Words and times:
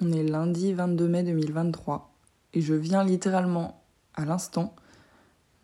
On 0.00 0.12
est 0.12 0.22
lundi 0.22 0.72
22 0.74 1.08
mai 1.08 1.24
2023 1.24 2.14
et 2.54 2.60
je 2.60 2.74
viens 2.74 3.02
littéralement 3.02 3.82
à 4.14 4.24
l'instant 4.24 4.76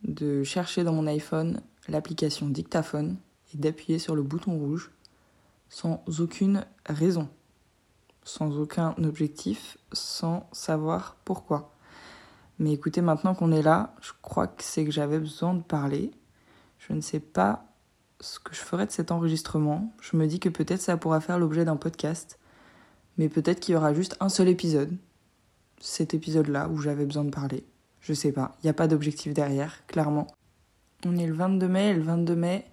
de 0.03 0.43
chercher 0.43 0.83
dans 0.83 0.93
mon 0.93 1.07
iPhone 1.07 1.61
l'application 1.87 2.49
dictaphone 2.49 3.17
et 3.53 3.59
d'appuyer 3.59 4.01
sur 4.01 4.17
le 4.17 4.25
bouton 4.25 4.59
rouge 4.59 4.91
sans 5.69 6.03
aucune 6.19 6.67
raison, 6.85 7.29
sans 8.25 8.59
aucun 8.59 8.97
objectif, 9.05 9.79
sans 9.93 10.49
savoir 10.51 11.15
pourquoi. 11.25 11.73
Mais 12.59 12.73
écoutez, 12.73 13.03
maintenant 13.03 13.37
qu'on 13.37 13.53
est 13.53 13.63
là, 13.63 13.95
je 14.01 14.11
crois 14.21 14.49
que 14.49 14.65
c'est 14.65 14.85
que 14.85 14.91
j'avais 14.91 15.21
besoin 15.21 15.55
de 15.55 15.63
parler. 15.63 16.11
Je 16.79 16.93
ne 16.93 17.01
sais 17.01 17.21
pas 17.21 17.67
ce 18.19 18.41
que 18.41 18.53
je 18.53 18.61
ferai 18.61 18.87
de 18.87 18.91
cet 18.91 19.13
enregistrement. 19.13 19.95
Je 20.01 20.17
me 20.17 20.27
dis 20.27 20.41
que 20.41 20.49
peut-être 20.49 20.81
ça 20.81 20.97
pourra 20.97 21.21
faire 21.21 21.39
l'objet 21.39 21.65
d'un 21.65 21.77
podcast 21.77 22.41
mais 23.19 23.29
peut-être 23.29 23.61
qu'il 23.61 23.75
y 23.75 23.77
aura 23.77 23.95
juste 23.95 24.17
un 24.21 24.29
seul 24.29 24.49
épisode. 24.49 24.97
Cet 25.81 26.15
épisode-là 26.15 26.69
où 26.69 26.79
j'avais 26.79 27.05
besoin 27.05 27.25
de 27.25 27.31
parler. 27.31 27.65
Je 28.01 28.13
sais 28.13 28.33
pas. 28.33 28.57
Il 28.63 28.67
n'y 28.67 28.71
a 28.71 28.75
pas 28.75 28.89
d'objectif 28.89 29.33
derrière, 29.33 29.87
clairement. 29.87 30.27
On 31.07 31.17
est 31.17 31.27
le 31.27 31.35
22 31.35 31.69
mai 31.69 31.91
et 31.91 31.95
le 31.95 32.03
22 32.03 32.35
mai, 32.35 32.65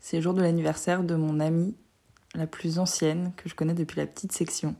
c'est 0.00 0.16
le 0.16 0.22
jour 0.22 0.34
de 0.34 0.42
l'anniversaire 0.42 1.02
de 1.02 1.14
mon 1.14 1.40
amie 1.40 1.74
la 2.34 2.46
plus 2.46 2.78
ancienne 2.78 3.32
que 3.36 3.48
je 3.48 3.54
connais 3.54 3.74
depuis 3.74 3.98
la 3.98 4.06
petite 4.06 4.32
section. 4.32 4.74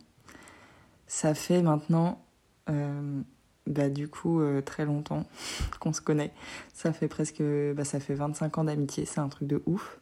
Ça 1.07 1.35
fait 1.35 1.63
maintenant, 1.63 2.23
euh, 2.69 3.21
bah, 3.67 3.89
du 3.89 4.09
coup, 4.09 4.41
euh, 4.41 4.61
très 4.61 4.85
longtemps 4.85 5.25
qu'on 5.81 5.93
se 5.93 6.01
connaît. 6.01 6.33
Ça 6.75 6.93
fait 6.93 7.09
presque, 7.09 7.43
bah, 7.75 7.85
ça 7.85 8.01
fait 8.01 8.15
25 8.15 8.59
ans 8.59 8.65
d'amitié, 8.65 9.05
c'est 9.07 9.21
un 9.21 9.29
truc 9.29 9.49
de 9.49 9.63
ouf. 9.67 10.01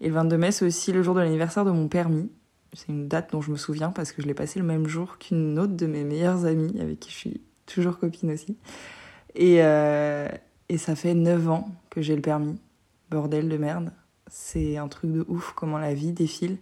Et 0.00 0.08
le 0.08 0.14
22 0.14 0.36
mai, 0.36 0.52
c'est 0.52 0.66
aussi 0.66 0.92
le 0.92 1.02
jour 1.02 1.14
de 1.14 1.20
l'anniversaire 1.20 1.64
de 1.64 1.70
mon 1.70 1.88
permis. 1.88 2.30
C'est 2.72 2.88
une 2.88 3.08
date 3.08 3.32
dont 3.32 3.40
je 3.40 3.50
me 3.50 3.56
souviens 3.56 3.90
parce 3.90 4.12
que 4.12 4.22
je 4.22 4.26
l'ai 4.26 4.34
passé 4.34 4.58
le 4.58 4.64
même 4.64 4.86
jour 4.86 5.18
qu'une 5.18 5.58
autre 5.58 5.74
de 5.74 5.86
mes 5.86 6.04
meilleures 6.04 6.44
amies 6.44 6.80
avec 6.80 7.00
qui 7.00 7.10
je 7.10 7.16
suis 7.16 7.40
toujours 7.66 7.98
copine 7.98 8.32
aussi. 8.32 8.56
Et, 9.34 9.62
euh, 9.62 10.28
et 10.68 10.78
ça 10.78 10.94
fait 10.94 11.14
9 11.14 11.48
ans 11.48 11.70
que 11.90 12.02
j'ai 12.02 12.16
le 12.16 12.22
permis. 12.22 12.58
Bordel 13.10 13.48
de 13.48 13.56
merde. 13.56 13.92
C'est 14.28 14.76
un 14.76 14.88
truc 14.88 15.12
de 15.12 15.24
ouf 15.28 15.52
comment 15.54 15.78
la 15.78 15.94
vie 15.94 16.12
défile. 16.12 16.58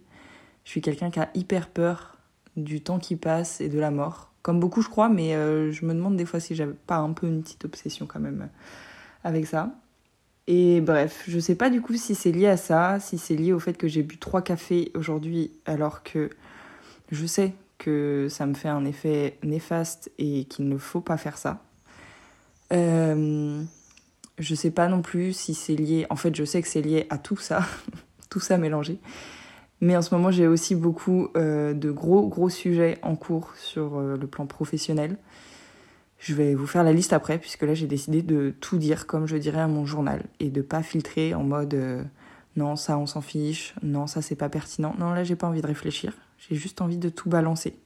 Je 0.65 0.71
suis 0.71 0.81
quelqu'un 0.81 1.11
qui 1.11 1.21
a 1.21 1.31
hyper 1.35 1.69
peur 1.69 2.19
du 2.57 2.83
temps 2.83 2.99
qui 2.99 3.17
passe 3.17 3.61
et 3.61 3.69
de 3.69 3.79
la 3.79 3.91
mort. 3.91 4.33
Comme 4.43 4.61
beaucoup, 4.61 4.83
je 4.83 4.89
crois, 4.89 5.09
mais 5.09 5.35
euh, 5.35 5.73
je 5.73 5.87
me 5.87 5.95
demande 5.95 6.17
des 6.17 6.27
fois 6.27 6.39
si 6.39 6.55
j'avais 6.55 6.75
pas 6.75 6.97
un 6.97 7.13
peu 7.13 7.27
une 7.27 7.43
petite 7.43 7.65
obsession 7.65 8.07
quand 8.07 8.21
même 8.21 8.49
avec 9.25 9.47
ça. 9.47 9.75
Et 10.47 10.81
bref, 10.81 11.25
je 11.27 11.39
sais 11.39 11.55
pas 11.55 11.71
du 11.71 11.81
coup 11.81 11.95
si 11.95 12.15
c'est 12.15 12.33
lié 12.33 12.49
à 12.49 12.57
ça, 12.57 13.01
si 13.01 13.17
c'est 13.17 13.35
lié 13.35 13.53
au 13.53 13.59
fait 13.59 13.75
que 13.75 13.89
j'ai 13.89 14.03
bu 14.03 14.19
trois 14.19 14.43
cafés 14.43 14.93
aujourd'hui 14.95 15.53
alors 15.65 16.03
que 16.03 16.29
je 17.11 17.25
sais 17.27 17.55
que 17.79 18.29
ça 18.31 18.47
me 18.47 18.55
fait 18.55 18.69
un 18.69 18.85
effet 18.85 19.39
néfaste 19.43 20.11
et 20.19 20.45
qu'il 20.45 20.69
ne 20.69 20.77
faut 20.77 21.01
pas 21.01 21.17
faire 21.17 21.39
ça. 21.39 21.63
Euh, 22.73 23.63
je 24.39 24.55
sais 24.55 24.71
pas 24.71 24.89
non 24.89 25.03
plus 25.03 25.33
si 25.33 25.55
c'est 25.55 25.77
lié. 25.77 26.07
En 26.11 26.17
fait, 26.17 26.35
je 26.35 26.45
sais 26.45 26.61
que 26.61 26.69
c'est 26.69 26.83
lié 26.83 27.07
à 27.11 27.19
tout 27.19 27.37
ça, 27.37 27.63
tout 28.31 28.41
ça 28.41 28.59
mélangé. 28.59 28.99
Mais 29.81 29.97
en 29.97 30.03
ce 30.03 30.15
moment, 30.15 30.31
j'ai 30.31 30.47
aussi 30.47 30.75
beaucoup 30.75 31.29
euh, 31.37 31.75
de 31.75 31.91
gros 31.91 32.27
gros 32.29 32.49
sujets 32.49 32.99
en 33.03 33.17
cours 33.17 33.53
sur 33.57 33.99
euh, 33.99 34.17
le 34.17 34.27
plan 34.27 34.47
professionnel. 34.47 35.19
Je 36.25 36.33
vais 36.33 36.55
vous 36.55 36.67
faire 36.67 36.85
la 36.85 36.95
liste 36.95 37.13
après, 37.13 37.37
puisque 37.39 37.65
là 37.65 37.75
j'ai 37.75 37.87
décidé 37.87 38.23
de 38.23 38.55
tout 38.59 38.79
dire 38.79 39.07
comme 39.07 39.27
je 39.27 39.37
dirais 39.37 39.61
à 39.61 39.69
mon 39.69 39.85
journal. 39.85 40.25
Et 40.41 40.49
de 40.49 40.63
pas 40.63 40.83
filtrer 40.83 41.35
en 41.35 41.45
mode 41.45 41.75
euh, 41.75 42.03
non, 42.57 42.77
ça 42.77 42.97
on 42.97 43.05
s'en 43.05 43.21
fiche, 43.21 43.75
non, 43.83 44.07
ça 44.07 44.23
c'est 44.23 44.35
pas 44.35 44.49
pertinent. 44.49 44.95
Non, 44.99 45.11
là 45.11 45.23
j'ai 45.23 45.37
pas 45.37 45.47
envie 45.47 45.61
de 45.61 45.67
réfléchir, 45.67 46.15
j'ai 46.39 46.57
juste 46.57 46.81
envie 46.81 46.97
de 46.97 47.11
tout 47.11 47.29
balancer. 47.29 47.79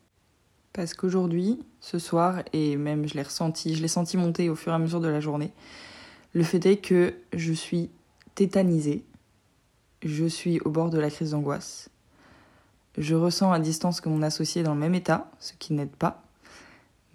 Parce 0.72 0.94
qu'aujourd'hui, 0.94 1.58
ce 1.80 1.98
soir, 1.98 2.44
et 2.52 2.76
même 2.76 3.08
je 3.08 3.14
l'ai 3.14 3.22
ressenti, 3.22 3.74
je 3.74 3.82
l'ai 3.82 3.88
senti 3.88 4.16
monter 4.16 4.48
au 4.48 4.54
fur 4.54 4.70
et 4.70 4.76
à 4.76 4.78
mesure 4.78 5.00
de 5.00 5.08
la 5.08 5.18
journée, 5.18 5.50
le 6.32 6.44
fait 6.44 6.64
est 6.64 6.76
que 6.76 7.14
je 7.32 7.52
suis 7.52 7.90
tétanisée, 8.36 9.04
je 10.04 10.26
suis 10.26 10.60
au 10.60 10.70
bord 10.70 10.90
de 10.90 11.00
la 11.00 11.10
crise 11.10 11.32
d'angoisse, 11.32 11.90
je 12.96 13.16
ressens 13.16 13.50
à 13.50 13.58
distance 13.58 14.00
que 14.00 14.08
mon 14.08 14.22
associé 14.22 14.60
est 14.60 14.64
dans 14.64 14.74
le 14.74 14.80
même 14.80 14.94
état, 14.94 15.28
ce 15.40 15.54
qui 15.58 15.72
n'aide 15.72 15.90
pas 15.90 16.22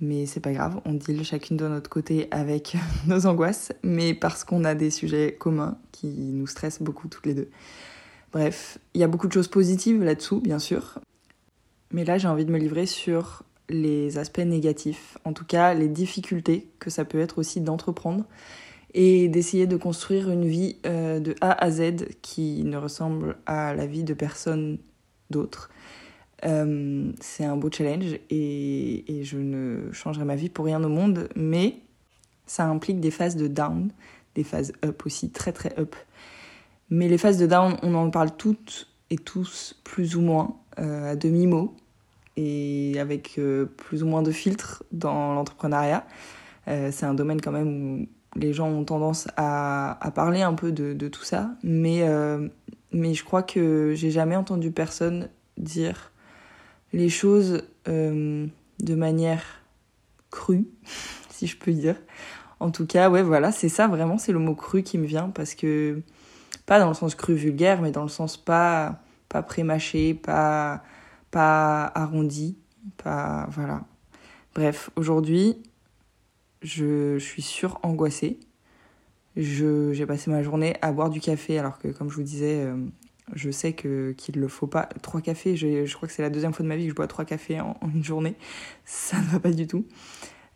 mais 0.03 0.25
c'est 0.25 0.41
pas 0.41 0.51
grave, 0.51 0.79
on 0.85 0.93
deal 0.93 1.23
chacune 1.23 1.57
de 1.57 1.67
notre 1.67 1.89
côté 1.89 2.27
avec 2.31 2.75
nos 3.07 3.25
angoisses, 3.25 3.71
mais 3.83 4.13
parce 4.13 4.43
qu'on 4.43 4.65
a 4.65 4.75
des 4.75 4.91
sujets 4.91 5.35
communs 5.39 5.77
qui 5.91 6.07
nous 6.07 6.45
stressent 6.45 6.81
beaucoup 6.81 7.07
toutes 7.07 7.25
les 7.25 7.33
deux. 7.33 7.49
Bref, 8.31 8.77
il 8.93 9.01
y 9.01 9.03
a 9.03 9.07
beaucoup 9.07 9.27
de 9.27 9.33
choses 9.33 9.47
positives 9.47 10.03
là-dessous, 10.03 10.41
bien 10.41 10.59
sûr, 10.59 10.99
mais 11.91 12.03
là 12.03 12.17
j'ai 12.17 12.27
envie 12.27 12.45
de 12.45 12.51
me 12.51 12.57
livrer 12.57 12.85
sur 12.85 13.43
les 13.69 14.17
aspects 14.17 14.39
négatifs, 14.39 15.17
en 15.23 15.31
tout 15.33 15.45
cas 15.45 15.73
les 15.73 15.87
difficultés 15.87 16.67
que 16.79 16.89
ça 16.89 17.05
peut 17.05 17.19
être 17.19 17.39
aussi 17.39 17.61
d'entreprendre 17.61 18.25
et 18.93 19.29
d'essayer 19.29 19.67
de 19.67 19.77
construire 19.77 20.29
une 20.29 20.45
vie 20.45 20.77
euh, 20.85 21.19
de 21.19 21.33
A 21.41 21.51
à 21.51 21.71
Z 21.71 22.05
qui 22.21 22.63
ne 22.63 22.77
ressemble 22.77 23.37
à 23.45 23.73
la 23.73 23.87
vie 23.87 24.03
de 24.03 24.13
personne 24.13 24.77
d'autre 25.29 25.69
euh, 26.45 27.11
c'est 27.21 27.45
un 27.45 27.55
beau 27.55 27.69
challenge 27.71 28.19
et, 28.29 29.21
je 29.23 29.37
ne 29.37 29.91
changerai 29.91 30.25
ma 30.25 30.35
vie 30.35 30.49
pour 30.49 30.65
rien 30.65 30.83
au 30.83 30.89
monde, 30.89 31.29
mais 31.35 31.77
ça 32.45 32.65
implique 32.65 32.99
des 32.99 33.11
phases 33.11 33.35
de 33.35 33.47
down, 33.47 33.89
des 34.35 34.43
phases 34.43 34.73
up 34.83 35.05
aussi, 35.05 35.29
très 35.29 35.53
très 35.53 35.77
up. 35.79 35.95
Mais 36.89 37.07
les 37.07 37.17
phases 37.17 37.37
de 37.37 37.47
down, 37.47 37.77
on 37.81 37.95
en 37.95 38.09
parle 38.09 38.35
toutes 38.35 38.89
et 39.09 39.17
tous 39.17 39.79
plus 39.83 40.15
ou 40.15 40.21
moins 40.21 40.57
euh, 40.79 41.11
à 41.11 41.15
demi-mot 41.15 41.75
et 42.35 42.95
avec 42.99 43.35
euh, 43.37 43.65
plus 43.65 44.03
ou 44.03 44.07
moins 44.07 44.23
de 44.23 44.31
filtres 44.31 44.83
dans 44.91 45.33
l'entrepreneuriat. 45.33 46.05
c'est 46.65 47.05
un 47.05 47.13
domaine 47.13 47.39
quand 47.39 47.51
même 47.51 47.67
où 47.67 48.07
les 48.35 48.53
gens 48.53 48.67
ont 48.67 48.83
tendance 48.83 49.27
à, 49.37 49.97
à 50.05 50.11
parler 50.11 50.41
un 50.41 50.53
peu 50.53 50.71
de, 50.71 50.93
de 50.93 51.07
tout 51.07 51.23
ça, 51.23 51.51
mais, 51.63 52.03
mais 52.91 53.13
je 53.13 53.23
crois 53.23 53.43
que 53.43 53.93
j'ai 53.95 54.11
jamais 54.11 54.35
entendu 54.35 54.71
personne 54.71 55.29
dire 55.57 56.12
les 56.93 57.09
choses 57.09 57.63
euh, 57.87 58.47
de 58.79 58.95
manière 58.95 59.43
crue, 60.31 60.67
si 61.29 61.47
je 61.47 61.57
peux 61.57 61.73
dire. 61.73 61.95
En 62.59 62.71
tout 62.71 62.85
cas, 62.85 63.09
ouais, 63.09 63.23
voilà, 63.23 63.51
c'est 63.51 63.69
ça 63.69 63.87
vraiment, 63.87 64.17
c'est 64.17 64.31
le 64.31 64.39
mot 64.39 64.55
cru 64.55 64.83
qui 64.83 64.97
me 64.97 65.05
vient 65.05 65.29
parce 65.29 65.53
que 65.53 66.01
pas 66.65 66.79
dans 66.79 66.87
le 66.87 66.93
sens 66.93 67.15
cru 67.15 67.33
vulgaire, 67.33 67.81
mais 67.81 67.91
dans 67.91 68.03
le 68.03 68.09
sens 68.09 68.37
pas 68.37 69.01
pas 69.27 69.43
prémâché, 69.43 70.13
pas 70.13 70.83
arrondi, 71.31 72.57
pas 72.97 73.47
voilà. 73.51 73.81
Bref, 74.55 74.91
aujourd'hui, 74.95 75.57
je, 76.61 77.17
suis 77.17 77.41
sur-angoissée. 77.41 78.39
J'ai 79.35 80.05
passé 80.05 80.29
ma 80.29 80.43
journée 80.43 80.75
à 80.81 80.91
boire 80.91 81.09
du 81.09 81.19
café 81.19 81.57
alors 81.57 81.79
que, 81.79 81.87
comme 81.87 82.09
je 82.09 82.15
vous 82.15 82.23
disais, 82.23 82.61
euh, 82.65 82.77
je 83.33 83.49
sais 83.51 83.73
que 83.73 84.13
qu'il 84.17 84.39
le 84.39 84.47
faut 84.47 84.67
pas. 84.67 84.89
Trois 85.01 85.21
cafés, 85.21 85.55
je, 85.55 85.85
je 85.85 85.95
crois 85.95 86.07
que 86.07 86.13
c'est 86.13 86.21
la 86.21 86.29
deuxième 86.29 86.53
fois 86.53 86.63
de 86.63 86.69
ma 86.69 86.75
vie 86.75 86.83
que 86.83 86.89
je 86.89 86.95
bois 86.95 87.07
trois 87.07 87.25
cafés 87.25 87.59
en, 87.59 87.77
une 87.93 88.03
journée. 88.03 88.35
Ça 88.85 89.17
ne 89.19 89.25
va 89.25 89.39
pas 89.39 89.51
du 89.51 89.67
tout. 89.67 89.85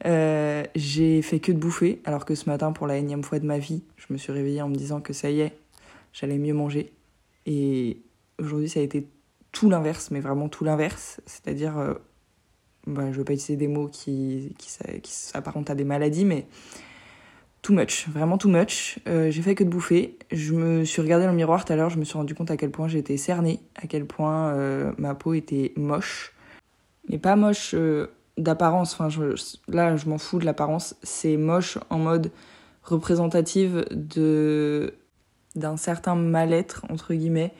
Euh, 0.05 0.63
j'ai 0.75 1.22
fait 1.22 1.39
que 1.39 1.51
de 1.51 1.57
bouffer, 1.57 2.01
alors 2.05 2.25
que 2.25 2.35
ce 2.35 2.50
matin, 2.50 2.72
pour 2.72 2.88
la 2.88 2.97
énième 2.97 3.23
fois 3.23 3.39
de 3.39 3.45
ma 3.45 3.57
vie, 3.57 3.83
je 3.95 4.05
me 4.11 4.17
suis 4.17 4.31
réveillée 4.31 4.61
en 4.61 4.69
me 4.69 4.75
disant 4.75 5.01
que 5.01 5.13
ça 5.13 5.31
y 5.31 5.39
est, 5.39 5.57
j'allais 6.13 6.38
mieux 6.38 6.53
manger. 6.53 6.94
Et 7.45 8.01
aujourd'hui, 8.38 8.69
ça 8.69 8.79
a 8.79 8.84
été 8.84 9.07
tout 9.51 9.69
l'inverse, 9.69 10.11
mais 10.11 10.19
vraiment 10.19 10.49
tout 10.49 10.63
l'inverse. 10.63 11.22
C'est-à-dire, 11.25 11.78
euh, 11.78 11.94
bah, 12.85 13.03
je 13.05 13.07
ne 13.07 13.13
veux 13.13 13.23
pas 13.23 13.34
utiliser 13.34 13.55
des 13.55 13.67
mots 13.67 13.88
qui, 13.88 14.53
qui, 14.59 14.69
qui 15.01 15.11
s'apparentent 15.11 15.69
à 15.69 15.75
des 15.75 15.85
maladies, 15.85 16.25
mais 16.25 16.45
too 17.62 17.73
much, 17.73 18.07
vraiment 18.07 18.38
too 18.38 18.50
much. 18.50 19.00
Euh, 19.07 19.31
j'ai 19.31 19.41
fait 19.41 19.56
que 19.56 19.63
de 19.63 19.69
bouffer. 19.69 20.18
Je 20.31 20.53
me 20.53 20.85
suis 20.85 21.01
regardée 21.01 21.25
dans 21.25 21.31
le 21.31 21.38
miroir 21.38 21.66
tout 21.66 21.73
à 21.73 21.75
l'heure, 21.75 21.90
je 21.90 21.97
me 21.97 22.06
suis 22.06 22.18
rendu 22.18 22.35
compte 22.35 22.51
à 22.51 22.57
quel 22.57 22.72
point 22.72 22.88
j'étais 22.88 23.18
cernée, 23.18 23.59
à 23.75 23.88
quel 23.88 24.06
point 24.06 24.50
euh, 24.53 24.91
ma 24.97 25.16
peau 25.16 25.34
était 25.34 25.73
moche. 25.75 26.34
Mais 27.09 27.17
pas 27.17 27.35
moche 27.35 27.72
euh, 27.73 28.07
d'apparence, 28.38 28.94
enfin 28.94 29.09
là 29.67 29.96
je 29.96 30.09
m'en 30.09 30.17
fous 30.17 30.40
de 30.40 30.46
l'apparence, 30.46 30.96
c'est 31.03 31.37
moche 31.37 31.78
en 31.90 31.99
mode 31.99 32.31
représentative 32.84 33.85
de 33.91 34.93
d'un 35.55 35.76
certain 35.76 36.16
mal-être 36.16 36.85
entre 36.90 37.14
guillemets 37.14 37.53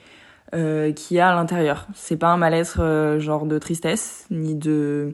qui 0.96 1.20
a 1.20 1.30
à 1.30 1.36
l'intérieur. 1.36 1.88
C'est 1.94 2.16
pas 2.16 2.30
un 2.30 2.38
mal-être 2.38 3.18
genre 3.20 3.46
de 3.46 3.58
tristesse 3.58 4.26
ni 4.30 4.56
de 4.56 5.14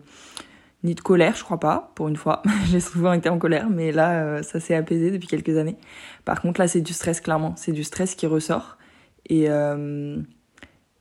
ni 0.83 0.95
de 0.95 1.01
colère, 1.01 1.35
je 1.35 1.43
crois 1.43 1.59
pas, 1.59 1.91
pour 1.95 2.09
une 2.09 2.15
fois. 2.15 2.41
J'ai 2.69 2.79
souvent 2.79 3.13
été 3.13 3.29
en 3.29 3.39
colère, 3.39 3.69
mais 3.69 3.91
là, 3.91 4.23
euh, 4.23 4.43
ça 4.43 4.59
s'est 4.59 4.75
apaisé 4.75 5.11
depuis 5.11 5.27
quelques 5.27 5.57
années. 5.57 5.77
Par 6.25 6.41
contre, 6.41 6.59
là, 6.59 6.67
c'est 6.67 6.81
du 6.81 6.93
stress, 6.93 7.21
clairement. 7.21 7.53
C'est 7.55 7.71
du 7.71 7.83
stress 7.83 8.15
qui 8.15 8.27
ressort. 8.27 8.77
Et, 9.29 9.49
euh, 9.49 10.17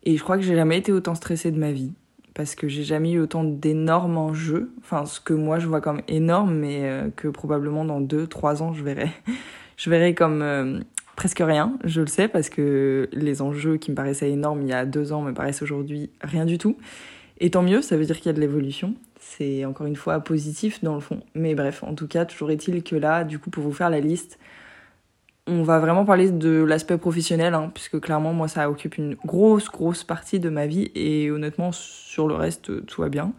et 0.05 0.17
je 0.17 0.23
crois 0.23 0.37
que 0.37 0.43
j'ai 0.43 0.55
jamais 0.55 0.79
été 0.79 0.93
autant 0.93 1.14
stressée 1.14 1.50
de 1.50 1.58
ma 1.58 1.73
vie. 1.73 1.93
Parce 2.34 2.55
que 2.55 2.69
j'ai 2.69 2.84
jamais 2.84 3.12
eu 3.12 3.20
autant 3.20 3.44
d'énormes 3.44 4.17
enjeux. 4.17 4.73
Enfin, 4.81 5.05
ce 5.05 5.20
que 5.20 5.34
moi, 5.34 5.58
je 5.58 5.67
vois 5.67 5.81
comme 5.81 6.00
énorme, 6.08 6.55
mais 6.55 6.82
euh, 6.84 7.11
que 7.14 7.29
probablement 7.29 7.84
dans 7.84 8.00
deux, 8.00 8.26
trois 8.26 8.62
ans, 8.62 8.73
je 8.73 8.84
verrai. 8.84 9.11
je 9.76 9.90
verrai 9.90 10.14
comme 10.14 10.84
presque 11.17 11.43
rien. 11.44 11.76
Je 11.84 12.00
le 12.00 12.06
sais, 12.06 12.29
parce 12.29 12.49
que 12.49 13.08
les 13.12 13.43
enjeux 13.43 13.76
qui 13.76 13.90
me 13.90 13.96
paraissaient 13.96 14.31
énormes 14.31 14.62
il 14.62 14.69
y 14.69 14.73
a 14.73 14.87
deux 14.87 15.12
ans 15.12 15.23
me 15.23 15.32
paraissent 15.34 15.62
aujourd'hui 15.62 16.11
rien 16.23 16.46
du 16.46 16.56
tout. 16.56 16.79
Et 17.38 17.50
tant 17.50 17.62
mieux, 17.62 17.82
ça 17.82 17.96
veut 17.96 18.05
dire 18.05 18.17
qu'il 18.17 18.26
y 18.26 18.31
a 18.31 18.32
de 18.32 18.40
l'évolution 18.40 18.94
c'est 19.23 19.65
encore 19.65 19.87
une 19.87 19.97
fois 19.97 20.21
positif 20.21 20.83
dans 20.83 20.95
le 20.95 21.01
fond. 21.01 21.21
Mais 21.35 21.55
bref, 21.55 21.83
en 21.85 21.95
tout 21.95 22.09
cas, 22.09 22.25
toujours 22.25 22.51
est-il 22.51 22.83
que 22.83 22.97
là, 22.97 23.25
du 23.25 23.39
coup, 23.39 23.51
pour 23.51 23.63
vous 23.63 23.73
faire 23.73 23.89
la 23.89 24.01
liste, 24.01 24.39
on 25.47 25.63
va 25.63 25.79
vraiment 25.79 26.05
parler 26.05 26.31
de 26.31 26.63
l'aspect 26.63 26.99
professionnel, 26.99 27.55
hein, 27.55 27.71
puisque 27.73 28.01
clairement, 28.01 28.33
moi, 28.33 28.49
ça 28.49 28.69
occupe 28.71 28.99
une 28.99 29.15
grosse, 29.25 29.71
grosse 29.71 30.05
partie 30.05 30.41
de 30.41 30.51
ma 30.51 30.67
vie, 30.67 30.91
et 30.95 31.31
honnêtement, 31.31 31.73
sur 31.73 32.29
le 32.29 32.35
reste, 32.35 32.85
tout 32.87 33.01
va 33.01 33.09
bien. 33.09 33.33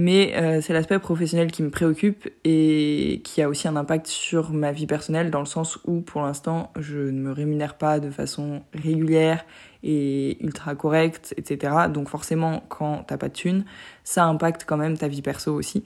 Mais 0.00 0.36
euh, 0.36 0.60
c'est 0.60 0.72
l'aspect 0.72 1.00
professionnel 1.00 1.50
qui 1.50 1.60
me 1.60 1.70
préoccupe 1.70 2.28
et 2.44 3.20
qui 3.24 3.42
a 3.42 3.48
aussi 3.48 3.66
un 3.66 3.74
impact 3.74 4.06
sur 4.06 4.52
ma 4.52 4.70
vie 4.70 4.86
personnelle, 4.86 5.32
dans 5.32 5.40
le 5.40 5.44
sens 5.44 5.80
où, 5.86 6.02
pour 6.02 6.22
l'instant, 6.22 6.70
je 6.78 6.98
ne 6.98 7.20
me 7.20 7.32
rémunère 7.32 7.74
pas 7.74 7.98
de 7.98 8.08
façon 8.08 8.62
régulière 8.72 9.44
et 9.82 10.40
ultra 10.40 10.76
correcte, 10.76 11.34
etc. 11.36 11.88
Donc 11.92 12.08
forcément, 12.10 12.62
quand 12.68 13.06
t'as 13.08 13.16
pas 13.16 13.26
de 13.26 13.32
thunes, 13.32 13.64
ça 14.04 14.24
impacte 14.26 14.64
quand 14.64 14.76
même 14.76 14.96
ta 14.96 15.08
vie 15.08 15.20
perso 15.20 15.52
aussi. 15.52 15.82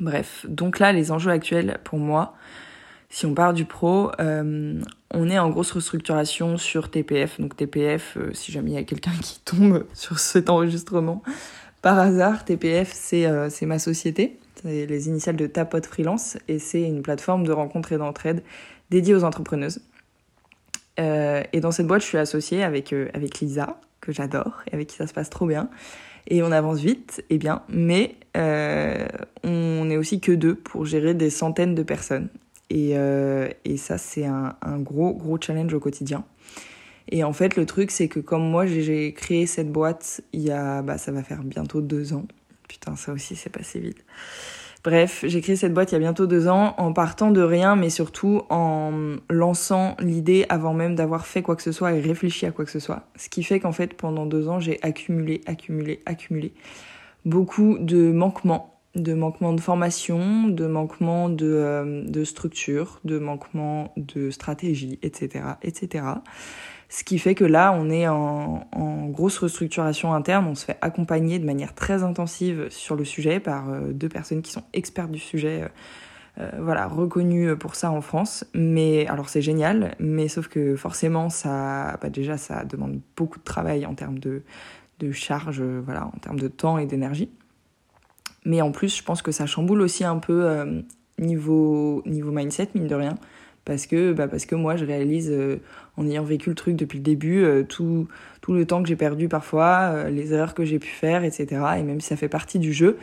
Bref, 0.00 0.46
donc 0.48 0.78
là, 0.78 0.94
les 0.94 1.12
enjeux 1.12 1.30
actuels 1.30 1.80
pour 1.84 1.98
moi, 1.98 2.34
si 3.10 3.26
on 3.26 3.34
part 3.34 3.52
du 3.52 3.66
pro, 3.66 4.10
euh, 4.20 4.80
on 5.12 5.28
est 5.28 5.38
en 5.38 5.50
grosse 5.50 5.72
restructuration 5.72 6.56
sur 6.56 6.90
TPF. 6.90 7.38
Donc 7.38 7.56
TPF, 7.56 8.16
euh, 8.16 8.32
si 8.32 8.52
jamais 8.52 8.70
il 8.70 8.74
y 8.74 8.78
a 8.78 8.84
quelqu'un 8.84 9.12
qui 9.20 9.38
tombe 9.40 9.84
sur 9.92 10.18
cet 10.18 10.48
enregistrement 10.48 11.22
par 11.82 11.98
hasard, 11.98 12.44
TPF, 12.44 12.94
euh, 13.12 13.48
c'est 13.50 13.66
ma 13.66 13.78
société. 13.78 14.38
C'est 14.62 14.86
les 14.86 15.08
initiales 15.08 15.36
de 15.36 15.46
Tapote 15.46 15.86
Freelance 15.86 16.36
et 16.48 16.58
c'est 16.58 16.82
une 16.82 17.02
plateforme 17.02 17.44
de 17.44 17.52
rencontre 17.52 17.92
et 17.92 17.98
d'entraide 17.98 18.42
dédiée 18.90 19.14
aux 19.14 19.24
entrepreneuses. 19.24 19.80
et 20.98 21.60
dans 21.60 21.70
cette 21.70 21.86
boîte, 21.86 22.02
je 22.02 22.06
suis 22.06 22.18
associée 22.18 22.64
avec, 22.64 22.92
avec 22.92 23.38
Lisa, 23.38 23.78
que 24.00 24.10
j'adore 24.10 24.62
et 24.66 24.74
avec 24.74 24.88
qui 24.88 24.96
ça 24.96 25.06
se 25.06 25.12
passe 25.12 25.30
trop 25.30 25.46
bien. 25.46 25.70
Et 26.26 26.42
on 26.42 26.50
avance 26.50 26.80
vite, 26.80 27.24
et 27.30 27.38
bien, 27.38 27.62
mais 27.68 28.16
on 28.34 29.88
est 29.88 29.96
aussi 29.96 30.20
que 30.20 30.32
deux 30.32 30.56
pour 30.56 30.86
gérer 30.86 31.14
des 31.14 31.30
centaines 31.30 31.76
de 31.76 31.84
personnes. 31.84 32.28
Et, 32.70 32.90
euh, 32.98 33.48
ça, 33.76 33.98
c'est 33.98 34.26
un, 34.26 34.54
gros, 34.78 35.14
gros 35.14 35.38
challenge 35.40 35.72
au 35.72 35.80
quotidien. 35.80 36.24
Et 37.10 37.24
en 37.24 37.32
fait, 37.32 37.56
le 37.56 37.66
truc, 37.66 37.90
c'est 37.90 38.08
que 38.08 38.20
comme 38.20 38.48
moi, 38.48 38.66
j'ai 38.66 39.12
créé 39.12 39.46
cette 39.46 39.72
boîte 39.72 40.20
il 40.32 40.40
y 40.40 40.50
a, 40.50 40.82
bah, 40.82 40.98
ça 40.98 41.12
va 41.12 41.22
faire 41.22 41.42
bientôt 41.42 41.80
deux 41.80 42.12
ans. 42.12 42.26
Putain, 42.68 42.96
ça 42.96 43.12
aussi, 43.12 43.34
c'est 43.34 43.50
passé 43.50 43.80
vite. 43.80 44.04
Bref, 44.84 45.24
j'ai 45.26 45.40
créé 45.40 45.56
cette 45.56 45.74
boîte 45.74 45.90
il 45.90 45.94
y 45.94 45.96
a 45.96 46.00
bientôt 46.00 46.26
deux 46.26 46.46
ans 46.46 46.74
en 46.78 46.92
partant 46.92 47.30
de 47.30 47.40
rien, 47.40 47.74
mais 47.74 47.90
surtout 47.90 48.42
en 48.48 49.16
lançant 49.28 49.96
l'idée 49.98 50.46
avant 50.48 50.72
même 50.72 50.94
d'avoir 50.94 51.26
fait 51.26 51.42
quoi 51.42 51.56
que 51.56 51.62
ce 51.62 51.72
soit 51.72 51.94
et 51.94 52.00
réfléchi 52.00 52.46
à 52.46 52.52
quoi 52.52 52.64
que 52.64 52.70
ce 52.70 52.78
soit. 52.78 53.02
Ce 53.16 53.28
qui 53.28 53.42
fait 53.42 53.58
qu'en 53.58 53.72
fait, 53.72 53.94
pendant 53.94 54.24
deux 54.24 54.48
ans, 54.48 54.60
j'ai 54.60 54.78
accumulé, 54.82 55.40
accumulé, 55.46 56.00
accumulé 56.06 56.52
beaucoup 57.24 57.78
de 57.78 58.12
manquements 58.12 58.74
de 58.94 59.14
manquement 59.14 59.52
de 59.52 59.60
formation, 59.60 60.48
de 60.48 60.66
manquement 60.66 61.28
de, 61.28 61.46
euh, 61.46 62.02
de 62.04 62.24
structure, 62.24 63.00
de 63.04 63.18
manquement 63.18 63.92
de 63.96 64.30
stratégie, 64.30 64.98
etc., 65.02 65.44
etc. 65.62 66.04
Ce 66.88 67.04
qui 67.04 67.18
fait 67.18 67.34
que 67.34 67.44
là, 67.44 67.72
on 67.72 67.90
est 67.90 68.08
en, 68.08 68.66
grosse 69.08 69.38
restructuration 69.38 70.14
interne. 70.14 70.46
On 70.46 70.54
se 70.54 70.64
fait 70.64 70.78
accompagner 70.80 71.38
de 71.38 71.44
manière 71.44 71.74
très 71.74 72.02
intensive 72.02 72.68
sur 72.70 72.94
le 72.94 73.04
sujet 73.04 73.40
par 73.40 73.68
euh, 73.68 73.92
deux 73.92 74.08
personnes 74.08 74.42
qui 74.42 74.52
sont 74.52 74.62
expertes 74.72 75.10
du 75.10 75.18
sujet, 75.18 75.68
euh, 76.38 76.50
voilà, 76.60 76.86
reconnues 76.86 77.56
pour 77.56 77.74
ça 77.74 77.90
en 77.90 78.00
France. 78.00 78.44
Mais 78.54 79.06
alors 79.06 79.28
c'est 79.28 79.42
génial, 79.42 79.96
mais 79.98 80.28
sauf 80.28 80.48
que 80.48 80.76
forcément, 80.76 81.30
ça, 81.30 81.98
bah 82.00 82.10
déjà, 82.10 82.36
ça 82.36 82.64
demande 82.64 83.00
beaucoup 83.16 83.38
de 83.38 83.44
travail 83.44 83.86
en 83.86 83.94
termes 83.94 84.18
de, 84.18 84.42
de 85.00 85.12
charge, 85.12 85.62
voilà, 85.62 86.06
en 86.06 86.18
termes 86.18 86.40
de 86.40 86.48
temps 86.48 86.78
et 86.78 86.86
d'énergie. 86.86 87.30
Mais 88.44 88.62
en 88.62 88.72
plus, 88.72 88.96
je 88.96 89.02
pense 89.02 89.22
que 89.22 89.32
ça 89.32 89.46
chamboule 89.46 89.82
aussi 89.82 90.04
un 90.04 90.18
peu 90.18 90.44
euh, 90.44 90.80
niveau, 91.18 92.02
niveau 92.06 92.30
mindset, 92.30 92.70
mine 92.74 92.86
de 92.86 92.94
rien. 92.94 93.14
Parce 93.68 93.86
que, 93.86 94.14
bah 94.14 94.28
parce 94.28 94.46
que 94.46 94.54
moi, 94.54 94.76
je 94.76 94.86
réalise, 94.86 95.30
euh, 95.30 95.58
en 95.98 96.06
ayant 96.06 96.24
vécu 96.24 96.48
le 96.48 96.54
truc 96.54 96.74
depuis 96.74 96.96
le 96.96 97.04
début, 97.04 97.44
euh, 97.44 97.64
tout, 97.64 98.08
tout 98.40 98.54
le 98.54 98.64
temps 98.64 98.82
que 98.82 98.88
j'ai 98.88 98.96
perdu 98.96 99.28
parfois, 99.28 100.08
les 100.08 100.32
erreurs 100.32 100.54
que 100.54 100.64
j'ai 100.64 100.78
pu 100.78 100.88
faire, 100.88 101.22
etc. 101.22 101.46
Et 101.78 101.82
même 101.82 102.00
si 102.00 102.08
ça 102.08 102.16
fait 102.16 102.30
partie 102.30 102.58
du 102.58 102.72
jeu, 102.72 102.96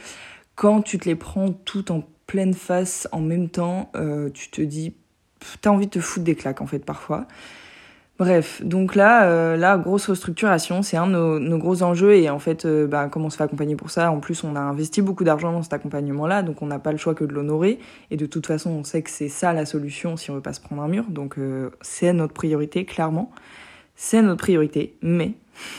quand 0.56 0.82
tu 0.82 0.98
te 0.98 1.08
les 1.08 1.16
prends 1.16 1.52
tout 1.52 1.92
en 1.92 2.04
pleine 2.26 2.56
face 2.56 3.08
en 3.12 3.22
même 3.22 3.50
temps, 3.50 3.92
tu 4.34 4.50
te 4.50 4.62
dis, 4.62 4.96
t'as 5.62 5.70
envie 5.70 5.86
de 5.86 5.92
te 5.92 6.00
foutre 6.00 6.26
des 6.26 6.36
claques 6.36 6.62
en 6.62 6.68
fait 6.68 6.80
parfois. 6.80 7.28
Bref, 8.18 8.62
donc 8.64 8.96
là, 8.96 9.26
euh, 9.26 9.58
là, 9.58 9.78
grosse 9.78 10.08
restructuration, 10.08 10.82
c'est 10.84 10.96
un 10.96 11.08
de 11.08 11.12
nos, 11.40 11.58
gros 11.58 11.84
enjeux 11.84 12.16
et 12.16 12.30
en 12.30 12.40
fait, 12.40 12.64
euh, 12.64 12.88
bah, 12.88 13.10
comment 13.12 13.26
on 13.26 13.30
se 13.30 13.36
fait 13.36 13.44
accompagner 13.44 13.76
pour 13.76 13.90
ça? 13.90 14.10
En 14.10 14.22
plus, 14.22 14.46
on 14.46 14.56
a 14.56 14.60
investi 14.62 15.02
beaucoup 15.02 15.26
d'argent 15.26 15.52
dans 15.52 15.62
cet 15.62 15.74
accompagnement-là, 15.74 16.42
donc 16.42 16.62
on 16.62 16.68
n'a 16.68 16.80
pas 16.80 16.94
le 16.94 16.98
choix 16.98 17.14
que 17.14 17.26
de 17.26 17.34
l'honorer. 17.34 17.78
Et 18.12 18.18
de 18.18 18.26
toute 18.26 18.48
façon, 18.48 18.70
on 18.70 18.84
sait 18.86 19.02
que 19.02 19.10
c'est 19.10 19.28
ça 19.28 19.52
la 19.52 19.66
solution 19.66 20.16
si 20.16 20.32
on 20.32 20.36
veut 20.36 20.42
pas 20.42 20.54
se 20.54 20.62
prendre 20.62 20.82
un 20.82 20.88
mur. 20.88 21.04
Donc 21.10 21.38
euh, 21.38 21.72
c'est 21.82 22.14
notre 22.14 22.34
priorité, 22.34 22.86
clairement. 22.86 23.32
C'est 23.98 24.22
notre 24.22 24.40
priorité, 24.40 24.96
mais 25.02 25.34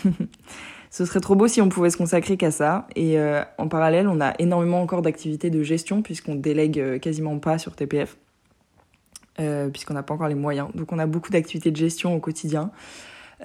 ce 0.91 1.07
serait 1.07 1.21
trop 1.21 1.37
beau 1.37 1.49
si 1.49 1.63
on 1.63 1.71
pouvait 1.71 1.91
se 1.91 1.97
consacrer 1.97 2.37
qu'à 2.37 2.51
ça. 2.51 2.87
Et 2.97 3.19
en 3.59 3.69
parallèle, 3.69 4.09
on 4.09 4.21
a 4.21 4.35
énormément 4.39 4.83
encore 4.83 5.03
d'activités 5.03 5.51
de 5.51 5.63
gestion 5.63 6.03
puisqu'on 6.03 6.35
délègue 6.35 6.99
quasiment 7.01 7.39
pas 7.39 7.59
sur 7.59 7.75
TPF. 7.77 8.17
Euh, 9.39 9.69
puisqu'on 9.69 9.93
n'a 9.93 10.03
pas 10.03 10.15
encore 10.15 10.29
les 10.29 10.35
moyens. 10.35 10.69
Donc 10.75 10.93
on 10.93 10.99
a 10.99 11.05
beaucoup 11.05 11.31
d'activités 11.31 11.71
de 11.71 11.77
gestion 11.77 12.15
au 12.15 12.21
quotidien. 12.21 12.71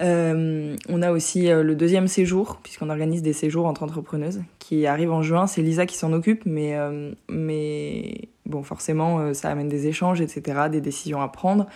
Euh, 0.00 0.74
on 0.88 1.02
a 1.02 1.12
aussi 1.12 1.50
euh, 1.50 1.62
le 1.62 1.74
deuxième 1.74 2.08
séjour, 2.08 2.60
puisqu'on 2.62 2.88
organise 2.88 3.20
des 3.20 3.34
séjours 3.34 3.66
entre 3.66 3.82
entrepreneuses, 3.82 4.40
qui 4.58 4.86
arrive 4.86 5.12
en 5.12 5.22
juin. 5.22 5.46
C'est 5.46 5.60
Lisa 5.60 5.84
qui 5.84 5.96
s'en 5.96 6.14
occupe, 6.14 6.46
mais, 6.46 6.78
mais 7.28 8.28
bon, 8.46 8.62
forcément, 8.62 9.34
ça 9.34 9.50
amène 9.50 9.68
des 9.68 9.86
échanges, 9.86 10.22
etc., 10.22 10.68
des 10.70 10.80
décisions 10.80 11.20
à 11.20 11.28
prendre. 11.28 11.66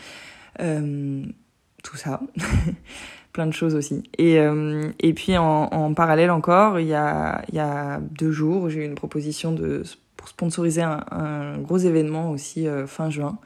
tout 0.59 1.97
ça. 1.97 2.21
Plein 3.35 3.47
de 3.47 3.53
choses 3.53 3.75
aussi. 3.75 4.03
Et, 4.17 4.37
et 4.37 5.13
puis 5.13 5.37
en, 5.37 5.65
en, 5.65 5.93
parallèle 5.93 6.31
encore, 6.31 6.81
il 6.81 6.87
y 6.87 6.95
a, 6.95 7.43
il 7.51 7.55
y 7.55 7.59
a 7.59 8.01
deux 8.01 8.31
jours, 8.31 8.71
j'ai 8.71 8.81
eu 8.81 8.87
une 8.87 8.95
proposition 8.95 9.53
de, 9.53 9.83
pour 10.17 10.29
sponsoriser 10.29 10.81
un, 10.81 11.05
un 11.11 11.59
gros 11.59 11.77
événement 11.77 12.31
aussi 12.31 12.67
fin 12.87 13.11
juin. 13.11 13.39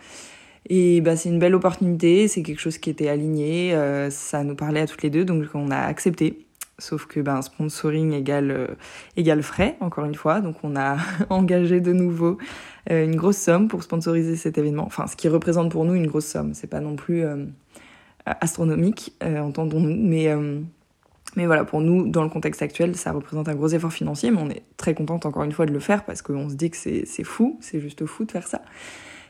Et 0.69 1.01
bah, 1.01 1.17
c'est 1.17 1.29
une 1.29 1.39
belle 1.39 1.55
opportunité, 1.55 2.29
c'est 2.29 2.43
quelque 2.43 2.61
chose 2.61 2.79
qui 2.79 2.91
était 2.91 3.09
aligné, 3.09 3.75
euh, 3.75 4.11
ça 4.11 4.45
nous 4.45 4.55
parlait 4.55 4.81
à 4.81 4.87
toutes 4.87 5.03
les 5.03 5.11
deux, 5.11 5.25
donc 5.25 5.47
on 5.55 5.71
a 5.71 5.79
accepté. 5.79 6.47
Sauf 6.79 7.07
que 7.07 7.21
ben, 7.21 7.43
sponsoring 7.43 8.13
égale, 8.13 8.51
euh, 8.51 8.67
égale 9.15 9.43
frais, 9.43 9.77
encore 9.81 10.07
une 10.07 10.15
fois. 10.15 10.41
Donc 10.41 10.57
on 10.63 10.77
a 10.77 10.97
engagé 11.29 11.81
de 11.81 11.93
nouveau 11.93 12.39
euh, 12.91 13.05
une 13.05 13.17
grosse 13.17 13.37
somme 13.37 13.69
pour 13.69 13.83
sponsoriser 13.83 14.35
cet 14.35 14.57
événement. 14.57 14.85
Enfin, 14.87 15.07
ce 15.07 15.15
qui 15.15 15.29
représente 15.29 15.71
pour 15.71 15.85
nous 15.85 15.95
une 15.95 16.07
grosse 16.07 16.25
somme. 16.25 16.55
C'est 16.55 16.69
pas 16.69 16.81
non 16.81 16.97
plus 16.97 17.23
astronomique, 18.25 19.15
entendons-nous. 19.21 19.95
Mais, 19.95 20.35
mais 21.37 21.45
voilà, 21.45 21.65
pour 21.65 21.83
nous, 21.83 22.09
dans 22.09 22.23
le 22.23 22.31
contexte 22.31 22.63
actuel, 22.63 22.97
ça 22.97 23.13
représente 23.13 23.51
un 23.51 23.55
gros 23.55 23.69
effort 23.69 23.93
financier. 23.93 24.31
Mais 24.31 24.41
on 24.41 24.49
est 24.49 24.63
très 24.79 24.95
contente, 24.95 25.27
encore 25.27 25.45
une 25.45 25.53
fois, 25.53 25.67
de 25.67 25.73
le 25.73 25.81
faire 25.81 26.07
parce 26.07 26.23
qu'on 26.23 26.49
se 26.49 26.55
dit 26.55 26.71
que 26.71 26.79
c'est 26.79 27.25
fou, 27.25 27.59
c'est 27.61 27.81
juste 27.81 28.07
fou 28.07 28.25
de 28.25 28.33
faire 28.33 28.47
ça 28.47 28.63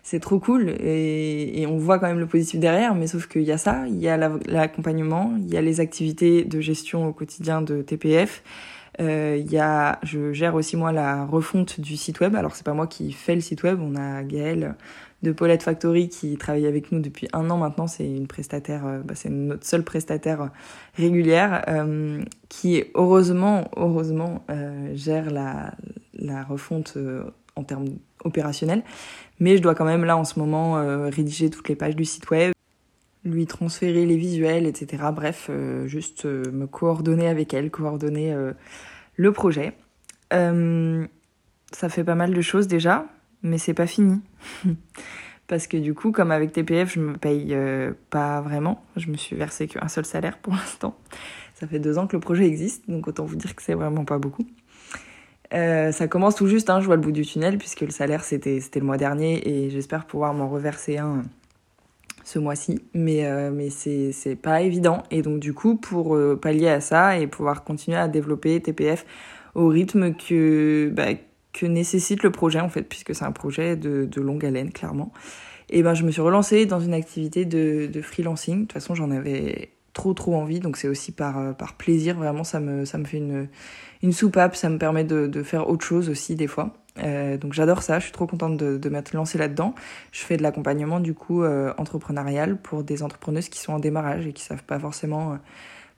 c'est 0.03 0.21
trop 0.21 0.39
cool 0.39 0.71
et, 0.71 1.67
on 1.69 1.79
voit 1.79 1.99
quand 1.99 2.09
même 2.09 2.19
le 2.19 2.27
positif 2.27 2.59
derrière, 2.59 2.95
mais 2.95 3.07
sauf 3.07 3.27
qu'il 3.27 3.43
y 3.43 3.53
a 3.53 3.59
ça, 3.59 3.85
il 3.87 3.99
y 3.99 4.09
a 4.09 4.17
l'accompagnement, 4.17 5.35
il 5.39 5.53
y 5.53 5.57
a 5.57 5.61
les 5.61 5.81
activités 5.81 6.45
de 6.45 6.61
gestion 6.61 7.07
au 7.07 7.13
quotidien 7.13 7.63
de 7.63 7.83
TPF, 7.83 8.43
euh, 9.01 9.43
y 9.47 9.57
a, 9.59 9.99
je 10.03 10.33
gère 10.33 10.55
aussi 10.55 10.77
moi 10.77 10.93
la 10.93 11.25
refonte 11.25 11.81
du 11.81 11.97
site 11.97 12.21
web. 12.21 12.35
Alors 12.35 12.55
c'est 12.55 12.65
pas 12.65 12.75
moi 12.75 12.87
qui 12.87 13.13
fais 13.13 13.35
le 13.35 13.41
site 13.41 13.63
web, 13.63 13.79
on 13.81 13.97
a 13.97 14.23
Gaëlle 14.23 14.75
de 15.23 15.33
Paulette 15.33 15.63
Factory 15.63 16.09
qui 16.09 16.37
travaille 16.39 16.67
avec 16.67 16.93
nous 16.93 17.01
depuis 17.01 17.29
un 17.33 17.49
an 17.51 17.59
maintenant. 17.59 17.87
C'est 17.87 18.07
une 18.07 18.27
prestataire, 18.27 18.87
euh, 18.87 19.01
bah, 19.01 19.15
c'est 19.15 19.31
notre 19.31 19.67
seule 19.67 19.85
prestataire 19.85 20.51
régulière 20.97 21.65
euh, 21.69 22.23
qui 22.49 22.85
heureusement, 22.95 23.71
heureusement 23.77 24.45
gère 24.95 25.31
la, 25.31 25.73
la 26.15 26.43
refonte 26.43 26.99
en 27.57 27.65
termes 27.65 27.89
opérationnels. 28.25 28.83
Mais 29.39 29.57
je 29.57 29.63
dois 29.63 29.75
quand 29.75 29.85
même 29.85 30.05
là 30.05 30.17
en 30.17 30.25
ce 30.25 30.39
moment 30.39 30.79
euh, 30.79 31.09
rédiger 31.09 31.51
toutes 31.51 31.69
les 31.69 31.77
pages 31.77 31.97
du 31.97 32.05
site 32.05 32.31
web, 32.31 32.53
lui 33.25 33.47
transférer 33.47 34.07
les 34.07 34.17
visuels, 34.17 34.67
etc. 34.67 35.05
Bref, 35.15 35.49
euh, 35.51 35.87
juste 35.87 36.27
euh, 36.27 36.51
me 36.53 36.67
coordonner 36.67 37.29
avec 37.29 37.55
elle, 37.55 37.71
coordonner 37.71 38.37
le 39.17 39.33
projet. 39.33 39.73
ça 40.31 41.89
fait 41.89 42.05
pas 42.05 42.15
mal 42.15 42.35
de 42.35 42.41
choses 42.41 42.69
déjà, 42.69 43.07
mais 43.43 43.59
c'est 43.59 43.75
pas 43.75 43.87
fini. 43.87 44.21
Parce 45.47 45.67
que 45.67 45.77
du 45.77 45.95
coup, 45.95 46.13
comme 46.13 46.31
avec 46.31 46.53
TPF, 46.53 46.95
je 46.95 47.01
me 47.01 47.17
paye 47.17 47.57
pas 48.11 48.41
vraiment. 48.41 48.85
Je 48.97 49.11
me 49.11 49.17
suis 49.17 49.35
versé 49.35 49.67
qu'un 49.67 49.89
seul 49.89 50.05
salaire 50.05 50.39
pour 50.39 50.53
l'instant. 50.53 50.97
Ça 51.55 51.67
fait 51.67 51.81
deux 51.81 51.99
ans 51.99 52.07
que 52.07 52.17
le 52.17 52.21
projet 52.21 52.47
existe, 52.47 52.89
donc 52.89 53.09
autant 53.09 53.25
vous 53.25 53.37
dire 53.37 53.57
que 53.57 53.63
c'est 53.63 53.75
vraiment 53.75 54.05
pas 54.05 54.19
beaucoup. 54.19 54.47
Euh, 55.53 55.91
ça 55.91 56.07
commence 56.07 56.37
tout 56.37 56.47
juste, 56.47 56.71
hein, 56.71 56.81
je 56.81 56.87
vois 56.87 56.97
le 56.97 57.03
bout 57.03 57.13
du 57.13 57.23
tunnel, 57.23 57.59
puisque 57.59 57.81
le 57.81 57.91
salaire 57.91 58.23
c'était 58.23 58.61
le 58.75 58.81
mois 58.83 58.97
dernier 58.97 59.49
et 59.49 59.71
j'espère 59.71 60.07
pouvoir 60.07 60.33
m'en 60.33 60.49
reverser 60.49 60.99
un 60.99 61.23
ce 62.25 62.39
mois-ci. 62.39 62.81
Mais, 62.95 63.27
euh, 63.27 63.51
mais 63.51 63.71
c'est 63.71 64.37
pas 64.37 64.63
évident. 64.63 65.03
Et 65.11 65.23
donc, 65.23 65.41
du 65.41 65.53
coup, 65.55 65.77
pour 65.77 66.15
euh, 66.15 66.39
pallier 66.41 66.69
à 66.69 66.81
ça 66.81 67.19
et 67.19 67.27
pouvoir 67.27 67.65
continuer 67.65 67.97
à 67.97 68.09
développer 68.09 68.61
TPF 68.61 69.05
au 69.55 69.69
rythme 69.69 70.15
que, 70.15 70.91
bah, 70.95 71.09
que 71.53 71.67
nécessite 71.67 72.23
le 72.23 72.31
projet 72.31 72.61
en 72.61 72.69
fait, 72.69 72.83
puisque 72.83 73.15
c'est 73.15 73.25
un 73.25 73.33
projet 73.33 73.77
de, 73.77 74.09
longue 74.21 74.45
haleine 74.45 74.71
clairement. 74.73 75.13
Et 75.71 75.83
ben 75.83 75.95
je 75.95 76.05
me 76.05 76.11
suis 76.11 76.21
relancée 76.21 76.67
dans 76.67 76.81
une 76.81 76.95
activité 76.95 77.45
de 77.45 78.03
freelancing. 78.03 78.57
De 78.57 78.61
toute 78.63 78.73
façon 78.73 78.95
j'en 78.95 79.11
avais 79.11 79.71
trop 79.93 80.15
trop 80.15 80.35
envie, 80.37 80.61
donc 80.61 80.77
c'est 80.77 80.89
aussi 80.89 81.13
par, 81.13 81.39
euh, 81.39 81.53
par 81.53 81.75
plaisir, 81.75 82.17
vraiment 82.17 82.45
ça 82.45 82.61
me, 82.61 82.85
ça 82.85 82.99
me 82.99 83.05
fait 83.05 83.19
une, 83.19 83.49
une 84.03 84.13
soupape, 84.13 84.57
ça 84.57 84.69
me 84.69 84.79
permet 84.79 85.05
de, 85.05 85.27
de 85.27 85.43
faire 85.43 85.69
autre 85.69 85.85
chose 85.85 86.09
aussi 86.09 86.35
des 86.35 86.47
fois. 86.47 86.75
Euh, 86.99 87.37
donc 87.37 87.53
j'adore 87.53 87.83
ça, 87.83 87.99
je 87.99 88.05
suis 88.05 88.13
trop 88.13 88.27
contente 88.27 88.57
de, 88.57 88.77
de 88.77 88.89
m'être 88.89 89.13
lancée 89.13 89.39
là-dedans. 89.39 89.75
Je 90.13 90.21
fais 90.21 90.37
de 90.37 90.43
l'accompagnement 90.43 91.01
du 91.01 91.15
coup 91.15 91.43
euh, 91.43 91.73
entrepreneurial 91.79 92.57
pour 92.57 92.83
des 92.83 93.03
entrepreneuses 93.03 93.49
qui 93.49 93.59
sont 93.59 93.73
en 93.73 93.79
démarrage 93.79 94.27
et 94.27 94.33
qui 94.33 94.43
savent 94.43 94.65
pas 94.65 94.79
forcément 94.79 95.39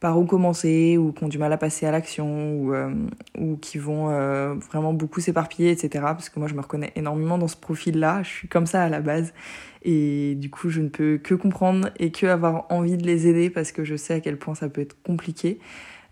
par 0.02 0.18
où 0.18 0.24
commencer 0.24 0.98
ou 0.98 1.12
qui 1.12 1.22
ont 1.22 1.28
du 1.28 1.38
mal 1.38 1.52
à 1.52 1.56
passer 1.56 1.86
à 1.86 1.92
l'action 1.92 2.54
ou, 2.54 2.74
euh, 2.74 2.92
ou 3.38 3.56
qui 3.56 3.78
vont 3.78 4.10
euh, 4.10 4.54
vraiment 4.54 4.92
beaucoup 4.92 5.20
s'éparpiller, 5.20 5.70
etc. 5.70 6.04
Parce 6.06 6.28
que 6.28 6.40
moi, 6.40 6.48
je 6.48 6.54
me 6.54 6.60
reconnais 6.60 6.92
énormément 6.96 7.38
dans 7.38 7.46
ce 7.46 7.56
profil-là. 7.56 8.24
Je 8.24 8.28
suis 8.28 8.48
comme 8.48 8.66
ça 8.66 8.82
à 8.82 8.88
la 8.88 9.00
base. 9.00 9.32
Et 9.84 10.34
du 10.34 10.50
coup, 10.50 10.70
je 10.70 10.80
ne 10.80 10.88
peux 10.88 11.18
que 11.18 11.36
comprendre 11.36 11.88
et 12.00 12.10
que 12.10 12.26
avoir 12.26 12.66
envie 12.70 12.96
de 12.96 13.06
les 13.06 13.28
aider 13.28 13.48
parce 13.48 13.70
que 13.70 13.84
je 13.84 13.94
sais 13.94 14.14
à 14.14 14.20
quel 14.20 14.38
point 14.38 14.56
ça 14.56 14.68
peut 14.68 14.80
être 14.80 15.00
compliqué. 15.04 15.60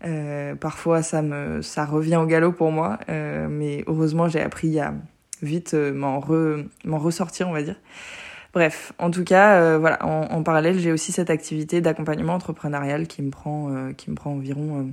Euh, 0.05 0.55
parfois, 0.55 1.03
ça 1.03 1.21
me, 1.21 1.61
ça 1.61 1.83
revient 1.83 2.15
au 2.15 2.25
galop 2.25 2.53
pour 2.53 2.71
moi. 2.71 2.97
Mais 3.09 3.83
heureusement, 3.87 4.29
j'ai 4.29 4.39
appris 4.39 4.79
à 4.79 4.93
vite 5.41 5.73
m'en 5.73 6.21
re, 6.21 6.63
m'en 6.85 6.97
ressortir, 6.97 7.49
on 7.49 7.51
va 7.51 7.61
dire. 7.61 7.75
Bref, 8.53 8.91
en 8.99 9.11
tout 9.11 9.23
cas, 9.23 9.61
euh, 9.61 9.77
voilà, 9.77 10.05
en, 10.05 10.43
parallèle, 10.43 10.77
j'ai 10.77 10.91
aussi 10.91 11.13
cette 11.13 11.29
activité 11.29 11.79
d'accompagnement 11.79 12.33
entrepreneurial 12.33 13.07
qui 13.07 13.21
me 13.21 13.31
prend, 13.31 13.71
euh, 13.71 13.93
environ 14.25 14.91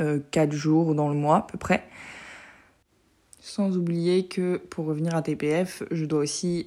euh, 0.00 0.18
4 0.32 0.52
euh, 0.52 0.56
jours 0.56 0.94
dans 0.96 1.08
le 1.08 1.14
mois 1.14 1.36
à 1.36 1.42
peu 1.42 1.58
près. 1.58 1.84
Sans 3.38 3.76
oublier 3.76 4.26
que 4.26 4.56
pour 4.56 4.86
revenir 4.86 5.14
à 5.14 5.22
TPF, 5.22 5.84
je 5.92 6.04
dois 6.04 6.20
aussi, 6.20 6.66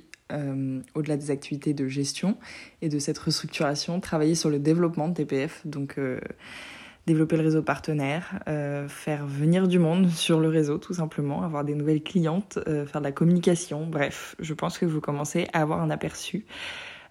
au-delà 0.96 1.18
des 1.18 1.30
activités 1.30 1.74
de 1.74 1.88
gestion 1.88 2.38
et 2.82 2.90
de 2.90 2.98
cette 2.98 3.20
restructuration, 3.20 4.00
travailler 4.00 4.34
sur 4.34 4.50
le 4.50 4.58
développement 4.58 5.08
de 5.08 5.14
TPF. 5.14 5.62
Donc 5.66 6.00
développer 7.06 7.36
le 7.36 7.44
réseau 7.44 7.62
partenaire, 7.62 8.40
euh, 8.48 8.88
faire 8.88 9.26
venir 9.26 9.68
du 9.68 9.78
monde 9.78 10.10
sur 10.10 10.40
le 10.40 10.48
réseau 10.48 10.78
tout 10.78 10.94
simplement, 10.94 11.44
avoir 11.44 11.66
des 11.66 11.76
nouvelles 11.76 12.02
clientes, 12.02 12.60
euh, 12.68 12.86
faire 12.86 13.02
de 13.02 13.06
la 13.06 13.12
communication, 13.12 13.86
bref, 13.86 14.36
je 14.40 14.54
pense 14.54 14.78
que 14.78 14.86
vous 14.86 15.02
commencez 15.02 15.48
à 15.54 15.62
avoir 15.62 15.82
un 15.82 15.90
aperçu 15.90 16.46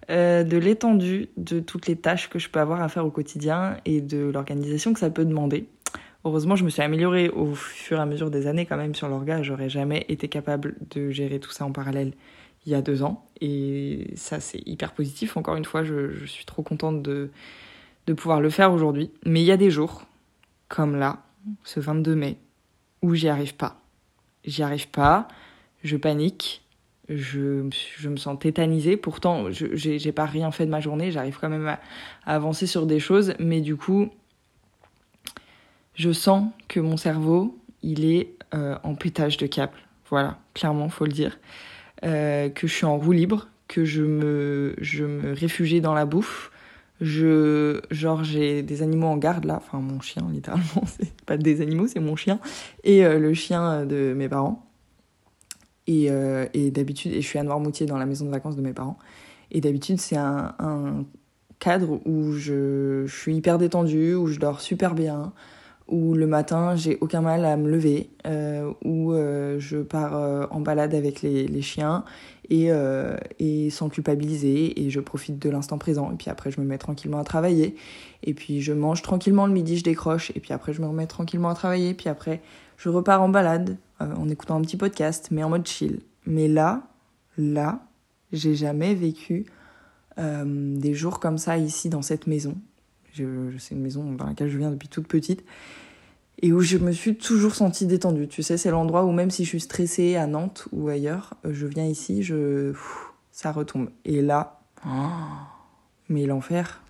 euh, 0.09 0.43
de 0.43 0.57
l'étendue 0.57 1.29
de 1.37 1.59
toutes 1.59 1.87
les 1.87 1.95
tâches 1.95 2.29
que 2.29 2.39
je 2.39 2.49
peux 2.49 2.59
avoir 2.59 2.81
à 2.81 2.89
faire 2.89 3.05
au 3.05 3.11
quotidien 3.11 3.77
et 3.85 4.01
de 4.01 4.31
l'organisation 4.31 4.93
que 4.93 4.99
ça 4.99 5.09
peut 5.09 5.25
demander. 5.25 5.67
Heureusement, 6.25 6.55
je 6.55 6.63
me 6.63 6.69
suis 6.69 6.81
améliorée 6.81 7.29
au 7.29 7.53
fur 7.53 7.97
et 7.97 8.01
à 8.01 8.05
mesure 8.05 8.31
des 8.31 8.47
années 8.47 8.65
quand 8.65 8.77
même 8.77 8.95
sur 8.95 9.07
l'orga, 9.09 9.43
j'aurais 9.43 9.69
jamais 9.69 10.05
été 10.09 10.27
capable 10.27 10.75
de 10.89 11.11
gérer 11.11 11.39
tout 11.39 11.51
ça 11.51 11.65
en 11.65 11.71
parallèle 11.71 12.13
il 12.65 12.71
y 12.71 12.75
a 12.75 12.81
deux 12.81 13.03
ans 13.03 13.27
et 13.41 14.11
ça 14.15 14.39
c'est 14.39 14.65
hyper 14.65 14.93
positif. 14.93 15.37
Encore 15.37 15.57
une 15.57 15.65
fois, 15.65 15.83
je, 15.83 16.11
je 16.11 16.25
suis 16.25 16.45
trop 16.45 16.63
contente 16.63 17.03
de 17.03 17.29
de 18.07 18.13
pouvoir 18.13 18.41
le 18.41 18.49
faire 18.49 18.73
aujourd'hui. 18.73 19.11
Mais 19.25 19.41
il 19.41 19.45
y 19.45 19.51
a 19.51 19.57
des 19.57 19.71
jours, 19.71 20.03
comme 20.67 20.95
là, 20.95 21.23
ce 21.63 21.79
22 21.79 22.15
mai, 22.15 22.37
où 23.01 23.15
j'y 23.15 23.29
arrive 23.29 23.55
pas. 23.55 23.81
J'y 24.45 24.63
arrive 24.63 24.89
pas, 24.89 25.27
je 25.83 25.95
panique, 25.97 26.63
je, 27.09 27.69
je 27.97 28.09
me 28.09 28.17
sens 28.17 28.37
tétanisée. 28.39 28.97
Pourtant, 28.97 29.45
j'ai 29.51 30.11
pas 30.11 30.25
rien 30.25 30.51
fait 30.51 30.65
de 30.65 30.71
ma 30.71 30.79
journée, 30.79 31.11
j'arrive 31.11 31.37
quand 31.39 31.49
même 31.49 31.67
à, 31.67 31.79
avancer 32.25 32.67
sur 32.67 32.85
des 32.85 32.99
choses, 32.99 33.33
mais 33.39 33.61
du 33.61 33.75
coup, 33.75 34.09
je 35.95 36.11
sens 36.11 36.49
que 36.67 36.79
mon 36.79 36.97
cerveau, 36.97 37.57
il 37.81 38.05
est 38.05 38.33
euh, 38.53 38.77
en 38.83 38.95
pétage 38.95 39.37
de 39.37 39.47
câble. 39.47 39.77
Voilà, 40.09 40.39
clairement, 40.53 40.89
faut 40.89 41.05
le 41.05 41.11
dire. 41.11 41.39
Euh, 42.03 42.49
que 42.49 42.67
je 42.67 42.73
suis 42.73 42.85
en 42.85 42.97
roue 42.97 43.13
libre, 43.13 43.47
que 43.67 43.85
je 43.85 44.03
me, 44.03 44.75
je 44.79 45.05
me 45.05 45.33
réfugie 45.33 45.81
dans 45.81 45.93
la 45.93 46.05
bouffe, 46.05 46.51
je, 47.01 47.81
genre, 47.91 48.23
j'ai 48.23 48.63
des 48.63 48.81
animaux 48.81 49.07
en 49.07 49.17
garde 49.17 49.45
là, 49.45 49.55
enfin 49.57 49.79
mon 49.79 49.99
chien 49.99 50.25
littéralement, 50.31 50.83
c'est 50.85 51.13
pas 51.25 51.37
des 51.37 51.61
animaux, 51.61 51.87
c'est 51.87 51.99
mon 51.99 52.15
chien 52.15 52.39
et 52.83 53.05
euh, 53.05 53.19
le 53.19 53.33
chien 53.33 53.85
de 53.85 54.13
mes 54.15 54.29
parents. 54.29 54.65
Et, 55.85 56.09
euh, 56.09 56.45
et 56.53 56.71
d'habitude, 56.71 57.11
et 57.11 57.21
je 57.21 57.27
suis 57.27 57.39
à 57.39 57.43
Noirmoutier 57.43 57.85
dans 57.85 57.97
la 57.97 58.05
maison 58.05 58.25
de 58.25 58.29
vacances 58.29 58.55
de 58.55 58.61
mes 58.61 58.71
parents. 58.71 58.97
Et 59.51 59.59
d'habitude, 59.59 59.99
c'est 59.99 60.15
un, 60.15 61.05
cadre 61.59 61.99
où 62.05 62.31
je, 62.33 63.05
suis 63.07 63.35
hyper 63.35 63.57
détendue, 63.57 64.15
où 64.15 64.27
je 64.27 64.39
dors 64.39 64.61
super 64.61 64.95
bien, 64.95 65.33
où 65.89 66.13
le 66.13 66.25
matin, 66.25 66.75
j'ai 66.75 66.97
aucun 67.01 67.19
mal 67.19 67.43
à 67.43 67.57
me 67.57 67.69
lever, 67.69 68.09
euh, 68.25 68.71
où 68.85 69.13
je 69.59 69.81
pars 69.81 70.47
en 70.51 70.61
balade 70.61 70.95
avec 70.95 71.21
les, 71.21 71.47
les 71.47 71.61
chiens 71.61 72.05
et, 72.49 72.71
euh, 72.71 73.15
et 73.39 73.69
sans 73.69 73.89
culpabiliser 73.89 74.83
et 74.83 74.89
je 74.89 74.99
profite 74.99 75.39
de 75.39 75.49
l'instant 75.49 75.77
présent. 75.77 76.11
Et 76.11 76.15
puis 76.15 76.29
après 76.29 76.51
je 76.51 76.59
me 76.59 76.65
mets 76.65 76.77
tranquillement 76.77 77.19
à 77.19 77.23
travailler. 77.23 77.75
Et 78.23 78.33
puis 78.33 78.61
je 78.61 78.73
mange 78.73 79.01
tranquillement 79.01 79.47
le 79.47 79.53
midi 79.53 79.77
je 79.77 79.83
décroche. 79.83 80.31
Et 80.35 80.39
puis 80.39 80.53
après 80.53 80.73
je 80.73 80.81
me 80.81 80.87
remets 80.87 81.07
tranquillement 81.07 81.49
à 81.49 81.55
travailler. 81.55 81.93
Puis 81.93 82.09
après 82.09 82.41
je 82.77 82.89
repars 82.89 83.21
en 83.21 83.29
balade 83.29 83.77
euh, 84.01 84.13
en 84.15 84.29
écoutant 84.29 84.55
un 84.55 84.61
petit 84.61 84.77
podcast 84.77 85.29
mais 85.31 85.43
en 85.43 85.49
mode 85.49 85.67
chill. 85.67 86.01
Mais 86.25 86.47
là 86.47 86.83
là 87.37 87.85
j'ai 88.31 88.55
jamais 88.55 88.95
vécu 88.95 89.45
euh, 90.19 90.43
des 90.77 90.93
jours 90.93 91.19
comme 91.19 91.37
ça 91.37 91.57
ici 91.57 91.89
dans 91.89 92.01
cette 92.01 92.27
maison. 92.27 92.55
C'est 93.15 93.23
une 93.23 93.81
maison 93.81 94.11
dans 94.13 94.25
laquelle 94.25 94.49
je 94.49 94.57
viens 94.57 94.71
depuis 94.71 94.87
toute 94.87 95.07
petite 95.07 95.43
et 96.43 96.51
où 96.51 96.59
je 96.59 96.77
me 96.77 96.91
suis 96.91 97.15
toujours 97.15 97.55
sentie 97.55 97.87
détendue. 97.87 98.27
Tu 98.27 98.43
sais, 98.43 98.57
c'est 98.57 98.69
l'endroit 98.69 99.05
où 99.05 99.13
même 99.13 99.31
si 99.31 99.45
je 99.45 99.49
suis 99.49 99.61
stressée 99.61 100.17
à 100.17 100.27
Nantes 100.27 100.67
ou 100.73 100.89
ailleurs, 100.89 101.35
euh, 101.45 101.53
je 101.53 101.65
viens 101.65 101.85
ici, 101.85 102.21
je 102.21 102.73
ça 103.31 103.53
retombe. 103.53 103.89
Et 104.03 104.21
là, 104.21 104.59
mais 106.09 106.25
l'enfer. 106.25 106.83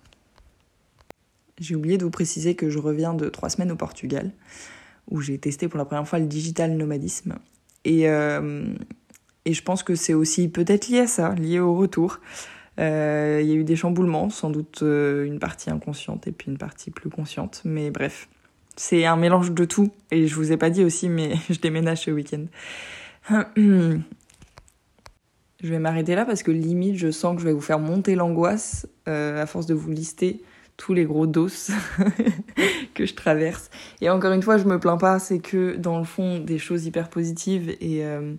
J'ai 1.60 1.76
oublié 1.76 1.98
de 1.98 2.04
vous 2.04 2.10
préciser 2.10 2.56
que 2.56 2.68
je 2.68 2.80
reviens 2.80 3.14
de 3.14 3.28
trois 3.28 3.48
semaines 3.48 3.70
au 3.70 3.76
Portugal, 3.76 4.32
où 5.08 5.20
j'ai 5.20 5.38
testé 5.38 5.68
pour 5.68 5.78
la 5.78 5.84
première 5.84 6.06
fois 6.08 6.18
le 6.18 6.26
digital 6.26 6.76
nomadisme. 6.76 7.36
Et, 7.84 8.08
euh, 8.08 8.74
et 9.44 9.52
je 9.52 9.62
pense 9.62 9.84
que 9.84 9.94
c'est 9.94 10.14
aussi 10.14 10.48
peut-être 10.48 10.88
lié 10.88 10.98
à 10.98 11.06
ça, 11.06 11.32
lié 11.36 11.60
au 11.60 11.76
retour. 11.76 12.18
Euh, 12.80 13.38
il 13.40 13.48
y 13.48 13.52
a 13.52 13.54
eu 13.54 13.62
des 13.62 13.76
chamboulements, 13.76 14.30
sans 14.30 14.50
doute 14.50 14.80
une 14.82 15.38
partie 15.38 15.70
inconsciente 15.70 16.26
et 16.26 16.32
puis 16.32 16.50
une 16.50 16.58
partie 16.58 16.90
plus 16.90 17.08
consciente. 17.08 17.62
Mais 17.64 17.92
bref, 17.92 18.28
c'est 18.76 19.04
un 19.04 19.16
mélange 19.16 19.52
de 19.52 19.64
tout. 19.64 19.90
Et 20.10 20.26
je 20.26 20.34
vous 20.34 20.52
ai 20.52 20.56
pas 20.56 20.70
dit 20.70 20.84
aussi, 20.84 21.08
mais 21.08 21.34
je 21.50 21.58
déménage 21.58 22.02
ce 22.02 22.10
week-end. 22.10 22.46
je 23.56 24.00
vais 25.62 25.78
m'arrêter 25.78 26.14
là 26.14 26.24
parce 26.24 26.42
que 26.42 26.50
limite, 26.50 26.96
je 26.96 27.10
sens 27.10 27.34
que 27.36 27.40
je 27.40 27.46
vais 27.46 27.52
vous 27.52 27.60
faire 27.60 27.78
monter 27.78 28.14
l'angoisse 28.14 28.86
euh, 29.08 29.42
à 29.42 29.46
force 29.46 29.66
de 29.66 29.74
vous 29.74 29.90
lister 29.90 30.42
tous 30.76 30.92
les 30.92 31.04
gros 31.04 31.26
dos 31.26 31.48
que 32.94 33.06
je 33.06 33.14
traverse. 33.14 33.70
Et 34.00 34.10
encore 34.10 34.32
une 34.32 34.42
fois, 34.42 34.58
je 34.58 34.64
me 34.64 34.78
plains 34.78 34.96
pas, 34.96 35.18
c'est 35.18 35.38
que 35.38 35.76
dans 35.76 35.98
le 35.98 36.04
fond, 36.04 36.38
des 36.40 36.58
choses 36.58 36.84
hyper 36.86 37.08
positives 37.08 37.76
et, 37.80 38.04
euh, 38.04 38.34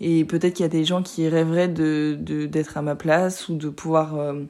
peut-être 0.00 0.54
qu'il 0.54 0.64
y 0.64 0.66
a 0.66 0.68
des 0.68 0.84
gens 0.84 1.02
qui 1.02 1.28
rêveraient 1.28 1.68
d'être 1.68 2.76
à 2.76 2.82
ma 2.82 2.96
place 2.96 3.48
ou 3.48 3.54
de 3.54 3.68
pouvoir 3.68 4.16
euh, 4.16 4.42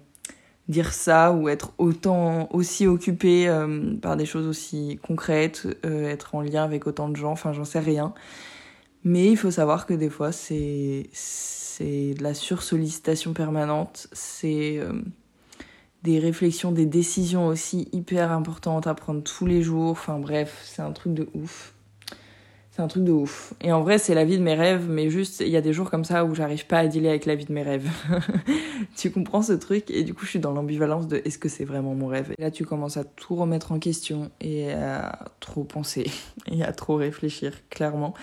dire 0.69 0.93
ça 0.93 1.33
ou 1.33 1.49
être 1.49 1.73
autant 1.79 2.49
aussi 2.53 2.87
occupé 2.87 3.49
euh, 3.49 3.95
par 4.01 4.17
des 4.17 4.27
choses 4.27 4.47
aussi 4.47 4.99
concrètes, 5.03 5.67
euh, 5.85 6.09
être 6.09 6.35
en 6.35 6.41
lien 6.41 6.65
avec 6.65 6.87
autant 6.87 7.09
de 7.09 7.17
gens, 7.17 7.33
enfin 7.33 7.53
j'en 7.53 7.65
sais 7.65 7.81
rien. 7.81 8.15
Mais 9.05 9.31
il 9.31 9.37
faut 9.37 9.51
savoir 9.51 9.87
que 9.87 9.95
des 9.95 10.11
fois 10.11 10.33
c'est 10.33 11.09
c'est 11.13 12.15
de 12.15 12.23
la 12.23 12.35
sursollicitation 12.35 13.33
permanente, 13.33 14.09
c'est 14.13 14.79
euh, 14.79 14.93
des 16.05 16.19
réflexions, 16.19 16.73
des 16.73 16.87
décisions 16.87 17.47
aussi 17.47 17.89
hyper 17.93 18.31
importantes 18.31 18.87
à 18.87 18.95
prendre 18.95 19.23
tous 19.23 19.47
les 19.47 19.63
jours. 19.63 19.91
Enfin 19.91 20.19
bref, 20.19 20.63
c'est 20.65 20.83
un 20.83 20.93
truc 20.93 21.15
de 21.15 21.29
ouf. 21.35 21.75
C'est 22.75 22.81
un 22.81 22.89
truc 22.89 23.05
de 23.05 23.13
ouf. 23.13 23.53
Et 23.61 23.71
en 23.71 23.83
vrai, 23.83 23.99
c'est 23.99 24.15
la 24.15 24.25
vie 24.25 24.39
de 24.39 24.43
mes 24.43 24.55
rêves, 24.55 24.87
mais 24.89 25.11
juste, 25.11 25.41
il 25.41 25.51
y 25.51 25.59
a 25.59 25.61
des 25.61 25.75
jours 25.75 25.91
comme 25.91 26.07
ça 26.07 26.25
où 26.25 26.35
j'arrive 26.35 26.67
pas 26.67 26.79
à 26.79 26.87
dealer 26.87 27.11
avec 27.11 27.27
la 27.27 27.35
vie 27.35 27.45
de 27.45 27.53
mes 27.53 27.63
rêves. 27.63 27.87
tu 28.97 29.11
comprends 29.11 29.43
ce 29.43 29.53
truc? 29.53 29.91
Et 29.91 30.05
du 30.05 30.15
coup, 30.15 30.25
je 30.25 30.31
suis 30.31 30.39
dans 30.39 30.53
l'ambivalence 30.53 31.07
de 31.07 31.21
est-ce 31.23 31.39
que 31.39 31.51
c'est 31.51 31.67
vraiment 31.67 31.95
mon 31.95 32.07
rêve? 32.07 32.33
Et 32.39 32.41
là, 32.41 32.51
tu 32.51 32.65
commences 32.65 32.97
à 32.97 33.05
tout 33.05 33.35
remettre 33.35 33.73
en 33.73 33.79
question 33.79 34.31
et 34.41 34.73
à 34.73 35.19
trop 35.41 35.65
penser 35.65 36.11
et 36.51 36.63
à 36.63 36.73
trop 36.73 36.97
réfléchir, 36.97 37.53
clairement. 37.69 38.15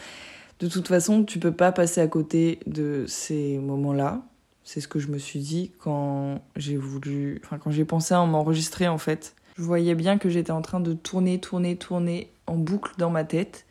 De 0.60 0.68
toute 0.68 0.88
façon, 0.88 1.24
tu 1.24 1.38
peux 1.38 1.54
pas 1.54 1.72
passer 1.72 2.02
à 2.02 2.08
côté 2.08 2.60
de 2.66 3.06
ces 3.08 3.60
moments-là. 3.60 4.24
C'est 4.64 4.82
ce 4.82 4.88
que 4.88 4.98
je 4.98 5.10
me 5.10 5.20
suis 5.20 5.42
dit 5.42 5.74
quand 5.78 6.42
j'ai 6.56 6.76
voulu, 6.76 7.40
enfin, 7.46 7.60
quand 7.60 7.70
j'ai 7.70 7.86
pensé 7.86 8.16
à 8.16 8.26
m'enregistrer, 8.26 8.88
en 8.88 8.98
fait. 8.98 9.36
Je 9.60 9.62
voyais 9.62 9.94
bien 9.94 10.18
que 10.18 10.28
j'étais 10.28 10.52
en 10.52 10.64
train 10.64 10.80
de 10.80 10.94
tourner, 10.94 11.40
tourner, 11.40 11.76
tourner 11.76 12.32
en 12.48 12.56
boucle 12.56 12.94
dans 12.98 13.12
ma 13.12 13.24
tête 13.24 13.68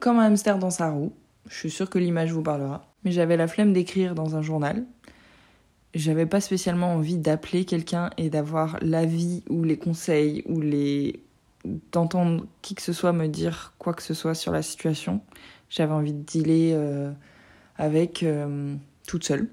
comme 0.00 0.18
un 0.18 0.26
hamster 0.26 0.58
dans 0.58 0.70
sa 0.70 0.90
roue. 0.90 1.12
Je 1.48 1.54
suis 1.54 1.70
sûre 1.70 1.90
que 1.90 1.98
l'image 1.98 2.32
vous 2.32 2.42
parlera. 2.42 2.92
Mais 3.04 3.12
j'avais 3.12 3.36
la 3.36 3.46
flemme 3.46 3.72
d'écrire 3.72 4.14
dans 4.14 4.36
un 4.36 4.42
journal. 4.42 4.84
J'avais 5.94 6.26
pas 6.26 6.40
spécialement 6.40 6.94
envie 6.94 7.18
d'appeler 7.18 7.64
quelqu'un 7.64 8.10
et 8.16 8.30
d'avoir 8.30 8.78
l'avis 8.80 9.44
ou 9.48 9.62
les 9.62 9.76
conseils 9.76 10.42
ou 10.46 10.60
les 10.60 11.20
d'entendre 11.92 12.46
qui 12.60 12.74
que 12.74 12.82
ce 12.82 12.92
soit 12.92 13.12
me 13.12 13.26
dire 13.26 13.72
quoi 13.78 13.94
que 13.94 14.02
ce 14.02 14.12
soit 14.12 14.34
sur 14.34 14.52
la 14.52 14.62
situation. 14.62 15.20
J'avais 15.70 15.92
envie 15.92 16.12
de 16.12 16.22
dealer 16.22 16.76
avec 17.76 18.24
toute 19.06 19.24
seule. 19.24 19.48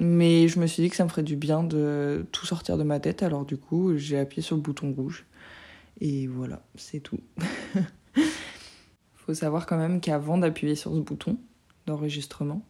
Mais 0.00 0.48
je 0.48 0.58
me 0.58 0.66
suis 0.66 0.82
dit 0.82 0.90
que 0.90 0.96
ça 0.96 1.04
me 1.04 1.08
ferait 1.08 1.22
du 1.22 1.36
bien 1.36 1.62
de 1.62 2.26
tout 2.32 2.44
sortir 2.44 2.76
de 2.76 2.82
ma 2.82 2.98
tête, 2.98 3.22
alors 3.22 3.44
du 3.44 3.56
coup, 3.56 3.96
j'ai 3.96 4.18
appuyé 4.18 4.42
sur 4.42 4.56
le 4.56 4.62
bouton 4.62 4.92
rouge. 4.92 5.24
Et 6.00 6.26
voilà, 6.26 6.60
c'est 6.74 6.98
tout. 6.98 7.20
Faut 9.26 9.34
savoir 9.34 9.66
quand 9.66 9.76
même 9.76 10.00
qu'avant 10.00 10.38
d'appuyer 10.38 10.74
sur 10.74 10.94
ce 10.94 11.00
bouton 11.00 11.36
d'enregistrement, 11.86 12.62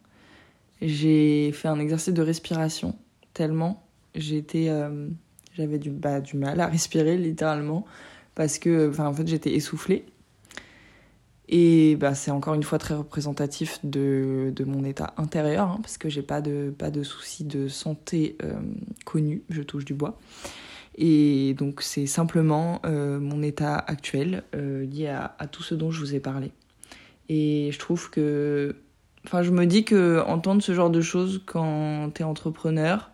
j'ai 0.81 1.51
fait 1.51 1.67
un 1.67 1.79
exercice 1.79 2.13
de 2.13 2.21
respiration 2.21 2.95
tellement 3.33 3.83
j'étais 4.15 4.67
euh, 4.69 5.07
j'avais 5.55 5.79
du 5.79 5.89
bah, 5.89 6.21
du 6.21 6.37
mal 6.37 6.59
à 6.59 6.67
respirer 6.67 7.17
littéralement 7.17 7.85
parce 8.35 8.59
que 8.59 8.89
enfin 8.89 9.07
en 9.07 9.13
fait 9.13 9.27
j'étais 9.27 9.53
essoufflée 9.53 10.05
et 11.49 11.95
bah, 11.97 12.15
c'est 12.15 12.31
encore 12.31 12.53
une 12.53 12.63
fois 12.63 12.79
très 12.79 12.95
représentatif 12.95 13.79
de, 13.83 14.53
de 14.55 14.63
mon 14.63 14.85
état 14.85 15.13
intérieur, 15.17 15.69
hein, 15.69 15.79
parce 15.81 15.97
que 15.97 16.07
j'ai 16.07 16.21
pas 16.21 16.39
de, 16.41 16.73
pas 16.75 16.89
de 16.89 17.03
soucis 17.03 17.43
de 17.43 17.67
santé 17.67 18.37
euh, 18.43 18.53
connus, 19.05 19.43
je 19.49 19.61
touche 19.61 19.83
du 19.83 19.93
bois. 19.93 20.17
Et 20.95 21.55
donc 21.55 21.81
c'est 21.81 22.05
simplement 22.05 22.81
euh, 22.85 23.19
mon 23.19 23.41
état 23.41 23.75
actuel 23.75 24.43
euh, 24.55 24.85
lié 24.85 25.07
à, 25.07 25.47
tout 25.47 25.63
ce 25.63 25.75
dont 25.75 25.91
je 25.91 25.99
vous 25.99 26.15
ai 26.15 26.19
parlé. 26.19 26.51
Et 27.29 27.69
je 27.71 27.79
trouve 27.79 28.09
que... 28.09 28.75
Enfin 29.25 29.41
je 29.41 29.51
me 29.51 29.65
dis 29.65 29.85
que 29.85 30.21
entendre 30.27 30.61
ce 30.61 30.73
genre 30.73 30.89
de 30.89 31.01
choses 31.01 31.41
quand 31.45 32.11
t'es 32.13 32.23
entrepreneur, 32.23 33.11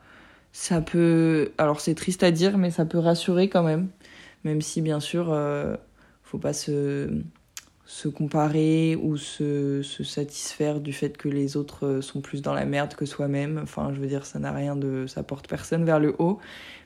ça 0.51 0.81
peut... 0.81 1.51
Alors 1.57 1.79
c'est 1.79 1.95
triste 1.95 2.23
à 2.23 2.31
dire, 2.31 2.57
mais 2.57 2.71
ça 2.71 2.85
peut 2.85 2.99
rassurer 2.99 3.49
quand 3.49 3.63
même. 3.63 3.89
Même 4.43 4.61
si 4.61 4.81
bien 4.81 4.99
sûr, 4.99 5.37
faut 6.23 6.37
pas 6.37 6.53
se 6.53 7.09
se 7.89 8.07
comparer 8.07 8.95
ou 9.01 9.17
se, 9.17 9.81
se, 9.81 10.03
satisfaire 10.03 10.79
du 10.79 10.93
fait 10.93 11.17
que 11.17 11.27
les 11.27 11.57
autres 11.57 11.87
euh, 11.87 12.01
sont 12.01 12.21
plus 12.21 12.43
dans 12.43 12.53
la 12.53 12.65
merde 12.65 12.93
que 12.93 13.07
soi-même. 13.07 13.59
Enfin, 13.63 13.91
je 13.95 13.99
veux 13.99 14.05
dire, 14.05 14.27
ça 14.27 14.37
n'a 14.37 14.51
rien 14.51 14.75
de. 14.75 15.07
ça 15.07 15.23
porte 15.23 15.47
personne 15.47 15.85
vers 15.85 15.99
le 15.99 16.13
haut. 16.19 16.37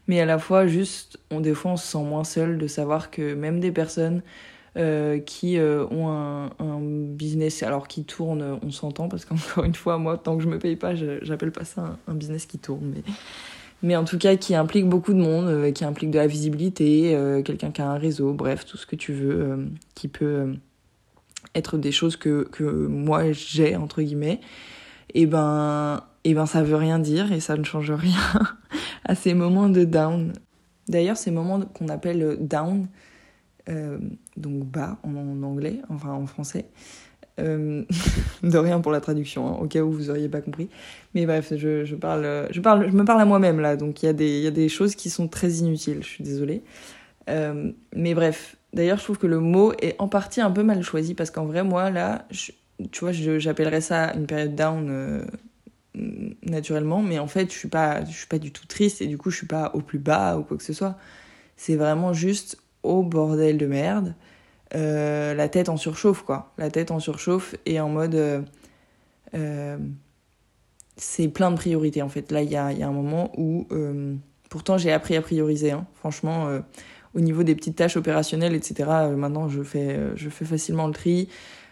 Mais 0.08 0.22
à 0.22 0.26
la 0.26 0.40
fois, 0.40 0.66
juste, 0.66 1.20
on, 1.30 1.42
des 1.42 1.54
fois, 1.54 1.72
on 1.74 1.78
se 1.78 1.86
sent 1.86 2.04
moins 2.04 2.24
seul 2.24 2.58
de 2.58 2.68
savoir 2.68 3.12
que 3.12 3.34
même 3.34 3.60
des 3.60 3.74
personnes 3.74 4.22
euh, 4.78 5.20
qui 5.20 5.58
euh, 5.58 5.86
ont 5.92 6.08
un, 6.08 6.52
un, 6.60 6.80
business, 6.80 7.64
alors 7.64 7.90
qui 7.90 8.06
tourne, 8.06 8.58
on 8.64 8.72
s'entend, 8.72 9.10
parce 9.10 9.26
qu'encore 9.26 9.66
une 9.66 9.76
fois, 9.76 9.98
moi, 9.98 10.18
tant 10.18 10.38
que 10.38 10.44
je 10.44 10.48
me 10.48 10.58
paye 10.58 10.78
pas, 10.78 10.96
j'appelle 10.96 11.52
pas 11.52 11.66
ça 11.66 11.98
un, 12.08 12.14
business 12.14 12.46
qui 12.46 12.60
tourne. 12.60 12.94
Mais, 12.96 13.04
mais 13.82 13.98
en 13.98 14.06
tout 14.06 14.18
cas, 14.18 14.38
qui 14.38 14.56
implique 14.56 14.88
beaucoup 14.88 15.12
de 15.12 15.20
monde, 15.20 15.74
qui 15.74 15.84
implique 15.84 16.12
de 16.12 16.18
la 16.18 16.28
visibilité, 16.28 17.14
quelqu'un 17.44 17.72
qui 17.72 17.82
a 17.82 17.90
un 17.90 17.98
réseau, 17.98 18.32
bref, 18.32 18.66
tout 18.66 18.78
ce 18.78 18.86
que 18.86 18.96
tu 18.96 19.12
veux, 19.12 19.68
qui 19.96 20.08
peut 20.08 20.54
être 21.56 21.78
des 21.78 21.92
choses 21.92 22.16
que, 22.16 22.48
que 22.52 22.64
moi 22.64 23.32
j'ai, 23.32 23.76
entre 23.76 24.02
guillemets, 24.02 24.40
et 25.14 25.24
eh 25.24 25.26
ben, 25.26 26.04
et 26.24 26.32
eh 26.32 26.34
ben 26.34 26.46
ça 26.46 26.64
veut 26.64 26.76
rien 26.76 27.00
dire 27.00 27.32
et 27.32 27.40
ça 27.40 27.58
ne 27.58 27.64
change 27.64 27.92
rien 27.92 28.18
à 29.06 29.16
ces 29.16 29.34
moments 29.34 29.70
de 29.70 29.84
down. 29.84 30.34
D'ailleurs, 30.88 31.18
ces 31.18 31.32
moments 31.32 31.62
qu'on 31.62 31.90
appelle 31.90 32.38
down, 32.40 32.88
euh, 33.70 34.00
donc 34.38 34.64
bas 34.66 34.98
en, 35.04 35.44
anglais, 35.44 35.82
enfin 35.90 36.12
en 36.12 36.26
français, 36.26 36.66
euh, 37.40 37.84
de 38.44 38.58
rien 38.58 38.82
pour 38.82 38.92
la 38.92 39.02
traduction, 39.02 39.48
hein, 39.48 39.58
au 39.62 39.68
cas 39.68 39.82
où 39.82 39.92
vous 39.92 40.10
auriez 40.10 40.30
pas 40.30 40.42
compris. 40.42 40.70
Mais 41.14 41.26
bref, 41.26 41.54
je, 41.56 41.86
je, 41.86 41.96
parle, 41.96 42.48
je, 42.52 42.60
parle, 42.62 42.90
je 42.90 42.96
me 42.96 43.06
parle 43.06 43.22
à 43.22 43.26
moi-même 43.26 43.60
là, 43.60 43.76
donc 43.76 44.02
il 44.02 44.08
y, 44.08 44.10
a 44.10 44.14
des, 44.14 44.42
y 44.42 44.48
a 44.48 44.52
des 44.52 44.70
choses 44.70 44.96
qui 44.96 45.10
sont 45.10 45.28
très 45.28 45.50
inutiles, 45.50 46.00
je 46.02 46.08
suis 46.08 46.24
désolée. 46.24 46.64
Euh, 47.30 47.72
mais 47.96 48.14
bref, 48.14 48.58
D'ailleurs, 48.74 48.98
je 48.98 49.04
trouve 49.04 49.20
que 49.20 49.28
le 49.28 49.40
mot 49.40 49.74
est 49.82 49.96
en 50.00 50.08
partie 50.08 50.42
un 50.42 50.50
peu 50.50 50.64
mal 50.64 50.82
choisi 50.82 51.14
parce 51.14 51.30
qu'en 51.30 51.46
vrai, 51.46 51.64
moi, 51.64 51.92
là, 51.92 52.28
tu 52.92 53.00
vois, 53.00 53.12
j'appellerais 53.12 53.82
ça 53.82 54.14
une 54.16 54.26
période 54.26 54.56
down 54.56 54.88
euh, 54.90 55.26
naturellement, 56.42 57.04
mais 57.04 57.20
en 57.20 57.28
fait, 57.28 57.52
je 57.52 57.58
suis 57.58 57.68
pas, 57.68 58.04
je 58.04 58.12
suis 58.12 58.28
pas 58.28 58.40
du 58.40 58.52
tout 58.52 58.66
triste 58.66 59.02
et 59.02 59.08
du 59.08 59.18
coup, 59.18 59.30
je 59.30 59.38
suis 59.38 59.48
pas 59.48 59.72
au 59.76 59.82
plus 59.82 60.00
bas 60.00 60.38
ou 60.38 60.44
quoi 60.44 60.58
que 60.58 60.64
ce 60.64 60.74
soit. 60.74 60.98
C'est 61.56 61.76
vraiment 61.76 62.14
juste 62.14 62.58
au 62.82 63.04
bordel 63.04 63.60
de 63.60 63.68
merde, 63.68 64.16
euh, 64.76 65.36
la 65.36 65.50
tête 65.50 65.70
en 65.70 65.78
surchauffe, 65.78 66.24
quoi. 66.24 66.52
La 66.58 66.72
tête 66.72 66.90
en 66.90 67.00
surchauffe 67.00 67.56
et 67.68 67.80
en 67.80 67.90
mode. 67.90 68.46
Euh, 69.36 69.78
c'est 70.96 71.28
plein 71.28 71.52
de 71.52 71.56
priorités 71.56 72.02
en 72.02 72.10
fait. 72.10 72.32
Là, 72.32 72.42
il 72.42 72.52
y 72.52 72.56
a, 72.56 72.66
un 72.66 72.92
moment 72.92 73.32
où. 73.38 73.68
pourtant, 74.50 74.80
j'ai 74.80 74.92
appris 74.92 75.16
à 75.16 75.22
prioriser, 75.22 75.72
hein. 75.72 75.86
franchement 75.96 76.60
au 77.16 77.20
niveau 77.20 77.44
des 77.44 77.56
petites 77.56 77.76
tâches 77.76 77.98
opérationnelles, 77.98 78.56
etc. 78.56 78.90
Euh, 78.90 79.16
maintenant, 79.16 79.48
je 79.48 79.62
fais, 79.64 79.98
euh, 79.98 80.16
je 80.16 80.30
fais 80.30 80.46
facilement 80.46 80.88
le 80.88 80.94
tri. 80.94 81.30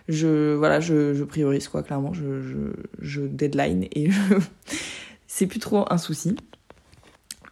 Je, 0.07 0.53
voilà, 0.55 0.79
je, 0.79 1.13
je 1.13 1.23
priorise, 1.23 1.67
quoi, 1.67 1.83
clairement. 1.83 2.13
Je, 2.13 2.41
je, 2.41 2.57
je 2.99 3.21
deadline 3.21 3.87
et 3.95 4.09
c'est 5.27 5.47
plus 5.47 5.59
trop 5.59 5.85
un 5.91 5.97
souci. 5.97 6.35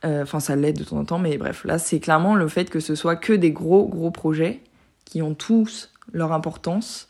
Euh, 0.06 0.24
enfin, 0.24 0.40
ça 0.40 0.56
l'aide 0.56 0.78
de 0.78 0.84
temps 0.84 0.98
en 0.98 1.06
temps, 1.06 1.20
mais 1.20 1.38
bref, 1.38 1.66
là, 1.66 1.78
c'est 1.78 2.00
clairement 2.00 2.36
le 2.36 2.48
fait 2.48 2.70
que 2.70 2.80
ce 2.80 2.96
soit 2.96 3.16
que 3.16 3.34
des 3.34 3.52
gros, 3.52 3.88
gros 3.88 4.12
projets 4.12 4.62
qui 5.06 5.22
ont 5.22 5.34
tous 5.34 5.92
leur 6.14 6.32
importance. 6.32 7.08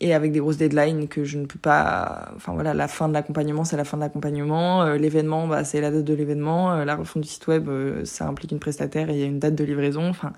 Et 0.00 0.14
avec 0.14 0.32
des 0.32 0.38
grosses 0.38 0.56
deadlines 0.56 1.08
que 1.08 1.24
je 1.24 1.38
ne 1.38 1.44
peux 1.44 1.58
pas. 1.58 2.32
Enfin 2.34 2.52
voilà, 2.54 2.72
la 2.72 2.88
fin 2.88 3.08
de 3.08 3.12
l'accompagnement, 3.12 3.64
c'est 3.64 3.76
la 3.76 3.84
fin 3.84 3.98
de 3.98 4.02
l'accompagnement. 4.02 4.82
Euh, 4.82 4.96
l'événement, 4.96 5.46
bah, 5.46 5.62
c'est 5.64 5.80
la 5.80 5.90
date 5.90 6.04
de 6.04 6.14
l'événement. 6.14 6.72
Euh, 6.72 6.84
la 6.84 6.96
refonte 6.96 7.22
du 7.22 7.28
site 7.28 7.46
web, 7.46 7.68
euh, 7.68 8.04
ça 8.04 8.26
implique 8.26 8.50
une 8.50 8.60
prestataire 8.60 9.10
et 9.10 9.14
il 9.14 9.18
y 9.20 9.22
a 9.22 9.26
une 9.26 9.38
date 9.38 9.54
de 9.54 9.64
livraison. 9.64 10.08
Enfin, 10.08 10.32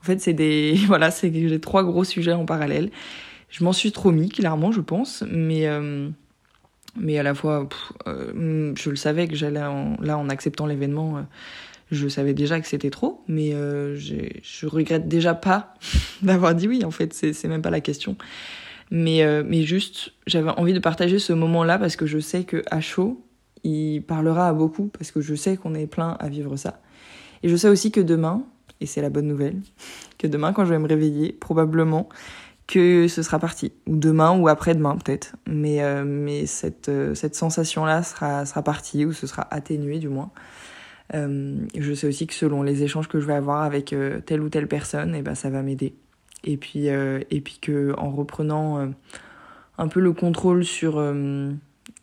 en 0.00 0.04
fait, 0.04 0.20
c'est 0.20 0.32
des. 0.32 0.78
Voilà, 0.86 1.10
c'est 1.10 1.32
j'ai 1.32 1.60
trois 1.60 1.82
gros 1.82 2.04
sujets 2.04 2.32
en 2.32 2.44
parallèle. 2.46 2.90
Je 3.48 3.64
m'en 3.64 3.72
suis 3.72 3.90
trop 3.90 4.12
mis, 4.12 4.28
clairement, 4.28 4.70
je 4.70 4.80
pense. 4.80 5.24
Mais. 5.28 5.68
mais 6.96 7.18
à 7.18 7.24
la 7.24 7.34
fois, 7.34 7.68
je 8.06 8.90
le 8.90 8.96
savais 8.96 9.26
que 9.26 9.34
j'allais 9.34 9.60
là 9.60 10.18
en 10.18 10.28
acceptant 10.28 10.66
l'événement. 10.66 11.24
je 11.90 12.06
savais 12.06 12.32
déjà 12.32 12.60
que 12.60 12.68
c'était 12.68 12.90
trop, 12.90 13.24
mais 13.26 13.50
je 13.50 14.66
regrette 14.66 15.08
déjà 15.08 15.34
pas 15.34 15.74
d'avoir 16.22 16.54
dit 16.54 16.68
oui. 16.68 16.84
En 16.84 16.92
fait, 16.92 17.12
c'est 17.12 17.48
même 17.48 17.62
pas 17.62 17.70
la 17.70 17.80
question. 17.80 18.16
Mais, 18.90 19.22
euh, 19.22 19.42
mais 19.46 19.62
juste, 19.62 20.12
j'avais 20.26 20.50
envie 20.50 20.72
de 20.72 20.80
partager 20.80 21.18
ce 21.18 21.32
moment-là 21.32 21.78
parce 21.78 21.96
que 21.96 22.06
je 22.06 22.18
sais 22.18 22.44
que 22.44 22.62
à 22.70 22.80
chaud, 22.80 23.24
il 23.62 24.00
parlera 24.00 24.48
à 24.48 24.52
beaucoup 24.52 24.88
parce 24.88 25.10
que 25.10 25.20
je 25.20 25.34
sais 25.34 25.56
qu'on 25.56 25.74
est 25.74 25.86
plein 25.86 26.16
à 26.18 26.28
vivre 26.28 26.56
ça. 26.56 26.80
Et 27.42 27.48
je 27.48 27.56
sais 27.56 27.68
aussi 27.68 27.92
que 27.92 28.00
demain, 28.00 28.42
et 28.80 28.86
c'est 28.86 29.00
la 29.00 29.10
bonne 29.10 29.26
nouvelle, 29.26 29.56
que 30.18 30.26
demain 30.26 30.52
quand 30.52 30.64
je 30.64 30.70
vais 30.70 30.78
me 30.78 30.88
réveiller, 30.88 31.32
probablement 31.32 32.08
que 32.70 33.08
ce 33.08 33.22
sera 33.22 33.40
parti. 33.40 33.72
Ou 33.86 33.96
demain 33.96 34.38
ou 34.38 34.46
après-demain 34.48 34.96
peut-être. 34.96 35.34
Mais, 35.48 35.82
euh, 35.82 36.04
mais 36.06 36.46
cette, 36.46 36.88
euh, 36.88 37.14
cette 37.14 37.34
sensation-là 37.34 38.02
sera, 38.04 38.46
sera 38.46 38.62
partie 38.62 39.04
ou 39.04 39.12
ce 39.12 39.26
sera 39.26 39.46
atténué 39.50 39.98
du 39.98 40.08
moins. 40.08 40.30
Euh, 41.14 41.56
je 41.76 41.92
sais 41.92 42.06
aussi 42.06 42.28
que 42.28 42.34
selon 42.34 42.62
les 42.62 42.84
échanges 42.84 43.08
que 43.08 43.18
je 43.18 43.26
vais 43.26 43.34
avoir 43.34 43.62
avec 43.62 43.94
telle 44.26 44.40
ou 44.40 44.48
telle 44.48 44.68
personne, 44.68 45.16
et 45.16 45.18
eh 45.18 45.22
ben, 45.22 45.34
ça 45.34 45.50
va 45.50 45.62
m'aider 45.62 45.94
et 46.44 46.56
puis 46.56 46.88
euh, 46.88 47.20
et 47.30 47.40
puis 47.40 47.58
que 47.60 47.94
en 47.98 48.10
reprenant 48.10 48.78
euh, 48.78 48.86
un 49.78 49.88
peu 49.88 50.00
le 50.00 50.12
contrôle 50.12 50.64
sur 50.64 50.98
euh, 50.98 51.52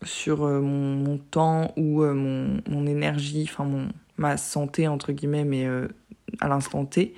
mon, 0.04 1.18
temps 1.32 1.74
ou 1.78 2.04
mon, 2.04 2.62
mon 2.70 2.86
énergie 2.86 3.48
enfin 3.50 3.66
mon 3.66 3.88
ma 4.18 4.38
santé 4.38 4.88
entre 4.88 5.12
guillemets 5.12 5.44
mais 5.44 5.68
à 6.40 6.48
l'instant 6.48 6.86
T 6.86 7.14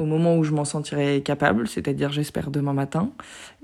au 0.00 0.06
moment 0.06 0.36
où 0.36 0.44
je 0.44 0.52
m'en 0.52 0.64
sentirai 0.64 1.22
capable, 1.22 1.68
c'est-à-dire 1.68 2.10
j'espère 2.10 2.50
demain 2.50 2.72
matin. 2.72 3.10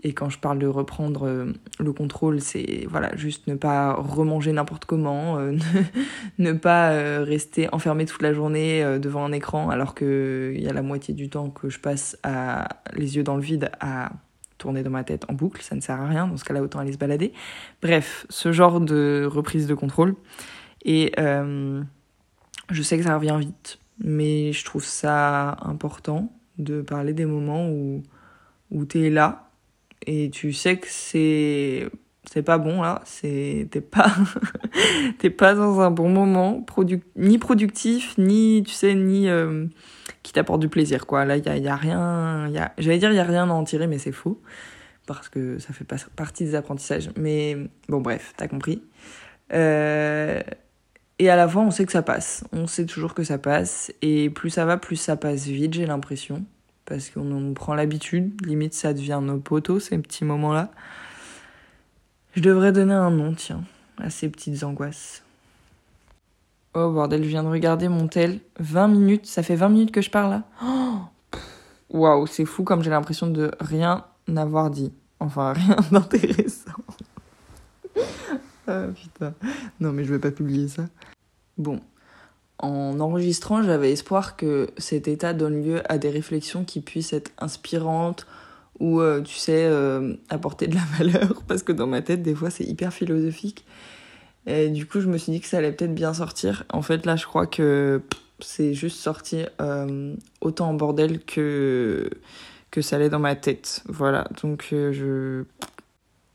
Et 0.03 0.13
quand 0.13 0.29
je 0.29 0.39
parle 0.39 0.59
de 0.59 0.67
reprendre 0.67 1.47
le 1.79 1.93
contrôle, 1.93 2.41
c'est 2.41 2.87
voilà, 2.89 3.17
juste 3.17 3.47
ne 3.47 3.55
pas 3.55 3.95
remanger 3.95 4.53
n'importe 4.53 4.85
comment, 4.85 5.39
ne, 6.39 6.53
pas 6.53 6.91
rester 7.25 7.73
enfermé 7.73 8.05
toute 8.05 8.23
la 8.23 8.35
journée 8.35 8.99
devant 9.01 9.25
un 9.25 9.33
écran 9.33 9.71
alors 9.71 9.95
qu'il 9.95 10.61
y 10.61 10.69
a 10.69 10.73
la 10.73 10.83
moitié 10.83 11.15
du 11.15 11.31
temps 11.31 11.49
que 11.49 11.71
je 11.71 11.81
passe 11.81 12.19
à 12.23 12.69
les 12.95 13.17
yeux 13.17 13.23
dans 13.23 13.37
le 13.37 13.43
vide 13.43 13.71
à 13.81 14.11
tourner 14.59 14.83
dans 14.83 14.91
ma 14.91 15.05
tête 15.05 15.25
en 15.29 15.33
boucle, 15.33 15.63
ça 15.63 15.75
ne 15.75 15.81
sert 15.81 16.01
à 16.01 16.07
rien, 16.07 16.29
dans 16.29 16.37
ce 16.37 16.45
cas-là 16.45 16.63
autant 16.63 16.79
aller 16.79 16.93
se 16.93 16.99
balader. 16.99 17.33
Bref, 17.83 18.27
ce 18.29 18.53
genre 18.53 18.81
de 18.81 19.27
reprise 19.31 19.67
de 19.67 19.75
contrôle. 19.75 20.15
Et 20.85 21.13
je 21.17 22.83
sais 22.83 22.99
que 22.99 23.05
ça 23.05 23.15
revient 23.17 23.37
vite 23.41 23.79
mais 23.99 24.53
je 24.53 24.65
trouve 24.65 24.85
ça 24.85 25.57
important 25.63 26.33
de 26.59 26.83
parler 26.83 27.13
des 27.13 27.27
moments 27.27 27.69
où, 27.69 28.03
où 28.71 28.85
tu 28.85 29.07
es 29.07 29.11
là 29.11 29.51
et 30.07 30.31
tu 30.31 30.53
sais 30.53 30.79
que 30.79 30.87
c'est 30.89 31.89
c'est 32.31 32.43
pas 32.43 32.59
bon 32.59 32.83
là, 32.83 33.03
c'est 33.05 33.69
t'es 33.71 33.81
pas 33.81 34.13
t'es 35.19 35.31
pas 35.31 35.55
dans 35.55 35.81
un 35.81 35.91
bon 35.91 36.09
moment, 36.09 36.65
ni 37.17 37.39
productif, 37.39 38.19
ni 38.19 38.63
tu 38.67 38.73
sais 38.73 38.95
ni 38.95 39.29
euh, 39.29 39.67
qui 40.23 40.33
t'apporte 40.33 40.61
du 40.61 40.69
plaisir 40.69 41.07
quoi. 41.07 41.25
Là 41.25 41.37
il 41.37 41.45
y 41.45 41.49
a, 41.49 41.57
y 41.57 41.69
a 41.69 41.77
rien, 41.77 42.49
y 42.49 42.59
a 42.59 42.73
j'allais 42.79 42.99
dire 42.99 43.11
il 43.11 43.17
y 43.17 43.21
a 43.21 43.25
rien 43.25 43.49
à 43.49 43.53
en 43.53 43.65
tirer 43.65 43.87
mais 43.87 43.99
c'est 43.99 44.13
faux 44.13 44.41
parce 45.07 45.29
que 45.29 45.59
ça 45.59 45.73
fait 45.73 45.85
pas 45.85 45.97
partie 46.17 46.45
des 46.45 46.55
apprentissages. 46.55 47.11
Mais 47.17 47.57
bon 47.89 48.01
bref, 48.01 48.35
t'as 48.37 48.49
compris. 48.49 48.83
Euh, 49.53 50.41
et 51.19 51.31
à 51.31 51.37
la 51.37 51.49
fois, 51.49 51.63
on 51.63 51.71
sait 51.71 51.87
que 51.87 51.93
ça 51.93 52.03
passe. 52.03 52.45
On 52.53 52.67
sait 52.67 52.85
toujours 52.85 53.15
que 53.15 53.25
ça 53.25 53.39
passe. 53.39 53.93
Et 54.03 54.29
plus 54.31 54.51
ça 54.51 54.67
va, 54.67 54.77
plus 54.77 54.97
ça 54.97 55.17
passe 55.17 55.47
vite, 55.47 55.75
j'ai 55.75 55.87
l'impression. 55.87 56.45
parce 56.85 57.11
qu'on 57.11 57.53
prend 57.55 57.75
l'habitude, 57.75 58.41
limite 58.47 58.75
ça 58.75 58.93
devient 58.95 59.21
nos 59.23 59.39
potos 59.39 59.81
ces 59.81 59.99
petits 59.99 60.25
moments-là. 60.25 60.71
Je 62.35 62.43
devrais 62.43 62.71
donner 62.71 62.95
un 62.95 63.11
nom, 63.11 63.35
tiens, 63.35 63.65
à 63.99 64.11
ces 64.11 64.29
petites 64.29 64.63
angoisses. 64.63 65.25
Oh 66.75 66.93
bordel, 66.93 67.25
je 67.25 67.29
viens 67.29 67.43
de 67.43 67.49
regarder 67.49 67.89
mon 67.89 68.07
tel. 68.07 68.41
20 68.61 68.89
minutes, 68.89 69.27
ça 69.27 69.43
fait 69.43 69.57
20 69.57 69.71
minutes 69.71 69.93
que 69.93 70.03
je 70.03 70.11
parle 70.11 70.31
là. 70.31 70.43
Oh, 70.63 70.99
waouh, 71.89 72.27
c'est 72.27 72.45
fou 72.45 72.63
comme 72.63 72.83
j'ai 72.83 72.91
l'impression 72.91 73.27
de 73.27 73.51
rien 73.59 74.05
n'avoir 74.29 74.71
dit. 74.71 74.93
Enfin, 75.19 75.53
rien 75.55 75.79
d'intéressant. 75.91 76.66
ah 78.73 78.87
putain. 78.95 79.35
Non, 79.81 79.93
mais 79.93 80.05
je 80.05 80.13
vais 80.13 80.19
pas 80.19 80.31
publier 80.31 80.69
ça. 80.69 80.87
Bon. 81.59 81.81
En 82.59 83.01
enregistrant, 83.01 83.63
j'avais 83.63 83.93
espoir 83.93 84.37
que 84.37 84.71
cet 84.79 85.09
état 85.09 85.35
donne 85.35 85.63
lieu 85.63 85.83
à 85.93 85.99
des 85.99 86.09
réflexions 86.09 86.65
qui 86.65 86.81
puissent 86.81 87.13
être 87.13 87.31
inspirantes 87.39 88.27
ou, 88.81 89.01
euh, 89.01 89.23
tu 89.23 89.35
sais, 89.35 89.67
euh, 89.67 90.15
apporter 90.31 90.67
de 90.67 90.75
la 90.75 90.81
valeur. 90.99 91.43
Parce 91.47 91.63
que 91.63 91.73
dans 91.73 91.87
ma 91.87 92.03
tête, 92.03 92.23
des 92.23 92.35
fois, 92.35 92.51
c'est 92.51 92.65
hyper 92.65 92.93
philosophique. 92.93 93.65
Et 94.47 94.69
du 94.69 94.87
coup, 94.87 95.01
je 95.01 95.09
me 95.09 95.19
suis 95.19 95.33
dit 95.33 95.41
que 95.41 95.49
ça 95.49 95.59
allait 95.59 95.73
peut-être 95.73 95.95
bien 95.95 96.15
sortir. 96.15 96.65
En 96.73 96.83
fait, 96.83 97.05
là, 97.05 97.17
je 97.17 97.27
crois 97.27 97.47
que 97.47 98.03
c'est 98.41 98.75
juste 98.75 98.99
sorti 98.99 99.45
euh, 99.61 100.15
autant 100.41 100.69
en 100.69 100.75
bordel 100.75 101.25
que 101.25 102.09
que 102.71 102.83
ça 102.83 102.97
allait 102.97 103.09
dans 103.09 103.19
ma 103.19 103.37
tête. 103.37 103.83
Voilà, 103.87 104.29
donc 104.43 104.67
je... 104.71 105.45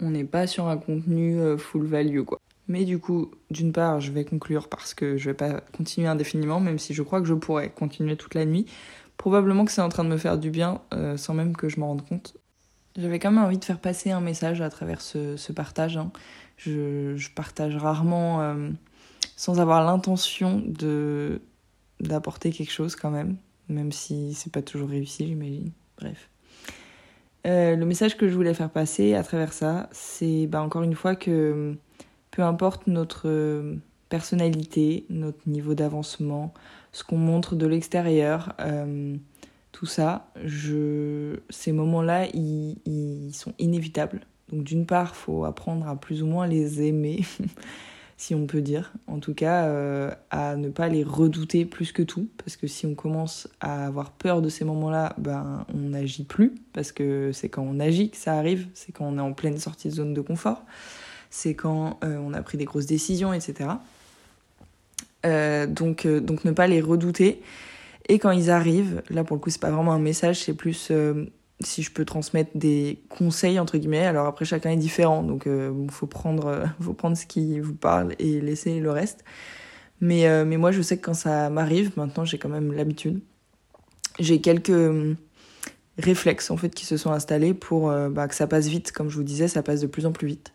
On 0.01 0.11
n'est 0.11 0.25
pas 0.25 0.47
sur 0.47 0.67
un 0.67 0.77
contenu 0.77 1.39
euh, 1.39 1.57
full 1.57 1.85
value, 1.85 2.21
quoi. 2.23 2.39
Mais 2.67 2.85
du 2.85 2.99
coup, 2.99 3.31
d'une 3.49 3.71
part, 3.71 3.99
je 3.99 4.11
vais 4.11 4.23
conclure 4.23 4.69
parce 4.69 4.93
que 4.93 5.17
je 5.17 5.29
vais 5.29 5.35
pas 5.35 5.61
continuer 5.75 6.07
indéfiniment, 6.07 6.59
même 6.59 6.79
si 6.79 6.93
je 6.93 7.03
crois 7.03 7.21
que 7.21 7.27
je 7.27 7.33
pourrais 7.33 7.69
continuer 7.69 8.15
toute 8.15 8.33
la 8.33 8.45
nuit. 8.45 8.65
Probablement 9.17 9.65
que 9.65 9.71
c'est 9.71 9.81
en 9.81 9.89
train 9.89 10.03
de 10.03 10.09
me 10.09 10.17
faire 10.17 10.37
du 10.37 10.49
bien, 10.49 10.81
euh, 10.93 11.17
sans 11.17 11.33
même 11.33 11.55
que 11.55 11.69
je 11.69 11.79
m'en 11.79 11.87
rende 11.89 12.07
compte. 12.07 12.35
J'avais 12.97 13.19
quand 13.19 13.31
même 13.31 13.43
envie 13.43 13.57
de 13.57 13.65
faire 13.65 13.79
passer 13.79 14.11
un 14.11 14.21
message 14.21 14.61
à 14.61 14.69
travers 14.69 15.01
ce, 15.01 15.51
partage. 15.51 15.97
Hein. 15.97 16.11
Je, 16.57 17.15
je, 17.15 17.29
partage 17.31 17.75
rarement 17.75 18.55
sans 19.35 19.59
avoir 19.59 19.83
l'intention 19.83 20.61
de 20.65 21.41
d'apporter 21.99 22.51
quelque 22.51 22.71
chose 22.71 22.95
quand 22.95 23.11
même, 23.11 23.37
même 23.69 23.91
si 23.91 24.33
c'est 24.33 24.51
pas 24.51 24.61
toujours 24.61 24.89
réussi, 24.89 25.27
j'imagine. 25.27 25.71
Bref. 25.97 26.30
Euh, 27.47 27.75
le 27.75 27.86
message 27.86 28.17
que 28.17 28.27
je 28.27 28.36
voulais 28.36 28.54
faire 28.54 28.69
passer 28.69 29.15
à 29.15 29.23
travers 29.23 29.54
ça, 29.54 29.89
c'est 29.91 30.47
bah, 30.47 30.62
encore 30.62 30.84
une 30.84 30.95
fois 30.95 31.15
que 31.15 31.75
peu 32.30 32.43
importe 32.43 32.88
notre 32.88 33.80
personnalité, 34.10 35.06
notre 35.10 35.47
niveau 35.47 35.73
d'avancement, 35.73 36.54
ce 36.91 37.04
qu'on 37.04 37.17
montre 37.17 37.56
de 37.56 37.65
l'extérieur, 37.65 38.54
euh, 38.60 39.15
tout 39.71 39.86
ça, 39.86 40.27
je... 40.43 41.39
ces 41.49 41.71
moments-là, 41.71 42.27
ils, 42.34 42.77
ils, 42.86 43.34
sont 43.34 43.54
inévitables. 43.58 44.21
Donc 44.51 44.65
d'une 44.65 44.86
part, 44.86 45.15
faut 45.15 45.45
apprendre 45.45 45.88
à 45.88 45.95
plus 45.95 46.21
ou 46.21 46.27
moins 46.27 46.45
les 46.45 46.82
aimer. 46.82 47.21
si 48.21 48.36
on 48.36 48.45
peut 48.45 48.62
dire. 48.62 48.93
En 49.07 49.17
tout 49.17 49.34
cas, 49.34 49.65
euh, 49.65 50.12
à 50.29 50.55
ne 50.55 50.69
pas 50.69 50.89
les 50.89 51.03
redouter 51.03 51.65
plus 51.65 51.91
que 51.91 52.03
tout, 52.03 52.27
parce 52.38 52.55
que 52.55 52.67
si 52.67 52.86
on 52.86 52.93
commence 52.93 53.47
à 53.62 53.88
avoir 53.88 54.12
peur 54.12 54.43
de 54.43 54.49
ces 54.49 54.63
moments-là, 54.63 55.15
ben 55.17 55.65
on 55.73 55.89
n'agit 55.89 56.23
plus, 56.23 56.53
parce 56.71 56.91
que 56.91 57.31
c'est 57.34 57.49
quand 57.49 57.63
on 57.63 57.79
agit 57.79 58.12
que 58.12 58.17
ça 58.17 58.34
arrive, 58.34 58.67
c'est 58.75 58.91
quand 58.91 59.05
on 59.05 59.17
est 59.17 59.21
en 59.21 59.34
pleine 59.34 59.57
sortie 59.57 59.89
de 59.89 59.95
zone 59.95 60.13
de 60.13 60.21
confort, 60.21 60.63
c'est 61.31 61.55
quand 61.55 61.97
euh, 62.03 62.19
on 62.23 62.36
a 62.36 62.43
pris 62.43 62.60
des 62.60 62.65
grosses 62.65 62.86
décisions, 62.86 63.34
etc. 63.34 63.71
Euh, 65.25 65.65
donc, 65.65 66.05
ne 66.05 66.51
pas 66.51 66.67
les 66.67 66.79
redouter. 66.79 67.41
Et 68.07 68.19
quand 68.19 68.29
ils 68.29 68.51
arrivent, 68.51 69.01
là 69.10 69.23
pour 69.23 69.36
le 69.36 69.41
coup 69.41 69.49
c'est 69.49 69.62
pas 69.62 69.71
vraiment 69.71 69.93
un 69.93 69.99
message, 69.99 70.43
c'est 70.43 70.53
plus 70.53 70.91
si 71.63 71.84
je 71.84 71.91
peux 71.91 72.06
transmettre 72.06 72.52
des 72.56 73.02
conseils 73.10 73.60
entre 73.60 73.78
guillemets. 73.78 74.06
Alors 74.06 74.28
après 74.28 74.45
chacun 74.45 74.71
est 74.71 74.78
différent, 74.78 75.24
donc 75.24 75.43
il 75.45 75.52
euh, 75.52 75.88
faut 75.89 76.08
prendre 76.08 76.47
euh, 76.47 76.65
faut 76.82 76.93
prendre 76.93 77.17
ce 77.17 77.26
qui 77.26 77.60
vous 77.60 77.76
parle 77.76 78.15
et 78.19 78.41
laisser 78.41 78.80
le 78.80 78.91
reste. 78.91 79.24
Mais 80.00 80.28
euh, 80.28 80.45
mais 80.45 80.58
moi 80.58 80.71
je 80.71 80.82
sais 80.82 80.97
que 80.97 81.06
quand 81.06 81.13
ça 81.13 81.50
m'arrive, 81.50 81.91
maintenant 81.97 82.26
j'ai 82.26 82.38
quand 82.38 82.50
même 82.50 82.74
l'habitude. 82.74 83.21
J'ai 84.19 84.41
quelques 84.41 85.17
réflexes 85.97 86.52
en 86.52 86.58
fait 86.58 86.74
qui 86.74 86.86
se 86.86 86.97
sont 86.97 87.12
installés 87.12 87.54
pour 87.54 87.91
bah, 88.10 88.28
que 88.28 88.36
ça 88.36 88.47
passe 88.47 88.67
vite, 88.67 88.91
comme 88.91 89.10
je 89.10 89.15
vous 89.15 89.24
disais, 89.24 89.47
ça 89.47 89.63
passe 89.63 89.82
de 89.82 89.88
plus 89.88 90.06
en 90.06 90.12
plus 90.12 90.28
vite. 90.28 90.54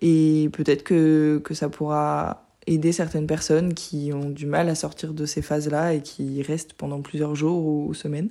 Et 0.00 0.50
peut-être 0.52 0.82
que 0.82 1.40
que 1.44 1.54
ça 1.54 1.68
pourra 1.68 2.48
aider 2.66 2.92
certaines 2.92 3.26
personnes 3.26 3.74
qui 3.74 4.12
ont 4.12 4.30
du 4.30 4.46
mal 4.46 4.68
à 4.68 4.74
sortir 4.74 5.14
de 5.14 5.26
ces 5.26 5.42
phases-là 5.42 5.94
et 5.94 6.02
qui 6.02 6.42
restent 6.42 6.74
pendant 6.74 7.00
plusieurs 7.00 7.34
jours 7.34 7.64
ou 7.64 7.94
semaines. 7.94 8.28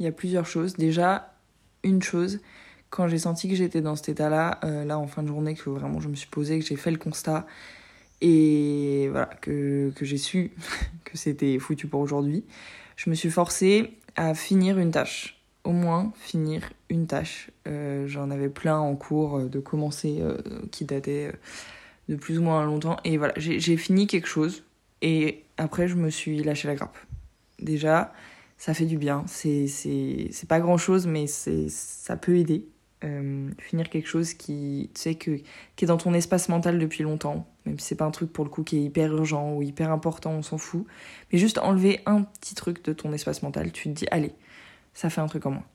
Il 0.00 0.04
y 0.04 0.08
a 0.08 0.12
plusieurs 0.12 0.46
choses. 0.46 0.74
Déjà, 0.76 1.34
une 1.84 2.02
chose, 2.02 2.40
quand 2.88 3.06
j'ai 3.06 3.18
senti 3.18 3.48
que 3.48 3.54
j'étais 3.54 3.82
dans 3.82 3.96
cet 3.96 4.08
état-là, 4.08 4.58
euh, 4.64 4.84
là 4.84 4.98
en 4.98 5.06
fin 5.06 5.22
de 5.22 5.28
journée, 5.28 5.54
que 5.54 5.68
vraiment 5.68 6.00
je 6.00 6.08
me 6.08 6.14
suis 6.14 6.26
posée, 6.26 6.58
que 6.58 6.64
j'ai 6.64 6.76
fait 6.76 6.90
le 6.90 6.96
constat 6.96 7.46
et 8.22 9.08
voilà, 9.10 9.26
que, 9.42 9.92
que 9.94 10.04
j'ai 10.04 10.16
su 10.16 10.52
que 11.04 11.16
c'était 11.16 11.58
foutu 11.58 11.86
pour 11.86 12.00
aujourd'hui, 12.00 12.44
je 12.96 13.10
me 13.10 13.14
suis 13.14 13.30
forcée 13.30 13.92
à 14.16 14.34
finir 14.34 14.78
une 14.78 14.90
tâche. 14.90 15.36
Au 15.64 15.72
moins 15.72 16.14
finir 16.16 16.62
une 16.88 17.06
tâche. 17.06 17.50
Euh, 17.68 18.08
J'en 18.08 18.30
avais 18.30 18.48
plein 18.48 18.78
en 18.78 18.96
cours 18.96 19.36
euh, 19.36 19.48
de 19.48 19.60
commencer 19.60 20.22
qui 20.70 20.86
dataient 20.86 21.32
de 22.08 22.16
plus 22.16 22.38
ou 22.38 22.42
moins 22.42 22.64
longtemps. 22.64 22.96
Et 23.04 23.18
voilà, 23.18 23.34
j'ai 23.36 23.76
fini 23.76 24.06
quelque 24.06 24.26
chose 24.26 24.64
et 25.02 25.44
après 25.58 25.88
je 25.88 25.94
me 25.94 26.08
suis 26.08 26.42
lâché 26.42 26.68
la 26.68 26.74
grappe. 26.74 26.96
Déjà, 27.58 28.14
ça 28.60 28.74
fait 28.74 28.84
du 28.84 28.98
bien. 28.98 29.24
C'est, 29.26 29.66
pas 30.46 30.60
grand 30.60 30.76
chose, 30.76 31.06
mais 31.06 31.26
ça 31.26 32.16
peut 32.16 32.36
aider. 32.36 32.68
Euh, 33.02 33.48
finir 33.58 33.88
quelque 33.88 34.06
chose 34.06 34.34
qui, 34.34 34.90
tu 34.94 35.00
sais, 35.00 35.14
que, 35.14 35.40
qui 35.74 35.86
est 35.86 35.88
dans 35.88 35.96
ton 35.96 36.12
espace 36.12 36.50
mental 36.50 36.78
depuis 36.78 37.02
longtemps, 37.02 37.46
même 37.64 37.78
si 37.78 37.86
c'est 37.86 37.94
pas 37.94 38.04
un 38.04 38.10
truc 38.10 38.30
pour 38.30 38.44
le 38.44 38.50
coup 38.50 38.62
qui 38.62 38.76
est 38.76 38.82
hyper 38.82 39.10
urgent 39.14 39.54
ou 39.54 39.62
hyper 39.62 39.90
important, 39.90 40.32
on 40.32 40.42
s'en 40.42 40.58
fout. 40.58 40.84
Mais 41.32 41.38
juste 41.38 41.56
enlever 41.56 42.00
un 42.04 42.24
petit 42.24 42.54
truc 42.54 42.84
de 42.84 42.92
ton 42.92 43.14
espace 43.14 43.42
mental, 43.42 43.72
tu 43.72 43.84
te 43.84 43.94
dis, 43.94 44.06
allez, 44.10 44.34
ça 44.92 45.08
fait 45.08 45.22
un 45.22 45.26
truc 45.26 45.46
en 45.46 45.52
moins. 45.52 45.66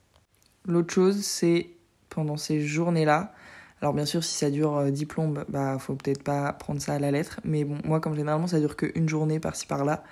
L'autre 0.67 0.93
chose, 0.93 1.25
c'est 1.25 1.71
pendant 2.09 2.37
ces 2.37 2.61
journées-là, 2.61 3.33
alors 3.81 3.95
bien 3.95 4.05
sûr, 4.05 4.23
si 4.23 4.35
ça 4.35 4.51
dure 4.51 4.77
euh, 4.77 4.91
10 4.91 5.07
plombes, 5.07 5.43
bah 5.49 5.79
faut 5.79 5.95
peut-être 5.95 6.21
pas 6.21 6.53
prendre 6.53 6.79
ça 6.79 6.93
à 6.93 6.99
la 6.99 7.09
lettre, 7.09 7.39
mais 7.43 7.63
bon, 7.63 7.79
moi 7.83 7.99
comme 7.99 8.15
généralement 8.15 8.47
ça 8.47 8.59
dure 8.59 8.75
qu'une 8.77 9.09
journée 9.09 9.39
par-ci 9.39 9.65
par-là, 9.65 10.03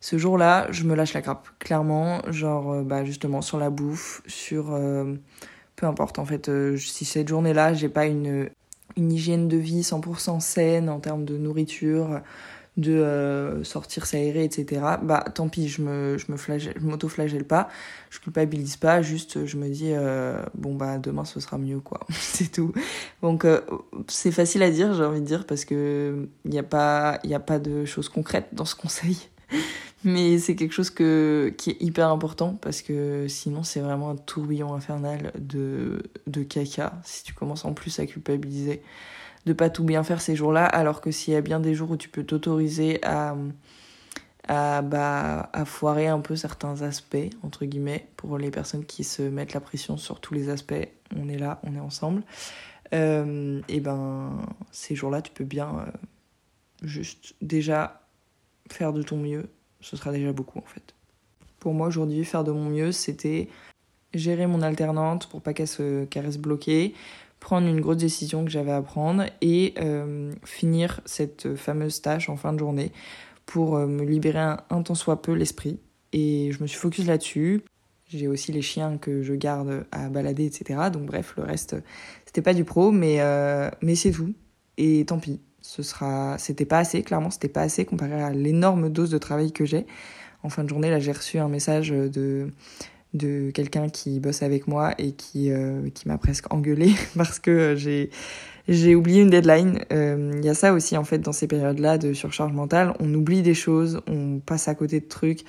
ce 0.00 0.16
jour-là, 0.16 0.66
je 0.70 0.84
me 0.84 0.94
lâche 0.94 1.12
la 1.12 1.20
grappe, 1.20 1.48
clairement, 1.58 2.22
genre 2.30 2.72
euh, 2.72 2.82
bah 2.82 3.04
justement 3.04 3.42
sur 3.42 3.58
la 3.58 3.68
bouffe, 3.68 4.22
sur 4.26 4.72
euh, 4.72 5.14
peu 5.76 5.86
importe 5.86 6.18
en 6.18 6.24
fait, 6.24 6.48
euh, 6.48 6.76
si 6.78 7.04
cette 7.04 7.28
journée-là, 7.28 7.74
j'ai 7.74 7.90
pas 7.90 8.06
une 8.06 8.48
une 8.96 9.12
hygiène 9.12 9.46
de 9.46 9.56
vie 9.56 9.82
100% 9.82 10.40
saine 10.40 10.88
en 10.88 11.00
termes 11.00 11.24
de 11.24 11.36
nourriture, 11.36 12.20
de 12.76 13.60
sortir 13.62 14.04
s'aérer, 14.06 14.42
etc. 14.44 14.82
Bah 15.02 15.24
tant 15.34 15.48
pis, 15.48 15.68
je 15.68 15.82
me 15.82 16.16
flagelle, 16.36 16.74
je 16.76 16.84
m'auto-flagelle 16.84 17.44
pas, 17.44 17.68
je 18.10 18.18
culpabilise 18.18 18.76
pas, 18.76 19.00
juste 19.00 19.46
je 19.46 19.56
me 19.58 19.68
dis 19.68 19.92
bon 20.54 20.74
bah 20.74 20.98
demain 20.98 21.24
ce 21.24 21.38
sera 21.40 21.56
mieux 21.58 21.78
quoi, 21.80 22.00
c'est 22.10 22.50
tout. 22.50 22.72
Donc 23.22 23.46
c'est 24.08 24.32
facile 24.32 24.62
à 24.62 24.70
dire, 24.70 24.92
j'ai 24.94 25.04
envie 25.04 25.20
de 25.20 25.26
dire 25.26 25.46
parce 25.46 25.64
que 25.64 26.28
il 26.44 26.50
n'y 26.50 26.58
a 26.58 26.64
pas 26.64 27.20
y 27.22 27.34
a 27.34 27.40
pas 27.40 27.60
de 27.60 27.84
choses 27.84 28.08
concrètes 28.08 28.48
dans 28.52 28.64
ce 28.64 28.74
conseil. 28.74 29.28
Mais 30.04 30.38
c'est 30.38 30.56
quelque 30.56 30.72
chose 30.72 30.88
qui 30.90 31.02
est 31.02 31.82
hyper 31.82 32.08
important 32.08 32.54
parce 32.54 32.80
que 32.80 33.28
sinon 33.28 33.62
c'est 33.62 33.80
vraiment 33.80 34.10
un 34.10 34.16
tourbillon 34.16 34.72
infernal 34.72 35.30
de, 35.38 36.02
de 36.26 36.42
caca 36.42 36.94
si 37.04 37.22
tu 37.22 37.34
commences 37.34 37.66
en 37.66 37.74
plus 37.74 37.98
à 37.98 38.06
culpabiliser 38.06 38.82
de 39.44 39.52
pas 39.52 39.68
tout 39.68 39.84
bien 39.84 40.02
faire 40.02 40.20
ces 40.20 40.36
jours-là 40.36 40.64
alors 40.64 41.00
que 41.00 41.10
s'il 41.10 41.34
y 41.34 41.36
a 41.36 41.42
bien 41.42 41.60
des 41.60 41.74
jours 41.74 41.90
où 41.90 41.96
tu 41.96 42.08
peux 42.08 42.24
t'autoriser 42.24 43.04
à, 43.04 43.36
à, 44.48 44.82
bah, 44.82 45.50
foirer 45.64 46.08
un 46.08 46.20
peu 46.20 46.36
certains 46.36 46.82
aspects, 46.82 47.16
entre 47.42 47.64
guillemets, 47.64 48.08
pour 48.16 48.36
les 48.38 48.50
personnes 48.50 48.84
qui 48.84 49.04
se 49.04 49.22
mettent 49.22 49.54
la 49.54 49.60
pression 49.60 49.96
sur 49.96 50.20
tous 50.20 50.34
les 50.34 50.48
aspects, 50.48 50.88
on 51.16 51.28
est 51.28 51.38
là, 51.38 51.60
on 51.62 51.74
est 51.74 51.80
ensemble, 51.80 52.22
euh, 52.92 53.60
et 53.68 53.80
ben 53.80 54.40
ces 54.72 54.96
jours-là 54.96 55.22
tu 55.22 55.30
peux 55.30 55.44
bien 55.44 55.68
euh, 55.78 55.90
juste 56.82 57.34
déjà 57.40 57.99
faire 58.72 58.92
de 58.92 59.02
ton 59.02 59.16
mieux 59.16 59.48
ce 59.80 59.96
sera 59.96 60.12
déjà 60.12 60.32
beaucoup 60.32 60.58
en 60.58 60.66
fait. 60.66 60.94
Pour 61.58 61.74
moi 61.74 61.88
aujourd'hui, 61.88 62.24
faire 62.24 62.44
de 62.44 62.52
mon 62.52 62.70
mieux, 62.70 62.92
c'était 62.92 63.48
gérer 64.14 64.46
mon 64.46 64.62
alternante 64.62 65.28
pour 65.28 65.40
pas 65.40 65.52
qu'elle 65.52 65.68
se 65.68 66.04
caresse 66.04 66.38
bloquée, 66.38 66.94
prendre 67.38 67.66
une 67.66 67.80
grosse 67.80 67.98
décision 67.98 68.44
que 68.44 68.50
j'avais 68.50 68.72
à 68.72 68.82
prendre 68.82 69.24
et 69.40 69.74
euh, 69.78 70.32
finir 70.44 71.00
cette 71.04 71.54
fameuse 71.56 72.00
tâche 72.02 72.28
en 72.28 72.36
fin 72.36 72.52
de 72.52 72.58
journée 72.58 72.92
pour 73.46 73.76
euh, 73.76 73.86
me 73.86 74.04
libérer 74.04 74.38
un, 74.70 74.82
tant 74.82 74.94
soit 74.94 75.22
peu 75.22 75.32
l'esprit. 75.32 75.78
Et 76.12 76.50
je 76.52 76.62
me 76.62 76.66
suis 76.66 76.78
focus 76.78 77.06
là-dessus. 77.06 77.62
J'ai 78.08 78.26
aussi 78.26 78.50
les 78.52 78.62
chiens 78.62 78.98
que 78.98 79.22
je 79.22 79.34
garde 79.34 79.86
à 79.92 80.08
balader, 80.08 80.46
etc. 80.46 80.90
Donc 80.92 81.06
bref, 81.06 81.34
le 81.36 81.44
reste, 81.44 81.76
c'était 82.26 82.42
pas 82.42 82.54
du 82.54 82.64
pro, 82.64 82.90
mais, 82.90 83.20
euh, 83.20 83.70
mais 83.82 83.94
c'est 83.94 84.10
tout. 84.10 84.34
Et 84.76 85.04
tant 85.06 85.18
pis 85.18 85.40
ce 85.70 85.84
sera 85.84 86.36
c'était 86.36 86.64
pas 86.64 86.78
assez 86.78 87.02
clairement 87.02 87.30
c'était 87.30 87.48
pas 87.48 87.60
assez 87.60 87.84
comparé 87.84 88.20
à 88.20 88.30
l'énorme 88.30 88.88
dose 88.88 89.10
de 89.10 89.18
travail 89.18 89.52
que 89.52 89.64
j'ai 89.64 89.86
en 90.42 90.48
fin 90.48 90.64
de 90.64 90.68
journée 90.68 90.90
là 90.90 90.98
j'ai 90.98 91.12
reçu 91.12 91.38
un 91.38 91.48
message 91.48 91.90
de 91.90 92.48
de 93.14 93.50
quelqu'un 93.52 93.88
qui 93.88 94.18
bosse 94.18 94.42
avec 94.42 94.66
moi 94.66 94.94
et 94.98 95.12
qui, 95.12 95.50
qui 95.94 96.08
m'a 96.08 96.16
presque 96.16 96.52
engueulé 96.52 96.92
parce 97.16 97.38
que 97.38 97.74
j'ai 97.76 98.10
j'ai 98.68 98.94
oublié 98.94 99.22
une 99.22 99.30
deadline. 99.30 99.80
Il 99.90 100.44
y 100.44 100.48
a 100.48 100.54
ça 100.54 100.72
aussi 100.72 100.96
en 100.96 101.02
fait 101.02 101.18
dans 101.18 101.32
ces 101.32 101.48
périodes-là 101.48 101.98
de 101.98 102.12
surcharge 102.12 102.52
mentale. 102.52 102.94
On 103.00 103.12
oublie 103.14 103.42
des 103.42 103.54
choses, 103.54 104.00
on 104.06 104.38
passe 104.38 104.68
à 104.68 104.76
côté 104.76 105.00
de 105.00 105.06
trucs. 105.06 105.40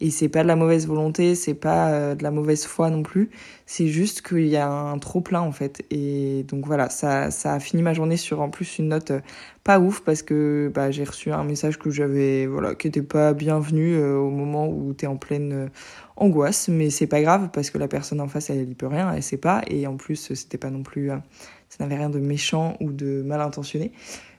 Et 0.00 0.10
c'est 0.10 0.28
pas 0.28 0.44
de 0.44 0.48
la 0.48 0.54
mauvaise 0.54 0.86
volonté, 0.86 1.34
c'est 1.34 1.54
pas 1.54 1.90
euh, 1.90 2.14
de 2.14 2.22
la 2.22 2.30
mauvaise 2.30 2.64
foi 2.66 2.88
non 2.88 3.02
plus. 3.02 3.30
C'est 3.66 3.88
juste 3.88 4.22
qu'il 4.22 4.46
y 4.46 4.56
a 4.56 4.70
un 4.70 4.98
trop 4.98 5.20
plein 5.20 5.40
en 5.40 5.50
fait. 5.50 5.84
Et 5.90 6.44
donc 6.48 6.66
voilà, 6.66 6.88
ça, 6.88 7.32
ça 7.32 7.54
a 7.54 7.60
fini 7.60 7.82
ma 7.82 7.94
journée 7.94 8.16
sur 8.16 8.40
en 8.40 8.48
plus 8.48 8.78
une 8.78 8.88
note 8.88 9.10
euh, 9.10 9.20
pas 9.64 9.80
ouf 9.80 10.00
parce 10.00 10.22
que 10.22 10.70
bah, 10.72 10.92
j'ai 10.92 11.02
reçu 11.02 11.32
un 11.32 11.42
message 11.42 11.78
que 11.78 11.90
j'avais, 11.90 12.46
voilà, 12.46 12.76
qui 12.76 12.86
était 12.86 13.02
pas 13.02 13.32
bienvenu 13.34 13.94
euh, 13.96 14.18
au 14.18 14.30
moment 14.30 14.68
où 14.68 14.94
t'es 14.94 15.08
en 15.08 15.16
pleine 15.16 15.68
angoisse. 16.16 16.68
Mais 16.68 16.90
c'est 16.90 17.08
pas 17.08 17.20
grave 17.20 17.50
parce 17.52 17.70
que 17.70 17.78
la 17.78 17.88
personne 17.88 18.20
en 18.20 18.28
face, 18.28 18.50
elle, 18.50 18.68
y 18.70 18.74
peut 18.74 18.86
rien, 18.86 19.12
elle 19.12 19.22
sait 19.22 19.36
pas. 19.36 19.62
Et 19.66 19.88
en 19.88 19.96
plus, 19.96 20.32
c'était 20.34 20.58
pas 20.58 20.70
non 20.70 20.84
plus, 20.84 21.10
ça 21.68 21.84
n'avait 21.84 21.96
rien 21.96 22.10
de 22.10 22.20
méchant 22.20 22.76
ou 22.80 22.92
de 22.92 23.22
mal 23.22 23.40
intentionné. 23.40 23.92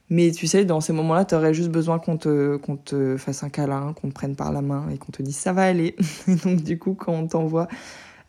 Mais 0.09 0.31
tu 0.31 0.47
sais, 0.47 0.65
dans 0.65 0.81
ces 0.81 0.91
moments-là, 0.93 1.25
tu 1.25 1.35
aurais 1.35 1.53
juste 1.53 1.69
besoin 1.69 1.99
qu'on 1.99 2.17
te, 2.17 2.57
qu'on 2.57 2.77
te 2.77 3.15
fasse 3.17 3.43
un 3.43 3.49
câlin, 3.49 3.93
qu'on 3.93 4.09
te 4.09 4.13
prenne 4.13 4.35
par 4.35 4.51
la 4.51 4.61
main 4.61 4.89
et 4.89 4.97
qu'on 4.97 5.11
te 5.11 5.21
dise 5.21 5.35
ça 5.35 5.53
va 5.53 5.63
aller. 5.63 5.95
donc 6.43 6.63
du 6.63 6.79
coup, 6.79 6.95
quand 6.95 7.13
on 7.13 7.27
t'envoie 7.27 7.67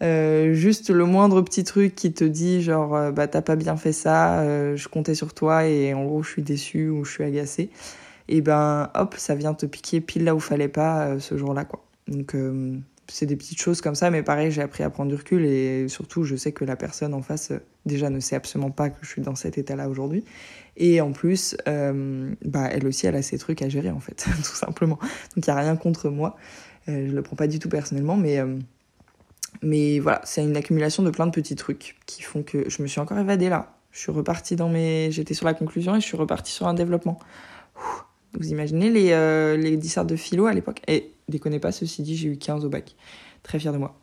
euh, 0.02 0.54
juste 0.54 0.88
le 0.90 1.04
moindre 1.04 1.42
petit 1.42 1.62
truc 1.62 1.94
qui 1.94 2.12
te 2.12 2.24
dit 2.24 2.62
genre 2.62 2.96
euh, 2.96 3.12
bah 3.12 3.28
t'as 3.28 3.42
pas 3.42 3.56
bien 3.56 3.76
fait 3.76 3.92
ça, 3.92 4.40
euh, 4.40 4.74
je 4.74 4.88
comptais 4.88 5.14
sur 5.14 5.34
toi 5.34 5.66
et 5.66 5.92
en 5.92 6.04
gros 6.06 6.22
je 6.22 6.30
suis 6.30 6.42
déçu 6.42 6.88
ou 6.88 7.04
je 7.04 7.12
suis 7.12 7.24
agacé, 7.24 7.68
et 8.28 8.40
ben 8.40 8.90
hop, 8.94 9.14
ça 9.18 9.34
vient 9.34 9.52
te 9.52 9.66
piquer 9.66 10.00
pile 10.00 10.24
là 10.24 10.34
où 10.34 10.40
fallait 10.40 10.68
pas 10.68 11.18
ce 11.18 11.36
jour-là 11.36 11.66
quoi. 11.66 11.84
Donc 12.08 12.34
c'est 13.10 13.26
des 13.26 13.36
petites 13.36 13.60
choses 13.60 13.80
comme 13.80 13.94
ça, 13.94 14.10
mais 14.10 14.22
pareil, 14.22 14.50
j'ai 14.50 14.62
appris 14.62 14.82
à 14.84 14.90
prendre 14.90 15.10
du 15.10 15.16
recul 15.16 15.44
et 15.44 15.88
surtout, 15.88 16.24
je 16.24 16.36
sais 16.36 16.52
que 16.52 16.64
la 16.64 16.76
personne 16.76 17.12
en 17.12 17.22
face, 17.22 17.52
déjà, 17.84 18.08
ne 18.10 18.20
sait 18.20 18.36
absolument 18.36 18.70
pas 18.70 18.90
que 18.90 18.98
je 19.02 19.08
suis 19.08 19.22
dans 19.22 19.34
cet 19.34 19.58
état-là 19.58 19.88
aujourd'hui. 19.88 20.24
Et 20.76 21.00
en 21.00 21.12
plus, 21.12 21.56
euh, 21.68 22.32
bah, 22.44 22.68
elle 22.70 22.86
aussi, 22.86 23.06
elle 23.06 23.16
a 23.16 23.22
ses 23.22 23.38
trucs 23.38 23.62
à 23.62 23.68
gérer, 23.68 23.90
en 23.90 24.00
fait, 24.00 24.26
tout 24.36 24.56
simplement. 24.56 24.98
Donc, 25.36 25.46
il 25.46 25.50
n'y 25.50 25.50
a 25.50 25.56
rien 25.56 25.76
contre 25.76 26.08
moi. 26.08 26.36
Euh, 26.88 27.08
je 27.08 27.14
le 27.14 27.22
prends 27.22 27.36
pas 27.36 27.46
du 27.46 27.58
tout 27.58 27.68
personnellement, 27.68 28.16
mais, 28.16 28.38
euh, 28.38 28.58
mais 29.62 29.98
voilà, 29.98 30.20
c'est 30.24 30.42
une 30.42 30.56
accumulation 30.56 31.02
de 31.02 31.10
plein 31.10 31.26
de 31.26 31.32
petits 31.32 31.56
trucs 31.56 31.96
qui 32.06 32.22
font 32.22 32.42
que 32.42 32.68
je 32.68 32.82
me 32.82 32.88
suis 32.88 33.00
encore 33.00 33.18
évadée 33.18 33.48
là. 33.48 33.74
Je 33.92 33.98
suis 33.98 34.12
repartie 34.12 34.54
dans 34.54 34.68
mes. 34.68 35.10
J'étais 35.10 35.34
sur 35.34 35.46
la 35.46 35.54
conclusion 35.54 35.96
et 35.96 36.00
je 36.00 36.06
suis 36.06 36.16
repartie 36.16 36.52
sur 36.52 36.68
un 36.68 36.74
développement. 36.74 37.18
Vous 38.34 38.48
imaginez 38.48 38.88
les, 38.88 39.10
euh, 39.10 39.56
les 39.56 39.76
dissertes 39.76 40.06
de 40.06 40.14
philo 40.14 40.46
à 40.46 40.52
l'époque? 40.52 40.80
Et 40.86 41.12
déconnez 41.28 41.58
pas, 41.58 41.72
ceci 41.72 42.02
dit, 42.02 42.16
j'ai 42.16 42.28
eu 42.28 42.36
15 42.36 42.64
au 42.64 42.68
bac. 42.68 42.94
Très 43.42 43.58
fière 43.58 43.72
de 43.72 43.78
moi. 43.78 43.98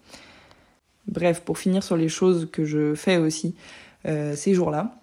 Bref, 1.08 1.42
pour 1.42 1.58
finir 1.58 1.84
sur 1.84 1.96
les 1.96 2.10
choses 2.10 2.50
que 2.52 2.66
je 2.66 2.94
fais 2.96 3.18
aussi 3.18 3.56
ces 4.06 4.54
jours-là, 4.54 5.02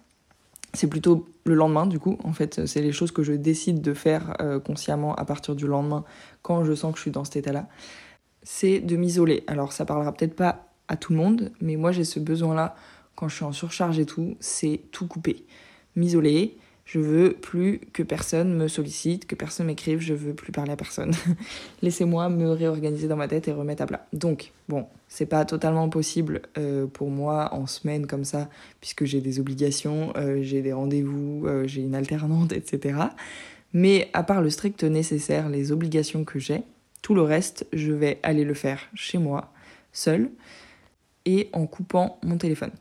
c'est 0.75 0.87
plutôt 0.87 1.27
le 1.45 1.55
lendemain 1.55 1.85
du 1.85 1.99
coup. 1.99 2.17
En 2.23 2.33
fait, 2.33 2.65
c'est 2.65 2.81
les 2.81 2.91
choses 2.91 3.11
que 3.11 3.23
je 3.23 3.33
décide 3.33 3.81
de 3.81 3.93
faire 3.93 4.35
euh, 4.41 4.59
consciemment 4.59 5.15
à 5.15 5.25
partir 5.25 5.55
du 5.55 5.67
lendemain 5.67 6.03
quand 6.41 6.63
je 6.63 6.73
sens 6.73 6.91
que 6.91 6.97
je 6.97 7.03
suis 7.03 7.11
dans 7.11 7.23
cet 7.23 7.37
état-là. 7.37 7.67
C'est 8.43 8.79
de 8.79 8.95
m'isoler. 8.95 9.43
Alors 9.47 9.73
ça 9.73 9.85
parlera 9.85 10.11
peut-être 10.11 10.35
pas 10.35 10.67
à 10.87 10.97
tout 10.97 11.13
le 11.13 11.17
monde, 11.17 11.51
mais 11.61 11.75
moi 11.75 11.91
j'ai 11.91 12.03
ce 12.03 12.19
besoin-là 12.19 12.75
quand 13.15 13.27
je 13.27 13.35
suis 13.35 13.45
en 13.45 13.51
surcharge 13.51 13.97
et 13.97 14.05
tout, 14.05 14.35
c'est 14.39 14.81
tout 14.91 15.07
couper. 15.07 15.45
M'isoler, 15.95 16.57
je 16.85 16.99
veux 16.99 17.33
plus 17.33 17.79
que 17.93 18.03
personne 18.03 18.53
me 18.53 18.67
sollicite, 18.67 19.25
que 19.25 19.33
personne 19.33 19.65
m'écrive, 19.65 19.99
je 19.99 20.13
veux 20.13 20.35
plus 20.35 20.51
parler 20.51 20.71
à 20.71 20.75
personne. 20.75 21.13
Laissez-moi 21.81 22.29
me 22.29 22.51
réorganiser 22.51 23.07
dans 23.07 23.15
ma 23.15 23.27
tête 23.27 23.47
et 23.47 23.51
remettre 23.51 23.81
à 23.81 23.87
plat. 23.87 24.05
Donc, 24.13 24.51
bon, 24.69 24.85
c'est 25.07 25.25
pas 25.25 25.45
totalement 25.45 25.89
possible 25.89 26.43
euh, 26.59 26.85
pour 26.85 27.09
moi 27.09 27.51
en 27.55 27.65
semaine 27.65 28.05
comme 28.05 28.23
ça, 28.23 28.49
puisque 28.81 29.03
j'ai 29.05 29.19
des 29.19 29.39
obligations, 29.39 30.13
euh, 30.15 30.43
j'ai 30.43 30.61
des 30.61 30.73
rendez-vous, 30.73 31.47
euh, 31.47 31.65
j'ai 31.65 31.81
une 31.81 31.95
alternante, 31.95 32.53
etc. 32.53 32.99
Mais 33.73 34.09
à 34.13 34.21
part 34.21 34.43
le 34.43 34.51
strict 34.51 34.83
nécessaire, 34.83 35.49
les 35.49 35.71
obligations 35.71 36.23
que 36.23 36.37
j'ai, 36.37 36.61
tout 37.01 37.15
le 37.15 37.23
reste, 37.23 37.65
je 37.73 37.93
vais 37.93 38.19
aller 38.21 38.43
le 38.43 38.53
faire 38.53 38.79
chez 38.93 39.17
moi, 39.17 39.51
seul, 39.91 40.29
et 41.25 41.49
en 41.51 41.65
coupant 41.65 42.19
mon 42.21 42.37
téléphone. 42.37 42.71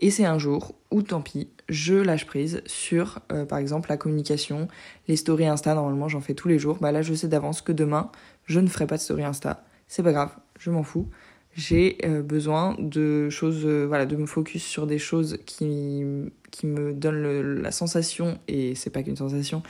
Et 0.00 0.10
c'est 0.10 0.26
un 0.26 0.38
jour 0.38 0.74
où, 0.90 1.02
tant 1.02 1.22
pis, 1.22 1.48
je 1.68 1.94
lâche 1.94 2.26
prise 2.26 2.62
sur, 2.66 3.20
euh, 3.32 3.44
par 3.44 3.58
exemple, 3.58 3.90
la 3.90 3.96
communication, 3.96 4.68
les 5.06 5.16
stories 5.16 5.46
Insta. 5.46 5.74
Normalement, 5.74 6.08
j'en 6.08 6.20
fais 6.20 6.34
tous 6.34 6.48
les 6.48 6.58
jours. 6.58 6.78
Bah 6.80 6.92
là, 6.92 7.02
je 7.02 7.14
sais 7.14 7.28
d'avance 7.28 7.60
que 7.60 7.72
demain, 7.72 8.10
je 8.44 8.60
ne 8.60 8.68
ferai 8.68 8.86
pas 8.86 8.96
de 8.96 9.02
story 9.02 9.24
Insta. 9.24 9.64
C'est 9.86 10.02
pas 10.02 10.12
grave, 10.12 10.30
je 10.58 10.70
m'en 10.70 10.82
fous. 10.82 11.08
J'ai 11.54 11.98
euh, 12.04 12.22
besoin 12.22 12.76
de 12.78 13.30
choses, 13.30 13.64
euh, 13.64 13.86
voilà, 13.86 14.06
de 14.06 14.16
me 14.16 14.26
focus 14.26 14.64
sur 14.64 14.86
des 14.86 14.98
choses 14.98 15.38
qui, 15.44 16.04
qui 16.50 16.66
me 16.66 16.92
donnent 16.92 17.60
la 17.62 17.70
sensation, 17.70 18.38
et 18.48 18.74
c'est 18.74 18.90
pas 18.90 19.02
qu'une 19.02 19.16
sensation, 19.16 19.62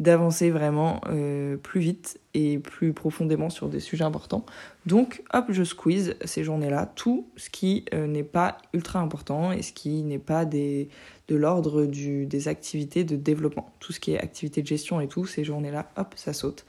d'avancer 0.00 0.50
vraiment 0.50 1.02
euh, 1.08 1.58
plus 1.58 1.80
vite 1.80 2.18
et 2.32 2.58
plus 2.58 2.94
profondément 2.94 3.50
sur 3.50 3.68
des 3.68 3.80
sujets 3.80 4.04
importants. 4.04 4.46
Donc, 4.86 5.22
hop, 5.34 5.44
je 5.50 5.62
squeeze 5.62 6.16
ces 6.24 6.42
journées-là 6.42 6.90
tout 6.96 7.28
ce 7.36 7.50
qui 7.50 7.84
euh, 7.92 8.06
n'est 8.06 8.24
pas 8.24 8.56
ultra 8.72 9.00
important 9.00 9.52
et 9.52 9.60
ce 9.60 9.74
qui 9.74 10.02
n'est 10.02 10.18
pas 10.18 10.46
des, 10.46 10.88
de 11.28 11.36
l'ordre 11.36 11.84
des 11.84 12.48
activités 12.48 13.04
de 13.04 13.14
développement. 13.14 13.74
Tout 13.78 13.92
ce 13.92 14.00
qui 14.00 14.12
est 14.12 14.18
activité 14.18 14.62
de 14.62 14.66
gestion 14.66 15.02
et 15.02 15.06
tout, 15.06 15.26
ces 15.26 15.44
journées-là, 15.44 15.90
hop, 15.98 16.14
ça 16.16 16.32
saute. 16.32 16.64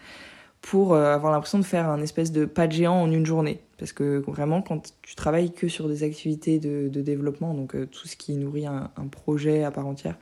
Pour 0.59 0.93
euh, 0.93 1.13
avoir 1.13 1.31
l'impression 1.31 1.57
de 1.57 1.63
faire 1.63 1.89
un 1.89 2.01
espèce 2.01 2.33
de 2.33 2.43
pas 2.43 2.67
de 2.67 2.73
géant 2.73 3.01
en 3.01 3.09
une 3.09 3.25
journée. 3.25 3.61
Parce 3.77 3.93
que 3.93 4.17
vraiment, 4.27 4.61
quand 4.61 4.93
tu 5.01 5.15
travailles 5.15 5.53
que 5.53 5.69
sur 5.69 5.87
des 5.87 6.03
activités 6.03 6.59
de, 6.59 6.89
développement, 6.89 7.53
donc 7.53 7.75
tout 7.89 8.07
ce 8.07 8.17
qui 8.17 8.35
nourrit 8.35 8.67
un, 8.67 8.91
un, 8.97 9.07
projet 9.07 9.63
à 9.63 9.71
part 9.71 9.87
entière, 9.87 10.17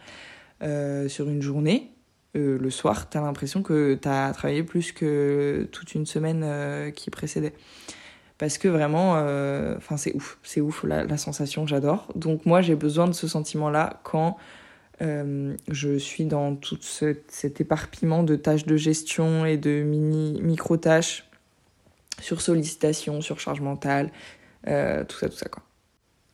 sur 0.61 1.29
une 1.29 1.41
journée, 1.41 1.91
euh, 2.35 2.59
le 2.59 2.69
soir, 2.69 3.09
tu 3.09 3.17
as 3.17 3.21
l'impression 3.21 3.63
que 3.63 3.95
tu 3.95 4.07
as 4.07 4.31
travaillé 4.33 4.63
plus 4.63 4.91
que 4.91 5.67
toute 5.71 5.95
une 5.95 6.05
semaine 6.05 6.43
euh, 6.43 6.91
qui 6.91 7.09
précédait. 7.09 7.53
Parce 8.37 8.57
que 8.57 8.67
vraiment, 8.67 9.15
euh, 9.17 9.75
enfin 9.77 9.97
c'est 9.97 10.15
ouf, 10.15 10.37
c'est 10.43 10.61
ouf 10.61 10.83
la, 10.83 11.17
sensation, 11.17 11.67
j'adore. 11.67 12.07
Donc 12.15 12.45
moi 12.45 12.61
j'ai 12.61 12.75
besoin 12.75 13.07
de 13.07 13.13
ce 13.13 13.27
sentiment-là 13.27 13.99
quand 14.03 14.37
je 15.01 15.97
suis 15.97 16.25
dans 16.25 16.57
tout 16.57 16.77
cet 16.81 17.61
éparpillement 17.61 18.21
de 18.21 18.35
tâches 18.35 18.65
de 18.65 18.75
gestion 18.75 19.45
et 19.45 19.55
de 19.55 19.81
mini 19.81 20.41
micro-tâches 20.41 21.23
sur 22.21 22.41
sollicitation, 22.41 23.21
sur 23.21 23.39
charge 23.39 23.61
mentale, 23.61 24.11
tout 24.65 25.17
ça, 25.17 25.29
tout 25.29 25.37
ça 25.37 25.47
quoi. 25.47 25.63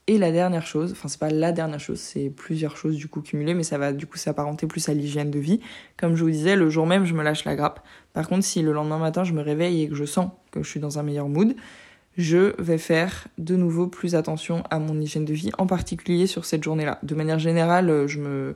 Et 0.08 0.18
la 0.18 0.30
dernière 0.30 0.64
chose, 0.64 0.92
enfin 0.92 1.08
c'est 1.08 1.18
pas 1.18 1.30
la 1.30 1.50
dernière 1.50 1.80
chose, 1.80 1.98
c'est 1.98 2.30
plusieurs 2.30 2.76
choses 2.76 2.94
du 2.94 3.08
coup 3.08 3.22
cumulées, 3.22 3.54
mais 3.54 3.64
ça 3.64 3.76
va 3.76 3.92
du 3.92 4.06
coup 4.06 4.18
s'apparenter 4.18 4.68
plus 4.68 4.88
à 4.88 4.94
l'hygiène 4.94 5.32
de 5.32 5.40
vie. 5.40 5.58
Comme 5.96 6.14
je 6.14 6.22
vous 6.22 6.30
disais, 6.30 6.54
le 6.54 6.70
jour 6.70 6.86
même 6.86 7.04
je 7.06 7.12
me 7.12 7.24
lâche 7.24 7.44
la 7.44 7.56
grappe. 7.56 7.84
Par 8.12 8.28
contre, 8.28 8.44
si 8.44 8.62
le 8.62 8.72
lendemain 8.72 8.98
matin 8.98 9.24
je 9.24 9.32
me 9.32 9.42
réveille 9.42 9.82
et 9.82 9.88
que 9.88 9.96
je 9.96 10.04
sens 10.04 10.30
que 10.52 10.62
je 10.62 10.70
suis 10.70 10.78
dans 10.78 11.00
un 11.00 11.02
meilleur 11.02 11.28
mood, 11.28 11.56
je 12.16 12.54
vais 12.62 12.78
faire 12.78 13.26
de 13.36 13.56
nouveau 13.56 13.88
plus 13.88 14.14
attention 14.14 14.62
à 14.70 14.78
mon 14.78 15.00
hygiène 15.00 15.24
de 15.24 15.34
vie, 15.34 15.50
en 15.58 15.66
particulier 15.66 16.28
sur 16.28 16.44
cette 16.44 16.62
journée-là. 16.62 17.00
De 17.02 17.16
manière 17.16 17.40
générale, 17.40 18.06
je 18.06 18.20
me 18.20 18.54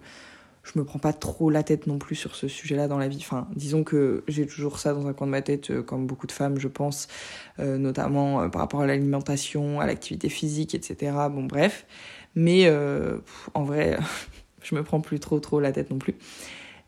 je 0.62 0.78
me 0.78 0.84
prends 0.84 0.98
pas 0.98 1.12
trop 1.12 1.50
la 1.50 1.62
tête 1.62 1.86
non 1.86 1.98
plus 1.98 2.14
sur 2.14 2.36
ce 2.36 2.48
sujet-là 2.48 2.86
dans 2.86 2.98
la 2.98 3.08
vie. 3.08 3.18
Enfin, 3.20 3.48
disons 3.54 3.82
que 3.82 4.22
j'ai 4.28 4.46
toujours 4.46 4.78
ça 4.78 4.92
dans 4.92 5.06
un 5.06 5.12
coin 5.12 5.26
de 5.26 5.32
ma 5.32 5.42
tête, 5.42 5.70
euh, 5.70 5.82
comme 5.82 6.06
beaucoup 6.06 6.26
de 6.26 6.32
femmes, 6.32 6.58
je 6.58 6.68
pense, 6.68 7.08
euh, 7.58 7.78
notamment 7.78 8.42
euh, 8.42 8.48
par 8.48 8.60
rapport 8.60 8.82
à 8.82 8.86
l'alimentation, 8.86 9.80
à 9.80 9.86
l'activité 9.86 10.28
physique, 10.28 10.74
etc. 10.74 11.12
Bon, 11.30 11.44
bref. 11.44 11.86
Mais 12.36 12.70
en 13.54 13.64
vrai, 13.64 13.98
je 14.62 14.74
me 14.76 14.84
prends 14.84 15.00
plus 15.00 15.18
trop 15.18 15.40
trop 15.40 15.58
la 15.58 15.72
tête 15.72 15.90
non 15.90 15.98
plus. 15.98 16.14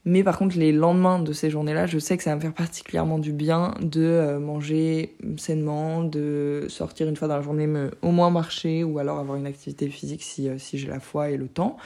Mais 0.04 0.22
par 0.22 0.38
contre, 0.38 0.56
les 0.56 0.72
lendemains 0.72 1.18
de 1.18 1.32
ces 1.32 1.50
journées-là, 1.50 1.86
je 1.86 1.98
sais 1.98 2.16
que 2.16 2.22
ça 2.22 2.30
va 2.30 2.36
me 2.36 2.40
faire 2.40 2.54
particulièrement 2.54 3.18
du 3.18 3.32
bien 3.32 3.74
de 3.80 4.36
manger 4.38 5.16
sainement, 5.36 6.02
de 6.02 6.66
sortir 6.68 7.08
une 7.08 7.16
fois 7.16 7.28
dans 7.28 7.36
la 7.36 7.42
journée, 7.42 7.68
au 8.02 8.10
moins 8.10 8.30
marcher 8.30 8.84
ou 8.84 8.98
alors 8.98 9.18
avoir 9.18 9.36
une 9.36 9.46
activité 9.46 9.88
physique 9.88 10.22
si, 10.22 10.48
si 10.58 10.78
j'ai 10.78 10.88
la 10.88 11.00
foi 11.00 11.30
et 11.30 11.36
le 11.36 11.48
temps. 11.48 11.76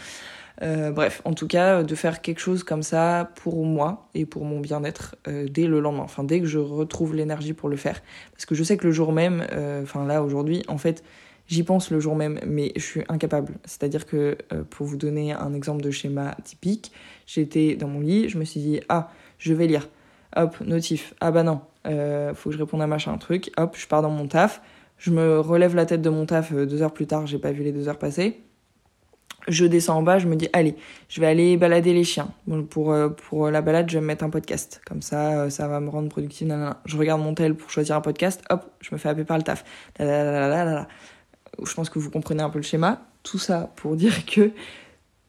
Euh, 0.63 0.91
bref, 0.91 1.21
en 1.25 1.35
tout 1.35 1.47
cas, 1.47 1.83
de 1.83 1.95
faire 1.95 2.23
quelque 2.23 2.41
chose 2.41 2.65
comme 2.65 2.83
ça 2.83 3.31
pour 3.37 3.65
moi 3.65 4.09
et 4.15 4.25
pour 4.25 4.45
mon 4.45 4.61
bien-être 4.61 5.17
euh, 5.29 5.47
dès 5.49 5.67
le 5.67 5.81
lendemain, 5.81 6.03
enfin 6.03 6.25
dès 6.25 6.41
que 6.41 6.47
je 6.47 6.59
retrouve 6.59 7.15
l'énergie 7.15 7.53
pour 7.53 7.69
le 7.69 7.77
faire. 7.77 8.03
Parce 8.33 8.47
que 8.47 8.55
je 8.55 8.63
sais 8.63 8.77
que 8.77 8.87
le 8.87 8.93
jour 8.93 9.13
même, 9.13 9.47
euh, 9.53 9.83
enfin 9.83 10.07
là 10.07 10.23
aujourd'hui, 10.23 10.63
en 10.69 10.79
fait, 10.79 11.05
j'y 11.47 11.63
pense 11.63 11.91
le 11.91 12.01
jour 12.01 12.17
même, 12.17 12.41
mais 12.47 12.73
je 12.77 12.83
suis 12.83 13.03
incapable. 13.09 13.55
C'est-à-dire 13.65 14.07
que, 14.07 14.39
pour 14.71 14.87
vous 14.87 14.97
donner 14.97 15.33
un 15.33 15.53
exemple 15.53 15.83
de 15.83 15.91
schéma 15.91 16.35
typique, 16.43 16.91
j'étais 17.27 17.77
dans 17.77 17.89
mon 17.89 18.01
lit, 18.01 18.29
je 18.29 18.39
me 18.39 18.45
suis 18.45 18.61
dit, 18.61 18.81
ah, 18.89 19.11
je 19.39 19.53
vais 19.53 19.67
lire. 19.67 19.89
Hop, 20.35 20.61
notif. 20.61 21.15
Ah 21.21 21.31
bah 21.31 21.43
non, 21.45 21.61
faut 22.35 22.51
que 22.51 22.57
je 22.57 22.59
réponde 22.59 22.83
à 22.83 22.87
machin, 22.87 23.13
un 23.13 23.19
truc. 23.19 23.53
Hop, 23.57 23.77
je 23.79 23.87
pars 23.87 24.03
dans 24.03 24.11
mon 24.11 24.27
taf. 24.27 24.61
Je 24.99 25.11
me 25.11 25.39
relève 25.39 25.75
la 25.75 25.87
tête 25.87 26.03
de 26.03 26.11
mon 26.11 26.27
taf 26.27 26.53
deux 26.53 26.83
heures 26.83 26.93
plus 26.93 27.07
tard, 27.07 27.27
j'ai 27.27 27.39
pas 27.39 27.53
vu 27.53 27.63
les 27.63 27.73
deux 27.73 27.89
heures 27.89 27.99
passer 27.99 28.41
je 29.49 29.65
descends 29.65 29.99
en 29.99 30.03
bas, 30.03 30.19
je 30.19 30.27
me 30.27 30.37
dis 30.37 30.49
allez, 30.53 30.77
je 31.09 31.21
vais 31.21 31.27
aller 31.27 31.57
balader 31.57 31.93
les 31.93 32.05
chiens. 32.05 32.29
pour 32.71 32.93
euh, 32.93 33.09
pour 33.09 33.51
la 33.51 33.63
balade, 33.63 33.89
je 33.91 33.97
vais 33.97 34.01
me 34.01 34.07
mettre 34.07 34.25
un 34.25 34.31
podcast. 34.31 34.81
Comme 34.87 35.03
ça, 35.03 35.43
euh, 35.43 35.51
ça 35.51 35.69
va 35.69 35.81
me 35.81 35.89
rendre 35.89 36.09
productive. 36.09 36.53
Je 36.85 36.97
regarde 36.97 37.21
mon 37.21 37.35
tel 37.35 37.55
pour 37.55 37.71
choisir 37.71 37.97
un 37.97 38.01
podcast. 38.01 38.43
Hop, 38.51 38.71
je 38.81 38.91
me 38.93 38.99
fais 38.99 39.09
happer 39.09 39.25
par 39.25 39.39
le 39.39 39.45
taf. 39.45 39.65
je 39.99 41.75
pense 41.75 41.91
que 41.91 41.99
vous 41.99 42.11
comprenez 42.11 42.43
un 42.43 42.51
peu 42.51 42.59
le 42.59 42.65
schéma. 42.65 43.07
Tout 43.23 43.39
ça 43.39 43.73
pour 43.77 43.97
dire 43.97 44.27
que 44.27 44.53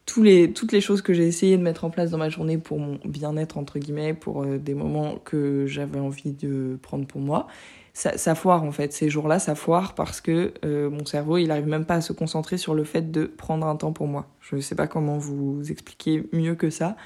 tous 0.08 0.22
les, 0.22 0.52
toutes 0.52 0.72
les 0.72 0.80
choses 0.80 1.02
que 1.02 1.12
j'ai 1.12 1.26
essayé 1.26 1.58
de 1.58 1.62
mettre 1.62 1.84
en 1.84 1.90
place 1.90 2.10
dans 2.10 2.18
ma 2.18 2.30
journée 2.30 2.56
pour 2.56 2.80
mon 2.80 2.98
bien-être, 3.04 3.58
entre 3.58 3.78
guillemets, 3.78 4.14
pour 4.14 4.42
euh, 4.42 4.56
des 4.56 4.72
moments 4.72 5.16
que 5.22 5.66
j'avais 5.66 6.00
envie 6.00 6.32
de 6.32 6.78
prendre 6.80 7.06
pour 7.06 7.20
moi, 7.20 7.46
ça, 7.92 8.16
ça 8.16 8.34
foire 8.34 8.62
en 8.62 8.72
fait. 8.72 8.92
Ces 8.92 9.08
jours-là, 9.08 9.38
ça 9.38 9.54
foire 9.54 9.94
parce 9.94 10.20
que 10.20 10.52
euh, 10.64 10.90
mon 10.90 11.04
cerveau, 11.04 11.38
il 11.38 11.50
arrive 11.50 11.66
même 11.66 11.84
pas 11.84 11.94
à 11.94 12.00
se 12.00 12.12
concentrer 12.12 12.58
sur 12.58 12.74
le 12.74 12.84
fait 12.84 13.10
de 13.10 13.24
prendre 13.24 13.66
un 13.66 13.76
temps 13.76 13.92
pour 13.92 14.06
moi. 14.06 14.26
Je 14.40 14.56
ne 14.56 14.60
sais 14.60 14.74
pas 14.74 14.86
comment 14.86 15.18
vous 15.18 15.62
expliquer 15.70 16.24
mieux 16.32 16.54
que 16.54 16.70
ça, 16.70 16.96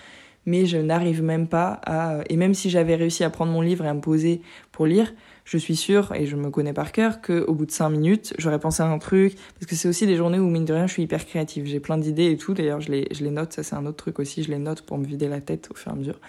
mais 0.45 0.67
je 0.67 0.79
n'arrive 0.79 1.23
même 1.23 1.47
pas 1.47 1.81
à... 1.87 2.21
Et 2.29 2.37
même 2.37 2.55
si 2.55 2.69
j'avais 2.69 2.97
réussi 2.97 3.25
à 3.25 3.31
prendre 3.31 3.53
mon 3.53 3.61
livre 3.61 3.85
et 3.85 3.89
à 3.89 3.95
me 3.95 4.01
poser 4.01 4.43
pour 4.71 4.87
lire, 4.87 5.13
je 5.45 5.59
suis 5.59 5.77
sûre, 5.77 6.13
et 6.15 6.27
je 6.27 6.37
me 6.37 6.51
connais 6.51 6.73
par 6.73 6.93
cœur, 6.93 7.21
qu'au 7.21 7.53
bout 7.55 7.67
de 7.67 7.73
cinq 7.73 7.91
minutes, 7.91 8.33
j'aurais 8.39 8.61
pensé 8.61 8.83
à 8.83 8.87
un 8.87 8.99
truc. 8.99 9.35
Parce 9.55 9.67
que 9.67 9.75
c'est 9.75 9.89
aussi 9.89 10.07
des 10.07 10.17
journées 10.17 10.39
où, 10.39 10.49
mine 10.49 10.65
de 10.65 10.73
rien, 10.73 10.87
je 10.87 10.93
suis 10.93 11.03
hyper 11.03 11.27
créative. 11.27 11.67
J'ai 11.67 11.81
plein 11.81 11.99
d'idées 11.99 12.31
et 12.31 12.37
tout. 12.37 12.55
D'ailleurs, 12.55 12.81
je 12.81 12.93
les, 12.93 13.09
je 13.13 13.25
les 13.25 13.31
note. 13.31 13.53
Ça, 13.53 13.63
c'est 13.63 13.75
un 13.75 13.87
autre 13.87 13.97
truc 13.97 14.19
aussi. 14.21 14.43
Je 14.43 14.51
les 14.51 14.59
note 14.59 14.83
pour 14.83 14.99
me 14.99 15.05
vider 15.05 15.29
la 15.29 15.41
tête 15.41 15.69
au 15.73 15.75
fur 15.75 15.91
et 15.91 15.95
à 15.95 15.97
mesure. 15.97 16.21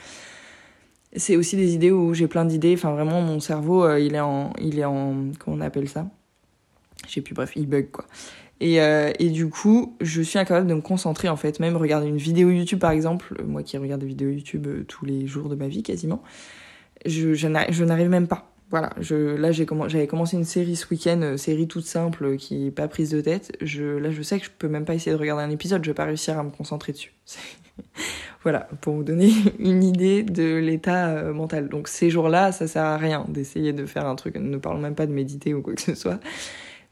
C'est 1.16 1.36
aussi 1.36 1.56
des 1.56 1.76
idées 1.76 1.92
où 1.92 2.14
j'ai 2.14 2.28
plein 2.28 2.46
d'idées. 2.46 2.74
Enfin, 2.74 2.92
vraiment, 2.92 3.22
mon 3.22 3.40
cerveau, 3.40 3.84
euh, 3.84 4.00
il 4.00 4.16
est 4.16 4.20
en. 4.20 4.52
Il 4.60 4.80
est 4.80 4.86
en 4.86 5.32
comment 5.40 5.58
on 5.58 5.62
appelle 5.62 5.88
ça? 5.88 6.08
Je 7.08 7.14
sais 7.14 7.22
plus, 7.22 7.36
bref, 7.36 7.52
il 7.56 7.68
bug, 7.68 7.92
quoi. 7.92 8.06
Et, 8.60 8.82
euh, 8.82 9.12
et, 9.20 9.30
du 9.30 9.50
coup, 9.50 9.96
je 10.00 10.22
suis 10.22 10.40
incapable 10.40 10.68
de 10.68 10.74
me 10.74 10.82
concentrer 10.82 11.28
en 11.28 11.36
fait. 11.36 11.60
Même 11.60 11.76
regarder 11.76 12.08
une 12.08 12.18
vidéo 12.18 12.50
YouTube 12.50 12.80
par 12.80 12.92
exemple, 12.92 13.44
moi 13.46 13.62
qui 13.62 13.78
regarde 13.78 14.02
des 14.02 14.08
vidéos 14.08 14.30
YouTube 14.30 14.68
euh, 14.68 14.86
tous 14.88 15.06
les 15.06 15.28
jours 15.28 15.50
de 15.50 15.56
ma 15.56 15.68
vie 15.68 15.84
quasiment, 15.84 16.24
je, 17.06 17.34
je 17.34 17.48
n'arrive 17.48 18.10
même 18.10 18.28
pas 18.28 18.53
voilà, 18.70 18.92
je, 19.00 19.36
là 19.36 19.52
j'ai 19.52 19.68
j'avais 19.88 20.08
commencé 20.08 20.36
une 20.36 20.46
série 20.46 20.76
ce 20.76 20.88
week-end, 20.90 21.22
euh, 21.22 21.38
série 21.38 21.68
toute 21.68 21.86
simple 21.86 22.26
euh, 22.26 22.38
qui 22.38 22.68
est 22.68 22.72
pas 22.72 22.88
prise 22.88 23.12
de 23.12 23.22
tête. 23.22 23.56
Je, 23.62 23.84
là 23.84 24.12
je 24.12 24.22
sais 24.22 24.40
que 24.40 24.46
je 24.46 24.52
peux 24.58 24.68
même 24.68 24.86
pas 24.86 24.96
essayer 24.96 25.16
de 25.16 25.20
regarder 25.20 25.44
un 25.44 25.50
épisode, 25.50 25.84
je 25.84 25.92
vais 25.92 25.96
pas 25.96 26.06
réussir 26.06 26.40
à 26.40 26.44
me 26.44 26.50
concentrer 26.50 26.92
dessus. 26.92 27.14
voilà, 28.44 28.68
pour 28.82 28.96
vous 28.96 29.04
donner 29.04 29.32
une 29.60 29.84
idée 29.84 30.24
de 30.24 30.56
l'état 30.56 31.10
euh, 31.10 31.34
mental. 31.34 31.70
Donc 31.70 31.88
ces 31.88 32.10
jours-là, 32.10 32.52
ça 32.52 32.68
sert 32.68 32.84
à 32.84 32.98
rien 32.98 33.26
d'essayer 33.28 33.74
de 33.74 33.86
faire 33.86 34.08
un 34.08 34.16
truc, 34.16 34.36
ne 34.36 34.58
parle 34.58 34.80
même 34.80 34.96
pas 34.96 35.06
de 35.06 35.14
méditer 35.14 35.54
ou 35.54 35.62
quoi 35.62 35.76
que 35.76 35.82
ce 35.82 35.96
soit. 35.96 36.20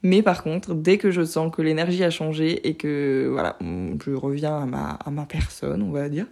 Mais 0.04 0.24
par 0.24 0.42
contre, 0.42 0.74
dès 0.74 0.98
que 0.98 1.12
je 1.12 1.24
sens 1.24 1.52
que 1.56 1.62
l'énergie 1.62 2.04
a 2.04 2.10
changé 2.10 2.68
et 2.68 2.74
que 2.76 3.28
voilà, 3.32 3.58
je 3.62 4.12
reviens 4.14 4.58
à 4.58 4.66
ma, 4.66 4.90
à 4.94 5.12
ma 5.12 5.26
personne, 5.28 5.84
on 5.84 5.92
va 5.92 6.10
dire, 6.10 6.26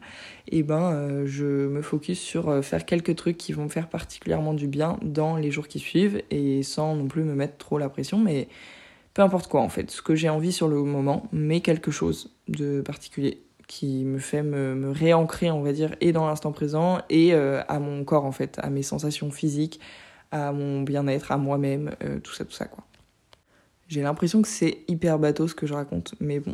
et 0.47 0.59
eh 0.59 0.63
ben 0.63 0.91
euh, 0.91 1.27
je 1.27 1.45
me 1.45 1.83
focus 1.83 2.19
sur 2.19 2.49
euh, 2.49 2.61
faire 2.63 2.85
quelques 2.85 3.15
trucs 3.15 3.37
qui 3.37 3.53
vont 3.53 3.65
me 3.65 3.69
faire 3.69 3.87
particulièrement 3.87 4.55
du 4.55 4.67
bien 4.67 4.97
dans 5.03 5.35
les 5.35 5.51
jours 5.51 5.67
qui 5.67 5.77
suivent 5.77 6.23
et 6.31 6.63
sans 6.63 6.95
non 6.95 7.07
plus 7.07 7.23
me 7.23 7.35
mettre 7.35 7.57
trop 7.57 7.77
la 7.77 7.89
pression, 7.89 8.17
mais 8.17 8.47
peu 9.13 9.21
importe 9.21 9.47
quoi 9.47 9.61
en 9.61 9.69
fait, 9.69 9.91
ce 9.91 10.01
que 10.01 10.15
j'ai 10.15 10.29
envie 10.29 10.51
sur 10.51 10.67
le 10.67 10.81
moment, 10.81 11.27
mais 11.31 11.61
quelque 11.61 11.91
chose 11.91 12.31
de 12.47 12.81
particulier 12.81 13.43
qui 13.67 14.03
me 14.03 14.17
fait 14.17 14.41
me, 14.41 14.73
me 14.73 14.89
réancrer, 14.89 15.51
on 15.51 15.61
va 15.61 15.73
dire, 15.73 15.95
et 16.01 16.11
dans 16.11 16.25
l'instant 16.27 16.51
présent 16.51 17.01
et 17.11 17.35
euh, 17.35 17.61
à 17.67 17.77
mon 17.77 18.03
corps 18.03 18.25
en 18.25 18.31
fait, 18.31 18.57
à 18.63 18.71
mes 18.71 18.81
sensations 18.81 19.29
physiques, 19.29 19.79
à 20.31 20.51
mon 20.51 20.81
bien-être, 20.81 21.31
à 21.31 21.37
moi-même, 21.37 21.91
tout 22.23 22.33
ça, 22.33 22.45
tout 22.45 22.51
ça 22.51 22.65
quoi. 22.65 22.83
J'ai 23.89 24.03
l'impression 24.03 24.43
que 24.43 24.47
c'est 24.47 24.83
hyper 24.87 25.17
bateau 25.17 25.47
ce 25.47 25.55
que 25.55 25.65
je 25.65 25.73
raconte, 25.73 26.13
mais 26.19 26.39
bon, 26.39 26.53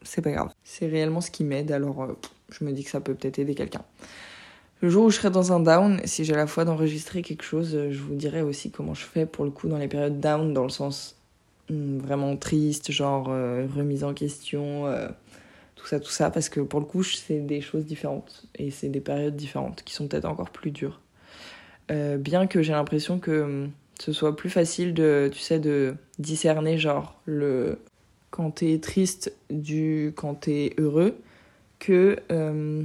c'est 0.00 0.22
pas 0.22 0.30
grave. 0.30 0.48
C'est 0.64 0.86
réellement 0.86 1.20
ce 1.20 1.30
qui 1.30 1.44
m'aide, 1.44 1.70
alors 1.70 2.02
euh, 2.02 2.18
je 2.48 2.64
me 2.64 2.72
dis 2.72 2.82
que 2.82 2.88
ça 2.88 3.02
peut 3.02 3.14
peut-être 3.14 3.38
aider 3.38 3.54
quelqu'un. 3.54 3.82
Le 4.80 4.88
jour 4.88 5.04
où 5.04 5.10
je 5.10 5.16
serai 5.16 5.28
dans 5.28 5.52
un 5.52 5.60
down, 5.60 6.00
si 6.06 6.24
j'ai 6.24 6.32
la 6.32 6.46
foi 6.46 6.64
d'enregistrer 6.64 7.20
quelque 7.20 7.42
chose, 7.42 7.74
euh, 7.74 7.92
je 7.92 8.00
vous 8.00 8.14
dirai 8.14 8.40
aussi 8.40 8.70
comment 8.70 8.94
je 8.94 9.04
fais 9.04 9.26
pour 9.26 9.44
le 9.44 9.50
coup 9.50 9.68
dans 9.68 9.76
les 9.76 9.86
périodes 9.86 10.18
down, 10.18 10.54
dans 10.54 10.62
le 10.62 10.70
sens 10.70 11.16
hmm, 11.68 11.98
vraiment 11.98 12.34
triste, 12.38 12.90
genre 12.90 13.26
euh, 13.28 13.66
remise 13.76 14.02
en 14.02 14.14
question, 14.14 14.86
tout 15.76 15.86
ça, 15.86 16.00
tout 16.00 16.10
ça, 16.10 16.30
parce 16.30 16.48
que 16.48 16.60
pour 16.60 16.80
le 16.80 16.86
coup, 16.86 17.02
c'est 17.02 17.40
des 17.40 17.60
choses 17.60 17.84
différentes 17.84 18.46
et 18.54 18.70
c'est 18.70 18.88
des 18.88 19.02
périodes 19.02 19.36
différentes 19.36 19.82
qui 19.82 19.92
sont 19.92 20.08
peut-être 20.08 20.24
encore 20.24 20.48
plus 20.48 20.70
dures. 20.70 21.02
bien 21.90 22.46
que 22.46 22.62
j'ai 22.62 22.72
l'impression 22.72 23.18
que 23.18 23.66
hmm, 23.66 23.70
ce 24.02 24.12
soit 24.12 24.34
plus 24.34 24.50
facile 24.50 24.94
de, 24.94 25.30
tu 25.32 25.38
sais, 25.38 25.60
de 25.60 25.94
discerner 26.18 26.76
genre 26.76 27.20
le 27.24 27.78
quand 28.30 28.50
t'es 28.50 28.80
triste 28.80 29.32
du 29.48 30.12
quand 30.16 30.34
t'es 30.34 30.74
heureux 30.76 31.14
que 31.78 32.16
euh, 32.32 32.82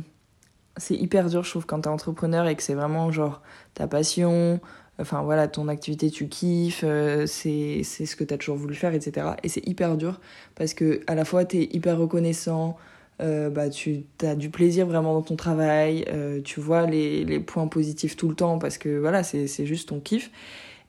c'est 0.76 0.94
hyper 0.94 1.28
dur 1.30 1.44
je 1.44 1.50
trouve 1.50 1.66
quand 1.66 1.82
t'es 1.82 1.88
entrepreneur 1.88 2.48
et 2.48 2.56
que 2.56 2.62
c'est 2.62 2.76
vraiment 2.76 3.12
genre 3.12 3.42
ta 3.74 3.88
passion 3.88 4.60
enfin 5.00 5.24
voilà 5.24 5.48
ton 5.48 5.70
activité 5.70 6.12
tu 6.12 6.28
kiffes 6.28 6.84
euh, 6.84 7.26
c'est 7.26 7.82
c'est 7.84 8.06
ce 8.06 8.16
que 8.16 8.24
t'as 8.24 8.38
toujours 8.38 8.58
voulu 8.58 8.76
faire 8.76 8.94
etc 8.94 9.30
et 9.42 9.50
c'est 9.50 9.66
hyper 9.68 9.98
dur 9.98 10.20
parce 10.54 10.76
que 10.76 11.02
à 11.08 11.16
la 11.16 11.26
fois 11.26 11.46
t'es 11.46 11.68
hyper 11.72 11.98
reconnaissant 11.98 12.78
euh, 13.22 13.50
bah 13.50 13.70
tu 13.72 14.04
as 14.22 14.36
du 14.36 14.52
plaisir 14.52 14.86
vraiment 14.86 15.14
dans 15.14 15.24
ton 15.24 15.36
travail 15.36 16.06
tu 16.44 16.60
vois 16.60 16.86
les, 16.86 17.24
les 17.24 17.40
points 17.40 17.68
positifs 17.68 18.16
tout 18.18 18.30
le 18.30 18.36
temps 18.36 18.60
parce 18.60 18.78
que 18.78 19.00
voilà 19.00 19.24
c'est 19.24 19.66
juste 19.66 19.90
ton 19.90 20.00
kiff 20.00 20.30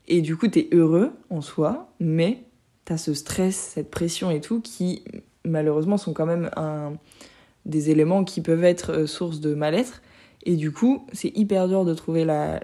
et 0.08 0.22
du 0.22 0.36
coup, 0.36 0.48
t'es 0.48 0.68
heureux 0.72 1.12
en 1.30 1.42
soi, 1.42 1.92
mais 2.00 2.42
t'as 2.84 2.96
ce 2.96 3.12
stress, 3.12 3.56
cette 3.74 3.90
pression 3.90 4.30
et 4.30 4.40
tout 4.40 4.60
qui, 4.60 5.04
malheureusement, 5.44 5.98
sont 5.98 6.14
quand 6.14 6.26
même 6.26 6.50
des 7.66 7.90
éléments 7.90 8.24
qui 8.24 8.40
peuvent 8.40 8.64
être 8.64 8.92
euh, 8.92 9.06
source 9.06 9.40
de 9.40 9.54
mal-être. 9.54 10.00
Et 10.44 10.56
du 10.56 10.72
coup, 10.72 11.06
c'est 11.12 11.36
hyper 11.36 11.68
dur 11.68 11.84
de 11.84 11.92
trouver 11.92 12.24
la, 12.24 12.60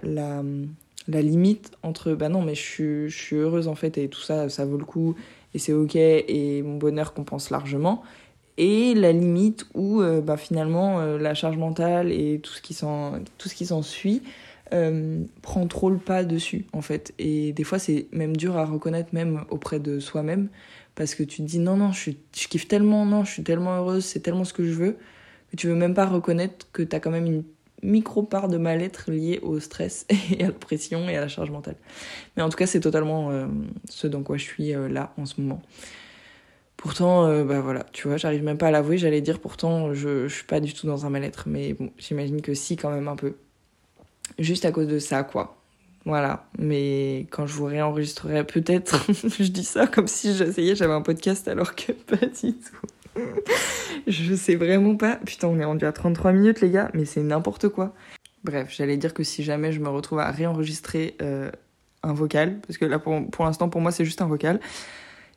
limite 1.07 1.73
entre 1.83 2.15
bah 2.15 2.31
non, 2.31 2.41
mais 2.41 2.55
je 2.55 3.09
suis, 3.09 3.37
heureuse 3.37 3.69
en 3.69 3.75
fait 3.75 3.99
et 3.99 4.09
tout 4.09 4.23
ça, 4.23 4.49
ça 4.49 4.65
vaut 4.65 4.79
le 4.79 4.87
coup 4.87 5.15
et 5.53 5.59
c'est 5.59 5.75
ok 5.75 5.97
et 5.97 6.63
mon 6.63 6.79
bonheur 6.79 7.13
compense 7.13 7.51
largement. 7.51 8.03
Et 8.57 8.95
la 8.95 9.13
limite 9.13 9.67
où 9.75 10.01
euh, 10.01 10.21
bah, 10.21 10.37
finalement 10.37 11.01
euh, 11.01 11.19
la 11.19 11.35
charge 11.35 11.59
mentale 11.59 12.11
et 12.13 12.41
tout 12.41 12.53
ce 12.55 12.63
qui 12.63 13.67
s'en 13.67 13.83
suit 13.83 14.23
euh, 14.73 15.23
prend 15.43 15.67
trop 15.67 15.91
le 15.91 15.99
pas 15.99 16.25
dessus 16.25 16.65
en 16.73 16.81
fait. 16.81 17.13
Et 17.19 17.53
des 17.53 17.65
fois 17.65 17.79
c'est 17.79 18.07
même 18.13 18.37
dur 18.37 18.57
à 18.57 18.65
reconnaître 18.65 19.11
même 19.13 19.45
auprès 19.51 19.79
de 19.79 20.01
soi-même 20.01 20.49
parce 20.95 21.15
que 21.15 21.23
tu 21.23 21.43
te 21.43 21.43
dis 21.43 21.59
non 21.59 21.77
non 21.77 21.93
je, 21.93 22.13
je 22.35 22.49
kiffe 22.49 22.67
tellement, 22.67 23.05
non 23.05 23.25
je 23.25 23.31
suis 23.31 23.43
tellement 23.43 23.77
heureuse, 23.77 24.05
c'est 24.05 24.21
tellement 24.21 24.45
ce 24.45 24.55
que 24.55 24.65
je 24.65 24.73
veux 24.73 24.97
que 25.51 25.57
tu 25.57 25.67
veux 25.67 25.75
même 25.75 25.95
pas 25.95 26.07
reconnaître 26.07 26.67
que 26.73 26.83
tu 26.83 26.97
as 26.97 27.01
quand 27.01 27.11
même 27.11 27.27
une 27.27 27.45
micro 27.83 28.23
part 28.23 28.49
de 28.49 28.57
mal-être 28.57 29.11
liée 29.11 29.39
au 29.43 29.61
stress 29.61 30.07
et 30.31 30.43
à 30.43 30.47
la 30.47 30.53
pression 30.53 31.09
et 31.11 31.17
à 31.17 31.21
la 31.21 31.29
charge 31.29 31.51
mentale. 31.51 31.77
Mais 32.37 32.43
en 32.43 32.49
tout 32.49 32.57
cas 32.57 32.67
c'est 32.67 32.81
totalement 32.81 33.31
euh, 33.31 33.47
ce 33.89 34.07
dans 34.07 34.23
quoi 34.23 34.39
je 34.39 34.45
suis 34.45 34.75
euh, 34.75 34.89
là 34.89 35.13
en 35.19 35.27
ce 35.27 35.41
moment. 35.41 35.61
Pourtant, 36.79 37.45
bah 37.45 37.63
voilà, 37.63 37.87
tu 37.93 38.09
vois, 38.09 38.19
j'arrive 38.19 38.43
même 38.43 38.59
pas 38.59 38.67
à 38.69 38.71
l'avouer, 38.71 38.99
j'allais 38.99 39.23
dire 39.23 39.41
pourtant 39.41 39.95
je, 39.95 40.29
je 40.29 40.35
suis 40.35 40.45
pas 40.45 40.61
du 40.61 40.75
tout 40.75 40.87
dans 40.87 41.07
un 41.07 41.11
mal-être, 41.11 41.45
mais 41.49 41.73
bon, 41.73 41.91
j'imagine 41.97 42.43
que 42.43 42.53
si 42.53 42.77
quand 42.77 42.91
même 42.91 43.09
un 43.09 43.17
peu 43.17 43.37
juste 44.39 44.65
à 44.65 44.73
cause 44.73 44.87
de 44.87 44.99
ça, 44.99 45.23
quoi. 45.23 45.57
Voilà, 46.07 46.47
mais 46.59 47.27
quand 47.31 47.47
je 47.47 47.55
vous 47.55 47.65
réenregistrerai, 47.65 48.45
peut-être, 48.45 49.07
je 49.39 49.45
dis 49.45 49.65
ça 49.65 49.87
comme 49.87 50.07
si 50.07 50.37
j'essayais, 50.37 50.77
j'avais 50.77 50.93
un 50.93 51.01
podcast 51.01 51.49
alors 51.49 51.75
que 51.75 51.93
pas 52.07 52.27
du 52.27 52.53
tout. 52.53 53.23
je 54.07 54.35
sais 54.35 54.57
vraiment 54.57 54.97
pas. 54.97 55.17
Putain, 55.25 55.49
on 55.49 55.59
est 55.59 55.65
rendu 55.65 55.87
à 55.87 55.93
33 55.93 56.33
minutes, 56.33 56.61
les 56.61 56.71
gars, 56.71 56.91
mais 56.93 57.07
c'est 57.07 57.23
n'importe 57.23 57.69
quoi. 57.69 57.95
Bref, 58.45 58.75
j'allais 58.77 58.99
dire 58.99 59.15
que 59.15 59.23
si 59.23 59.43
jamais 59.43 59.73
je 59.73 59.81
me 59.81 59.89
retrouve 59.89 60.19
à 60.19 60.31
réenregistrer 60.31 61.17
euh, 61.23 61.51
un 62.03 62.13
vocal, 62.13 62.59
parce 62.67 62.77
que 62.77 62.85
là, 62.85 62.99
pour, 62.99 63.31
pour 63.31 63.47
l'instant, 63.47 63.71
pour 63.71 63.81
moi, 63.81 63.91
c'est 63.91 64.05
juste 64.05 64.21
un 64.21 64.27
vocal, 64.27 64.61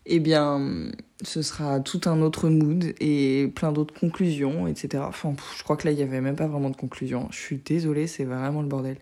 eh 0.09 0.19
bien, 0.19 0.91
ce 1.23 1.41
sera 1.41 1.79
tout 1.79 2.01
un 2.05 2.21
autre 2.21 2.49
mood 2.49 2.93
et 2.99 3.51
plein 3.55 3.71
d'autres 3.71 3.93
conclusions, 3.93 4.67
etc. 4.67 5.03
Enfin, 5.07 5.33
je 5.57 5.63
crois 5.63 5.75
que 5.75 5.87
là, 5.87 5.91
il 5.91 5.97
n'y 5.97 6.03
avait 6.03 6.21
même 6.21 6.35
pas 6.35 6.47
vraiment 6.47 6.69
de 6.69 6.75
conclusion. 6.75 7.27
Je 7.31 7.37
suis 7.37 7.57
désolée, 7.57 8.07
c'est 8.07 8.23
vraiment 8.23 8.61
le 8.61 8.67
bordel. 8.67 8.97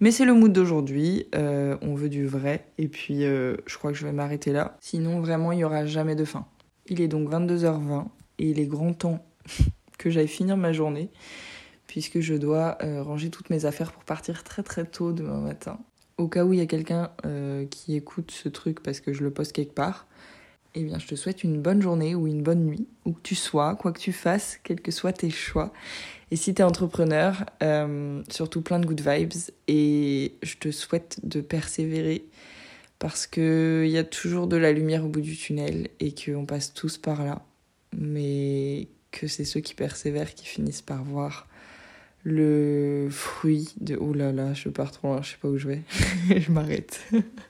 Mais 0.00 0.10
c'est 0.10 0.24
le 0.24 0.34
mood 0.34 0.52
d'aujourd'hui, 0.52 1.26
euh, 1.34 1.76
on 1.82 1.94
veut 1.94 2.08
du 2.08 2.26
vrai, 2.26 2.66
et 2.78 2.88
puis 2.88 3.24
euh, 3.24 3.56
je 3.66 3.76
crois 3.78 3.92
que 3.92 3.98
je 3.98 4.04
vais 4.04 4.12
m'arrêter 4.12 4.52
là. 4.52 4.76
Sinon, 4.80 5.20
vraiment, 5.20 5.52
il 5.52 5.56
n'y 5.56 5.64
aura 5.64 5.86
jamais 5.86 6.14
de 6.14 6.24
fin. 6.24 6.46
Il 6.86 7.00
est 7.00 7.08
donc 7.08 7.30
22h20, 7.30 8.06
et 8.38 8.50
il 8.50 8.58
est 8.58 8.66
grand 8.66 8.92
temps 8.92 9.24
que 9.98 10.10
j'aille 10.10 10.28
finir 10.28 10.56
ma 10.56 10.72
journée, 10.72 11.10
puisque 11.86 12.20
je 12.20 12.34
dois 12.34 12.78
euh, 12.82 13.02
ranger 13.02 13.30
toutes 13.30 13.50
mes 13.50 13.64
affaires 13.64 13.92
pour 13.92 14.04
partir 14.04 14.42
très 14.42 14.62
très 14.62 14.84
tôt 14.84 15.12
demain 15.12 15.40
matin. 15.40 15.78
Au 16.18 16.28
cas 16.28 16.44
où 16.44 16.52
il 16.52 16.58
y 16.58 16.62
a 16.62 16.66
quelqu'un 16.66 17.10
qui 17.70 17.96
écoute 17.96 18.30
ce 18.30 18.50
truc 18.50 18.82
parce 18.82 19.00
que 19.00 19.14
je 19.14 19.22
le 19.22 19.30
poste 19.30 19.52
quelque 19.52 19.72
part, 19.72 20.06
eh 20.74 20.84
bien, 20.84 20.98
je 20.98 21.06
te 21.06 21.14
souhaite 21.14 21.42
une 21.44 21.60
bonne 21.60 21.82
journée 21.82 22.14
ou 22.14 22.26
une 22.26 22.42
bonne 22.42 22.64
nuit, 22.64 22.86
où 23.04 23.12
que 23.12 23.20
tu 23.22 23.34
sois, 23.34 23.74
quoi 23.74 23.92
que 23.92 24.00
tu 24.00 24.12
fasses, 24.12 24.60
quels 24.62 24.80
que 24.80 24.90
soient 24.90 25.12
tes 25.12 25.30
choix. 25.30 25.72
Et 26.30 26.36
si 26.36 26.54
tu 26.54 26.62
es 26.62 26.64
entrepreneur, 26.64 27.44
euh, 27.62 28.22
surtout 28.30 28.62
plein 28.62 28.78
de 28.78 28.86
good 28.86 29.00
vibes. 29.00 29.32
Et 29.66 30.34
je 30.42 30.56
te 30.56 30.70
souhaite 30.70 31.18
de 31.24 31.40
persévérer 31.40 32.24
parce 32.98 33.26
qu'il 33.26 33.88
y 33.88 33.98
a 33.98 34.04
toujours 34.04 34.46
de 34.46 34.56
la 34.56 34.72
lumière 34.72 35.04
au 35.04 35.08
bout 35.08 35.22
du 35.22 35.36
tunnel 35.36 35.88
et 35.98 36.14
qu'on 36.14 36.46
passe 36.46 36.72
tous 36.72 36.98
par 36.98 37.24
là. 37.24 37.42
Mais 37.96 38.88
que 39.10 39.26
c'est 39.26 39.44
ceux 39.44 39.60
qui 39.60 39.74
persévèrent 39.74 40.34
qui 40.34 40.46
finissent 40.46 40.82
par 40.82 41.02
voir 41.02 41.48
le 42.22 43.08
fruit 43.10 43.74
de... 43.80 43.96
Oh 43.96 44.12
là 44.12 44.30
là, 44.30 44.54
je 44.54 44.68
pars 44.68 44.92
trop 44.92 45.08
loin, 45.08 45.22
je 45.22 45.30
sais 45.30 45.38
pas 45.40 45.48
où 45.48 45.58
je 45.58 45.66
vais. 45.66 45.82
je 46.38 46.52
m'arrête. 46.52 47.00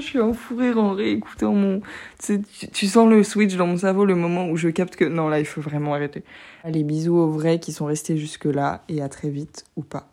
je 0.00 0.04
suis 0.04 0.20
en 0.20 0.32
fou 0.32 0.56
rire 0.56 0.78
en 0.78 0.92
réécoutant 0.92 1.52
mon. 1.52 1.80
Tu, 2.22 2.42
tu, 2.72 2.86
sens 2.86 3.08
le 3.08 3.22
switch 3.22 3.56
dans 3.56 3.66
mon 3.66 3.76
cerveau, 3.76 4.04
le 4.04 4.14
moment 4.14 4.48
où 4.48 4.56
je 4.56 4.68
capte 4.68 4.96
que 4.96 5.04
non, 5.04 5.28
là, 5.28 5.38
il 5.40 5.46
faut 5.46 5.60
vraiment 5.60 5.94
arrêter. 5.94 6.22
Allez, 6.64 6.84
bisous 6.84 7.16
aux 7.16 7.30
vrais 7.30 7.58
qui 7.58 7.72
sont 7.72 7.86
restés 7.86 8.16
jusque-là 8.16 8.82
et 8.88 9.02
à 9.02 9.08
très 9.08 9.30
vite 9.30 9.64
ou 9.76 9.82
pas. 9.82 10.08